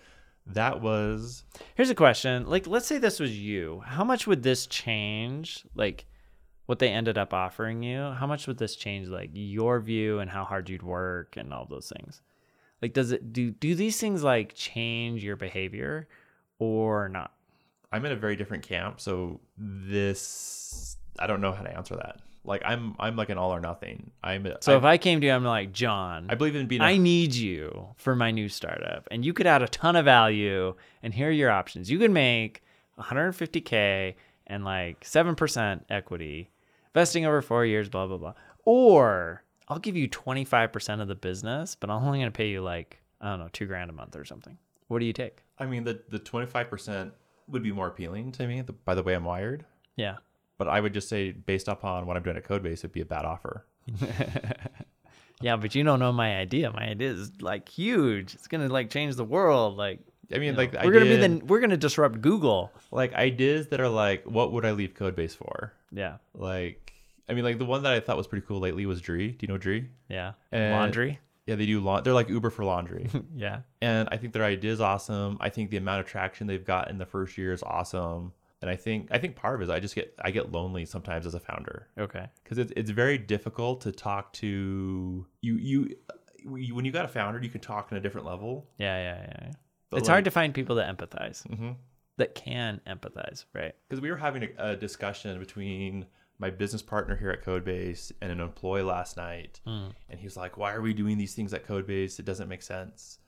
that 0.48 0.80
was 0.82 1.44
Here's 1.76 1.90
a 1.90 1.96
question. 1.96 2.46
Like, 2.48 2.66
let's 2.68 2.86
say 2.88 2.98
this 2.98 3.20
was 3.20 3.38
you. 3.38 3.82
How 3.86 4.04
much 4.04 4.26
would 4.28 4.44
this 4.44 4.68
change, 4.68 5.66
like, 5.76 6.06
what 6.68 6.80
they 6.80 6.90
ended 6.90 7.18
up 7.18 7.34
offering 7.34 7.84
you? 7.84 8.12
How 8.12 8.28
much 8.28 8.48
would 8.48 8.58
this 8.58 8.76
change, 8.76 9.08
like, 9.08 9.32
your 9.34 9.80
view 9.80 10.20
and 10.20 10.30
how 10.30 10.44
hard 10.46 10.70
you'd 10.70 10.84
work 10.84 11.36
and 11.38 11.54
all 11.54 11.66
those 11.70 11.92
things? 11.96 12.22
Like, 12.86 12.94
does 12.94 13.12
it 13.12 13.34
do 13.34 13.50
do 13.50 13.74
these 13.74 14.00
things 14.00 14.24
like 14.24 14.54
change 14.54 15.24
your 15.24 15.36
behavior 15.36 16.08
or 16.60 17.10
not? 17.10 17.34
I'm 17.92 18.06
in 18.06 18.12
a 18.12 18.16
very 18.16 18.36
different 18.36 18.62
camp, 18.62 19.02
so 19.02 19.40
this 19.58 20.98
I 21.18 21.26
don't 21.26 21.42
know 21.42 21.52
how 21.52 21.64
to 21.64 21.76
answer 21.76 21.96
that. 21.96 22.20
Like 22.44 22.62
I'm 22.64 22.96
I'm 23.00 23.16
like 23.16 23.30
an 23.30 23.40
all 23.40 23.50
or 23.56 23.60
nothing. 23.60 24.12
I'm 24.24 24.48
So 24.60 24.74
I, 24.76 24.78
if 24.78 24.84
I 24.84 24.98
came 25.00 25.20
to 25.22 25.26
you, 25.26 25.34
I'm 25.34 25.44
like, 25.44 25.72
John, 25.74 26.28
I 26.30 26.36
believe 26.36 26.56
in 26.56 26.68
being. 26.68 26.82
a- 26.82 26.86
I 26.86 26.98
need 26.98 27.34
you 27.34 27.88
for 27.98 28.16
my 28.16 28.30
new 28.30 28.50
startup, 28.50 29.08
and 29.10 29.26
you 29.26 29.34
could 29.34 29.48
add 29.48 29.64
a 29.64 29.68
ton 29.68 29.96
of 29.96 30.06
value. 30.06 30.76
And 31.02 31.12
here 31.12 31.30
are 31.30 31.32
your 31.32 31.50
options. 31.50 31.90
You 31.90 31.98
can 31.98 32.14
make 32.14 32.62
150k 33.00 34.14
and 34.46 34.64
like 34.64 35.04
seven 35.04 35.34
percent 35.34 35.88
equity, 35.90 36.52
vesting 36.94 37.26
over 37.26 37.42
four 37.42 37.66
years, 37.66 37.90
blah 37.90 38.06
blah 38.06 38.18
blah. 38.18 38.34
Or 38.64 39.42
I'll 39.68 39.80
give 39.80 39.96
you 39.96 40.08
25% 40.08 41.02
of 41.02 41.08
the 41.08 41.16
business, 41.16 41.76
but 41.76 41.90
I'm 41.90 42.04
only 42.04 42.20
going 42.20 42.32
to 42.32 42.36
pay 42.38 42.50
you 42.50 42.62
like 42.62 43.02
I 43.22 43.30
don't 43.32 43.40
know 43.40 43.50
two 43.52 43.66
grand 43.66 43.90
a 43.90 43.94
month 43.94 44.16
or 44.16 44.26
something. 44.26 44.58
What 44.88 45.00
do 45.00 45.06
you 45.06 45.14
take? 45.14 45.44
I 45.58 45.66
mean, 45.66 45.84
the 45.84 46.02
the 46.10 46.20
25 46.20 46.70
percent 46.70 47.14
would 47.48 47.64
be 47.64 47.72
more 47.72 47.88
appealing 47.88 48.32
to 48.34 48.48
me 48.48 48.62
the, 48.62 48.74
by 48.74 48.96
the 48.96 49.04
way 49.04 49.14
I'm 49.14 49.24
wired. 49.24 49.66
Yeah. 49.96 50.18
But 50.58 50.68
I 50.68 50.80
would 50.80 50.94
just 50.94 51.10
say, 51.10 51.32
based 51.32 51.68
upon 51.68 52.06
what 52.06 52.16
I'm 52.18 52.24
doing 52.24 52.38
at 52.38 52.46
Codebase, 52.46 52.80
it'd 52.80 52.92
be 52.94 53.02
a 53.02 53.06
bad 53.06 53.26
offer. 53.26 53.66
Yeah, 55.42 55.58
but 55.58 55.76
you 55.76 55.84
don't 55.84 56.00
know 56.00 56.12
my 56.14 56.38
idea. 56.38 56.72
My 56.72 56.88
idea 56.90 57.12
is 57.12 57.42
like 57.42 57.68
huge. 57.68 58.34
It's 58.36 58.48
gonna 58.48 58.70
like 58.70 58.90
change 58.90 59.16
the 59.16 59.26
world. 59.26 59.76
Like 59.76 60.00
I 60.34 60.38
mean, 60.38 60.56
like 60.56 60.74
we're 60.74 60.94
gonna 60.94 61.06
be 61.06 61.18
the 61.18 61.42
we're 61.46 61.60
gonna 61.60 61.78
disrupt 61.78 62.22
Google. 62.22 62.72
like 62.92 63.14
ideas 63.14 63.68
that 63.68 63.82
are 63.82 63.90
like, 63.90 64.24
what 64.24 64.54
would 64.54 64.66
I 64.66 64.72
leave 64.72 64.94
Codebase 64.94 65.36
for? 65.36 65.74
Yeah, 65.92 66.18
Like, 66.34 66.85
I 67.28 67.34
mean, 67.34 67.44
like 67.44 67.58
the 67.58 67.66
one 67.66 67.84
that 67.84 67.94
I 67.94 68.00
thought 68.00 68.18
was 68.18 68.28
pretty 68.28 68.46
cool 68.48 68.60
lately 68.60 68.86
was 68.86 69.02
Dree. 69.02 69.32
Do 69.32 69.38
you 69.46 69.48
know 69.52 69.58
Dree? 69.58 69.90
yeah. 70.10 70.34
And- 70.52 70.74
Laundry. 70.74 71.20
Yeah, 71.48 71.54
they 71.54 71.68
do. 71.68 71.80
La- 71.80 72.02
they're 72.02 72.12
like 72.14 72.28
Uber 72.28 72.50
for 72.50 72.66
laundry. 72.66 73.08
Yeah. 73.36 73.60
and 73.80 74.10
I 74.12 74.18
think 74.18 74.34
their 74.34 74.44
idea 74.44 74.72
is 74.72 74.82
awesome. 74.82 75.38
I 75.40 75.50
think 75.50 75.70
the 75.70 75.78
amount 75.78 76.00
of 76.00 76.08
traction 76.08 76.48
they've 76.48 76.66
got 76.66 76.90
in 76.90 76.98
the 76.98 77.06
first 77.06 77.38
year 77.38 77.54
is 77.54 77.62
awesome. 77.62 78.34
And 78.64 78.72
I 78.72 78.76
think 78.76 79.10
I 79.12 79.20
think 79.20 79.36
part 79.36 79.54
of 79.54 79.62
it 79.62 79.66
is 79.66 79.70
I 79.70 79.80
just 79.80 79.94
get 79.94 80.16
I 80.24 80.32
get 80.32 80.52
lonely 80.52 80.86
sometimes 80.86 81.28
as 81.28 81.36
a 81.36 81.40
founder 81.40 81.88
Okay. 82.00 82.26
because 82.44 82.58
it's 82.58 82.74
it's 82.76 82.90
very 82.90 83.20
difficult 83.20 83.82
to 83.82 83.92
talk 83.92 84.34
to 84.34 85.26
you 85.42 85.58
you. 85.58 85.96
When 86.46 86.84
you 86.86 86.92
got 86.92 87.06
a 87.06 87.10
founder, 87.10 87.40
you 87.44 87.50
can 87.50 87.62
talk 87.62 87.90
on 87.92 87.98
a 88.00 88.02
different 88.02 88.26
level. 88.26 88.68
Yeah, 88.80 88.98
yeah, 88.98 89.22
yeah. 89.22 89.38
yeah. 89.48 89.52
But 89.92 89.98
it's 89.98 90.08
like- 90.08 90.14
hard 90.14 90.26
to 90.26 90.32
find 90.32 90.52
people 90.54 90.76
that 90.78 90.96
empathize, 90.98 91.46
hmm 91.48 91.72
that 92.18 92.34
can 92.34 92.80
empathize, 92.88 93.46
right? 93.54 93.76
because 93.88 94.00
we 94.02 94.10
were 94.10 94.16
having 94.18 94.44
a, 94.58 94.72
a 94.72 94.76
discussion 94.76 95.38
between 95.38 96.06
my 96.38 96.50
business 96.50 96.82
partner 96.82 97.16
here 97.16 97.30
at 97.32 97.44
Codebase 97.44 98.12
and 98.22 98.32
an 98.32 98.40
employee 98.42 98.82
last 98.84 99.16
night, 99.18 99.62
Hmm. 99.66 99.88
and 100.10 100.20
he 100.20 100.26
was 100.26 100.36
like, 100.38 100.58
"Why 100.58 100.74
are 100.74 100.82
we 100.82 100.94
doing 100.94 101.18
these 101.18 101.34
things 101.34 101.54
at 101.54 101.66
Codebase? 101.66 102.20
It 102.20 102.26
doesn't 102.26 102.50
make 102.50 102.62
sense." 102.62 103.20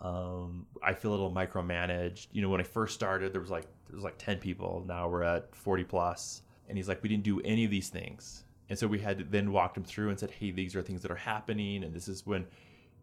Um, 0.00 0.66
I 0.82 0.92
feel 0.92 1.10
a 1.10 1.12
little 1.14 1.32
micromanaged. 1.32 2.28
You 2.32 2.42
know, 2.42 2.48
when 2.50 2.60
I 2.60 2.64
first 2.64 2.94
started, 2.94 3.32
there 3.32 3.40
was 3.40 3.50
like 3.50 3.66
there 3.88 3.94
was 3.96 4.04
like 4.04 4.18
ten 4.18 4.38
people. 4.38 4.84
Now 4.86 5.08
we're 5.08 5.22
at 5.22 5.54
forty 5.56 5.84
plus, 5.84 6.42
and 6.68 6.76
he's 6.76 6.88
like, 6.88 7.02
"We 7.02 7.08
didn't 7.08 7.24
do 7.24 7.40
any 7.40 7.64
of 7.64 7.70
these 7.70 7.88
things." 7.88 8.44
And 8.68 8.78
so 8.78 8.86
we 8.88 8.98
had 8.98 9.30
then 9.30 9.52
walked 9.52 9.76
him 9.76 9.84
through 9.84 10.10
and 10.10 10.18
said, 10.18 10.30
"Hey, 10.32 10.50
these 10.50 10.76
are 10.76 10.82
things 10.82 11.02
that 11.02 11.10
are 11.10 11.14
happening, 11.16 11.82
and 11.84 11.94
this 11.94 12.08
is 12.08 12.26
when." 12.26 12.46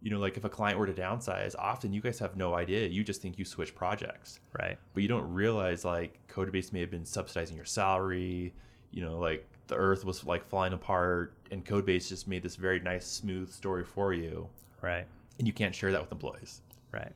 You 0.01 0.09
know, 0.11 0.19
like 0.19 0.35
if 0.35 0.43
a 0.43 0.49
client 0.49 0.77
were 0.77 0.85
to 0.85 0.93
downsize, 0.93 1.55
often 1.57 1.93
you 1.93 2.01
guys 2.01 2.19
have 2.19 2.35
no 2.35 2.53
idea. 2.55 2.87
You 2.87 3.05
just 3.05 3.21
think 3.21 3.39
you 3.39 3.45
switch 3.45 3.73
projects 3.73 4.41
Right. 4.51 4.77
but 4.93 5.01
you 5.01 5.07
don't 5.07 5.31
realize 5.33 5.85
like 5.85 6.19
Codebase 6.27 6.73
may 6.73 6.81
have 6.81 6.91
been 6.91 7.05
subsidizing 7.05 7.55
your 7.55 7.63
salary. 7.65 8.53
You 8.93 9.01
know, 9.01 9.17
like 9.17 9.45
the 9.67 9.75
earth 9.75 10.05
was 10.05 10.23
like 10.25 10.47
flying 10.47 10.73
apart, 10.73 11.33
and 11.51 11.65
Codebase 11.65 12.07
just 12.09 12.27
made 12.27 12.43
this 12.43 12.55
very 12.55 12.79
nice, 12.79 13.05
smooth 13.05 13.51
story 13.51 13.83
for 13.83 14.13
you, 14.13 14.47
Right. 14.81 15.05
and 15.39 15.47
you 15.47 15.53
can't 15.53 15.73
share 15.73 15.91
that 15.91 16.01
with 16.01 16.11
employees. 16.11 16.61
Right. 16.91 17.11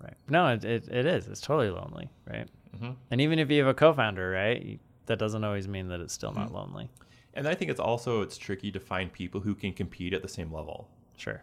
Right. 0.00 0.14
No, 0.28 0.48
it, 0.48 0.64
it, 0.64 0.88
it 0.88 1.06
is. 1.06 1.26
It's 1.26 1.40
totally 1.40 1.70
lonely, 1.70 2.08
right? 2.30 2.46
Mm-hmm. 2.76 2.90
And 3.10 3.20
even 3.20 3.38
if 3.38 3.50
you 3.50 3.58
have 3.60 3.66
a 3.68 3.74
co-founder, 3.74 4.30
right, 4.30 4.78
that 5.06 5.18
doesn't 5.18 5.42
always 5.42 5.66
mean 5.66 5.88
that 5.88 6.00
it's 6.00 6.12
still 6.14 6.32
not 6.32 6.46
Mm-hmm. 6.48 6.54
lonely. 6.54 6.90
And 7.34 7.48
I 7.48 7.54
think 7.54 7.70
it's 7.70 7.80
also 7.80 8.22
it's 8.22 8.36
tricky 8.38 8.70
to 8.72 8.78
find 8.80 9.12
people 9.12 9.40
who 9.40 9.54
can 9.54 9.72
compete 9.72 10.12
at 10.14 10.22
the 10.22 10.28
same 10.28 10.52
level, 10.52 10.88
Sure. 11.16 11.42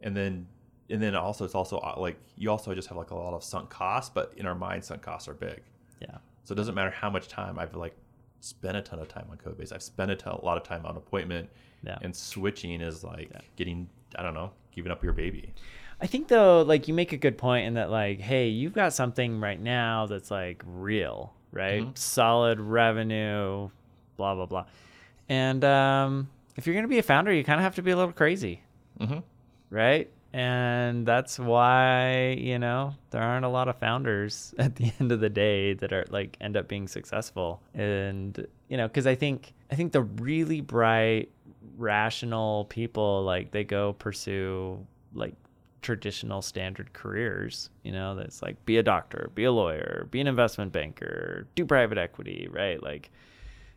and 0.00 0.16
then 0.16 0.46
and 0.88 1.00
then 1.02 1.14
also 1.14 1.44
it's 1.44 1.54
also 1.54 1.78
uh, 1.78 1.94
like 1.98 2.16
you 2.36 2.50
also 2.50 2.74
just 2.74 2.88
have 2.88 2.96
like 2.98 3.10
a 3.10 3.14
lot 3.14 3.32
of 3.34 3.42
sunk 3.44 3.70
costs, 3.70 4.10
but 4.14 4.32
in 4.36 4.46
our 4.46 4.54
mind, 4.54 4.84
sunk 4.84 5.02
costs 5.02 5.28
are 5.28 5.34
big. 5.34 5.60
Yeah. 6.00 6.16
So 6.44 6.52
it 6.52 6.56
doesn't 6.56 6.74
matter 6.74 6.90
how 6.90 7.10
much 7.10 7.28
time 7.28 7.58
I've 7.58 7.74
like 7.74 7.94
spent 8.40 8.76
a 8.76 8.82
ton 8.82 8.98
of 8.98 9.08
time 9.08 9.26
on 9.30 9.36
Codebase. 9.38 9.72
I've 9.72 9.82
spent 9.82 10.10
a, 10.10 10.16
ton, 10.16 10.34
a 10.34 10.44
lot 10.44 10.56
of 10.56 10.62
time 10.62 10.84
on 10.86 10.96
appointment, 10.96 11.48
Yeah. 11.84 11.98
and 12.02 12.14
switching 12.14 12.80
is 12.80 13.04
like 13.04 13.30
Yeah. 13.32 13.40
getting 13.56 13.88
I 14.16 14.22
don't 14.24 14.34
know, 14.34 14.50
giving 14.72 14.90
up 14.90 15.04
your 15.04 15.12
baby. 15.12 15.52
I 16.00 16.06
think 16.08 16.26
though, 16.28 16.62
like 16.62 16.88
you 16.88 16.94
make 16.94 17.12
a 17.12 17.16
good 17.16 17.38
point 17.38 17.66
in 17.66 17.74
that, 17.74 17.90
like, 17.90 18.18
hey, 18.20 18.48
you've 18.48 18.72
got 18.72 18.92
something 18.92 19.38
right 19.40 19.60
now 19.60 20.06
that's 20.06 20.30
like 20.32 20.62
real, 20.66 21.32
right? 21.52 21.82
Mhm. 21.84 21.96
Solid 21.96 22.58
revenue, 22.58 23.70
blah 24.16 24.34
blah 24.34 24.46
blah. 24.46 24.64
And 25.28 25.64
um, 25.64 26.28
if 26.56 26.66
you're 26.66 26.74
gonna 26.74 26.88
be 26.88 26.98
a 26.98 27.02
founder, 27.04 27.32
you 27.32 27.44
kind 27.44 27.60
of 27.60 27.62
have 27.64 27.76
to 27.76 27.82
be 27.82 27.90
a 27.92 27.96
little 27.96 28.12
crazy, 28.12 28.62
Mm-hmm. 28.98 29.18
right? 29.70 30.10
And 30.32 31.06
that's 31.06 31.38
why 31.38 32.36
you 32.38 32.58
know 32.58 32.94
there 33.10 33.22
aren't 33.22 33.44
a 33.44 33.48
lot 33.48 33.68
of 33.68 33.76
founders 33.76 34.54
at 34.58 34.76
the 34.76 34.92
end 35.00 35.12
of 35.12 35.20
the 35.20 35.28
day 35.28 35.74
that 35.74 35.92
are 35.92 36.04
like 36.10 36.36
end 36.40 36.56
up 36.56 36.68
being 36.68 36.88
successful. 36.88 37.62
And 37.74 38.46
you 38.68 38.76
know, 38.76 38.86
because 38.86 39.06
I 39.06 39.14
think 39.14 39.52
I 39.70 39.74
think 39.74 39.92
the 39.92 40.02
really 40.02 40.60
bright, 40.60 41.30
rational 41.76 42.66
people 42.66 43.22
like 43.24 43.50
they 43.50 43.64
go 43.64 43.94
pursue 43.94 44.86
like 45.14 45.34
traditional 45.82 46.42
standard 46.42 46.92
careers 46.92 47.70
you 47.84 47.90
know 47.90 48.14
that's 48.14 48.42
like 48.42 48.62
be 48.66 48.76
a 48.76 48.82
doctor 48.82 49.30
be 49.34 49.44
a 49.44 49.50
lawyer 49.50 50.06
be 50.10 50.20
an 50.20 50.26
investment 50.26 50.70
banker 50.70 51.46
do 51.54 51.64
private 51.64 51.96
equity 51.96 52.46
right 52.52 52.82
like 52.82 53.10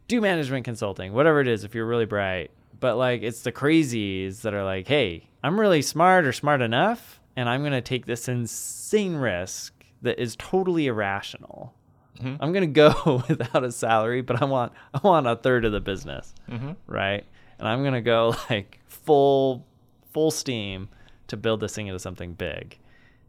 do 0.07 0.21
management 0.21 0.65
consulting, 0.65 1.13
whatever 1.13 1.41
it 1.41 1.47
is, 1.47 1.63
if 1.63 1.75
you're 1.75 1.85
really 1.85 2.05
bright. 2.05 2.51
But 2.79 2.97
like, 2.97 3.21
it's 3.23 3.41
the 3.41 3.51
crazies 3.51 4.41
that 4.41 4.53
are 4.53 4.63
like, 4.63 4.87
hey, 4.87 5.29
I'm 5.43 5.59
really 5.59 5.81
smart 5.81 6.25
or 6.25 6.31
smart 6.31 6.61
enough, 6.61 7.19
and 7.35 7.49
I'm 7.49 7.61
going 7.61 7.73
to 7.73 7.81
take 7.81 8.05
this 8.05 8.27
insane 8.27 9.15
risk 9.15 9.73
that 10.01 10.19
is 10.21 10.35
totally 10.37 10.87
irrational. 10.87 11.73
Mhm. 12.19 12.37
I'm 12.39 12.53
going 12.53 12.61
to 12.61 12.67
go 12.91 13.23
without 13.29 13.63
a 13.63 13.71
salary, 13.71 14.21
but 14.21 14.41
I 14.41 14.45
want 14.45 14.71
I 14.93 14.99
want 15.03 15.27
a 15.27 15.35
third 15.35 15.65
of 15.65 15.71
the 15.71 15.81
business, 15.81 16.33
Mhm. 16.49 16.75
right? 16.87 17.25
And 17.59 17.67
I'm 17.67 17.81
going 17.81 17.93
to 17.93 18.01
go 18.01 18.35
like 18.49 18.79
full 18.87 19.65
full 20.11 20.31
steam 20.31 20.89
to 21.27 21.37
build 21.37 21.59
this 21.59 21.73
thing 21.75 21.87
into 21.87 21.99
something 21.99 22.33
big. 22.33 22.77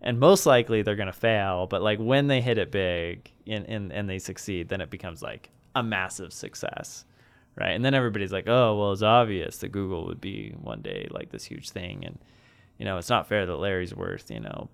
And 0.03 0.21
most 0.21 0.45
likely 0.45 0.83
they're 0.83 0.97
going 0.97 1.07
to 1.07 1.13
fail, 1.15 1.67
but 1.67 1.81
like 1.81 1.99
when 1.99 2.27
they 2.27 2.43
hit 2.43 2.59
it 2.59 2.71
big 2.71 3.31
and, 3.47 3.65
and 3.69 3.91
and 3.93 4.09
they 4.09 4.19
succeed, 4.19 4.69
then 4.69 4.81
it 4.83 4.91
becomes 4.91 5.23
like 5.23 5.49
a 5.75 5.83
massive 5.83 6.33
success. 6.33 7.05
Right? 7.57 7.71
And 7.71 7.85
then 7.85 7.95
everybody's 7.95 8.33
like, 8.33 8.49
"Oh, 8.49 8.77
well, 8.79 8.93
it's 8.93 9.03
obvious 9.03 9.59
that 9.59 9.69
Google 9.69 10.07
would 10.07 10.21
be 10.21 10.55
one 10.61 10.83
day 10.83 11.07
like 11.11 11.31
this 11.31 11.45
huge 11.45 11.71
thing 11.71 12.05
and 12.05 12.19
you 12.79 12.85
know, 12.85 12.99
it's 12.99 13.09
not 13.09 13.29
fair 13.29 13.47
that 13.47 13.57
Larry's 13.57 13.95
worth, 13.95 14.29
you 14.31 14.41
know, 14.41 14.69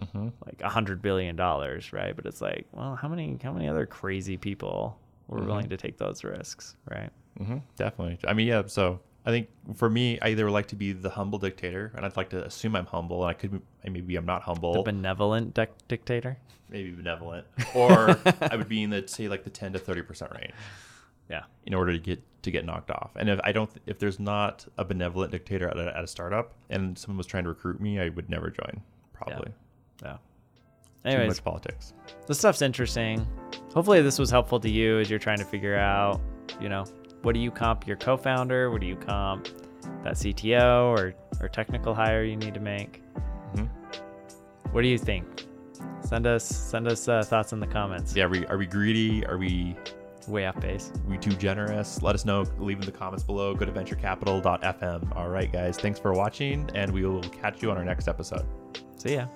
Mhm. 0.00 0.32
like 0.46 0.62
a 0.62 0.68
hundred 0.68 1.02
billion 1.02 1.34
dollars, 1.34 1.92
right? 1.92 2.14
But 2.14 2.26
it's 2.26 2.40
like, 2.40 2.66
well, 2.70 2.94
how 2.94 3.08
many 3.08 3.36
how 3.42 3.52
many 3.52 3.68
other 3.68 3.86
crazy 3.86 4.36
people 4.36 4.96
were 5.26 5.40
Mhm. 5.40 5.46
willing 5.46 5.68
to 5.70 5.76
take 5.76 5.98
those 5.98 6.22
risks, 6.22 6.76
right? 6.88 7.10
hmm 7.38 7.58
definitely. 7.76 8.18
I 8.28 8.32
mean, 8.34 8.46
yeah. 8.46 8.62
So 8.66 9.00
I 9.26 9.30
think 9.30 9.48
for 9.74 9.90
me, 9.90 10.18
I 10.20 10.28
either 10.28 10.48
like 10.50 10.68
to 10.68 10.76
be 10.76 10.92
the 10.92 11.10
humble 11.10 11.38
dictator, 11.40 11.92
and 11.96 12.06
I'd 12.06 12.16
like 12.16 12.30
to 12.30 12.44
assume 12.44 12.76
I'm 12.76 12.86
humble, 12.86 13.22
and 13.24 13.30
I 13.30 13.34
could 13.34 13.60
maybe 13.84 14.14
I'm 14.16 14.24
not 14.26 14.42
humble, 14.42 14.72
The 14.74 14.82
benevolent 14.92 15.54
dic- 15.54 15.88
dictator. 15.88 16.38
maybe 16.68 16.92
benevolent, 16.92 17.46
or 17.74 18.16
I 18.42 18.54
would 18.56 18.68
be 18.68 18.82
in 18.84 18.90
the 18.90 19.06
say 19.08 19.28
like 19.28 19.42
the 19.42 19.50
10 19.50 19.72
to 19.74 19.78
30 19.80 20.02
percent 20.02 20.30
range 20.32 20.52
Yeah. 21.30 21.44
in 21.66 21.72
order 21.74 21.92
to 21.92 21.98
get 21.98 22.20
to 22.42 22.50
get 22.50 22.64
knocked 22.64 22.90
off. 22.90 23.10
And 23.16 23.28
if 23.28 23.38
I 23.44 23.52
don't, 23.52 23.70
if 23.86 23.98
there's 23.98 24.18
not 24.18 24.66
a 24.78 24.84
benevolent 24.84 25.30
dictator 25.32 25.68
at 25.68 25.76
a, 25.78 25.96
at 25.96 26.02
a 26.04 26.06
startup, 26.06 26.54
and 26.70 26.98
someone 26.98 27.18
was 27.18 27.26
trying 27.26 27.44
to 27.44 27.50
recruit 27.50 27.80
me, 27.80 28.00
I 28.00 28.08
would 28.08 28.28
never 28.30 28.50
join. 28.50 28.80
Probably 29.12 29.52
Yeah. 30.02 30.14
too 30.14 30.18
Anyways, 31.10 31.28
much 31.28 31.44
politics. 31.44 31.92
this 32.26 32.38
stuff's 32.38 32.62
interesting. 32.62 33.26
Hopefully, 33.74 34.00
this 34.02 34.18
was 34.18 34.30
helpful 34.30 34.58
to 34.60 34.70
you 34.70 34.98
as 34.98 35.08
you're 35.10 35.18
trying 35.18 35.38
to 35.38 35.44
figure 35.44 35.76
out, 35.76 36.20
you 36.60 36.68
know, 36.70 36.84
what 37.22 37.34
do 37.34 37.40
you 37.40 37.50
comp 37.50 37.86
your 37.86 37.96
co-founder? 37.98 38.70
What 38.70 38.80
do 38.80 38.86
you 38.86 38.96
comp 38.96 39.46
that 40.02 40.14
CTO 40.14 40.86
or 40.96 41.14
or 41.42 41.48
technical 41.48 41.94
hire 41.94 42.24
you 42.24 42.36
need 42.36 42.54
to 42.54 42.60
make? 42.60 43.02
hmm 43.54 43.66
What 44.72 44.80
do 44.82 44.88
you 44.88 44.96
think? 44.98 45.26
Send 46.00 46.26
us 46.26 46.44
send 46.44 46.88
us 46.88 47.06
uh, 47.06 47.22
thoughts 47.22 47.52
in 47.52 47.60
the 47.60 47.66
comments. 47.66 48.16
Yeah, 48.16 48.24
are 48.24 48.28
we 48.30 48.46
are 48.46 48.56
we 48.56 48.66
greedy? 48.66 49.24
Are 49.26 49.36
we 49.36 49.76
Way 50.28 50.46
off 50.46 50.60
base. 50.60 50.92
we 51.06 51.18
too 51.18 51.32
generous? 51.32 52.02
Let 52.02 52.14
us 52.14 52.24
know. 52.24 52.44
Leave 52.58 52.78
in 52.78 52.86
the 52.86 52.92
comments 52.92 53.24
below. 53.24 53.54
Go 53.54 53.64
to 53.64 53.72
venturecapital.fm. 53.72 55.16
All 55.16 55.28
right, 55.28 55.52
guys. 55.52 55.78
Thanks 55.78 55.98
for 55.98 56.12
watching, 56.12 56.70
and 56.74 56.92
we 56.92 57.04
will 57.04 57.22
catch 57.22 57.62
you 57.62 57.70
on 57.70 57.76
our 57.76 57.84
next 57.84 58.08
episode. 58.08 58.46
See 58.96 59.14
ya. 59.14 59.26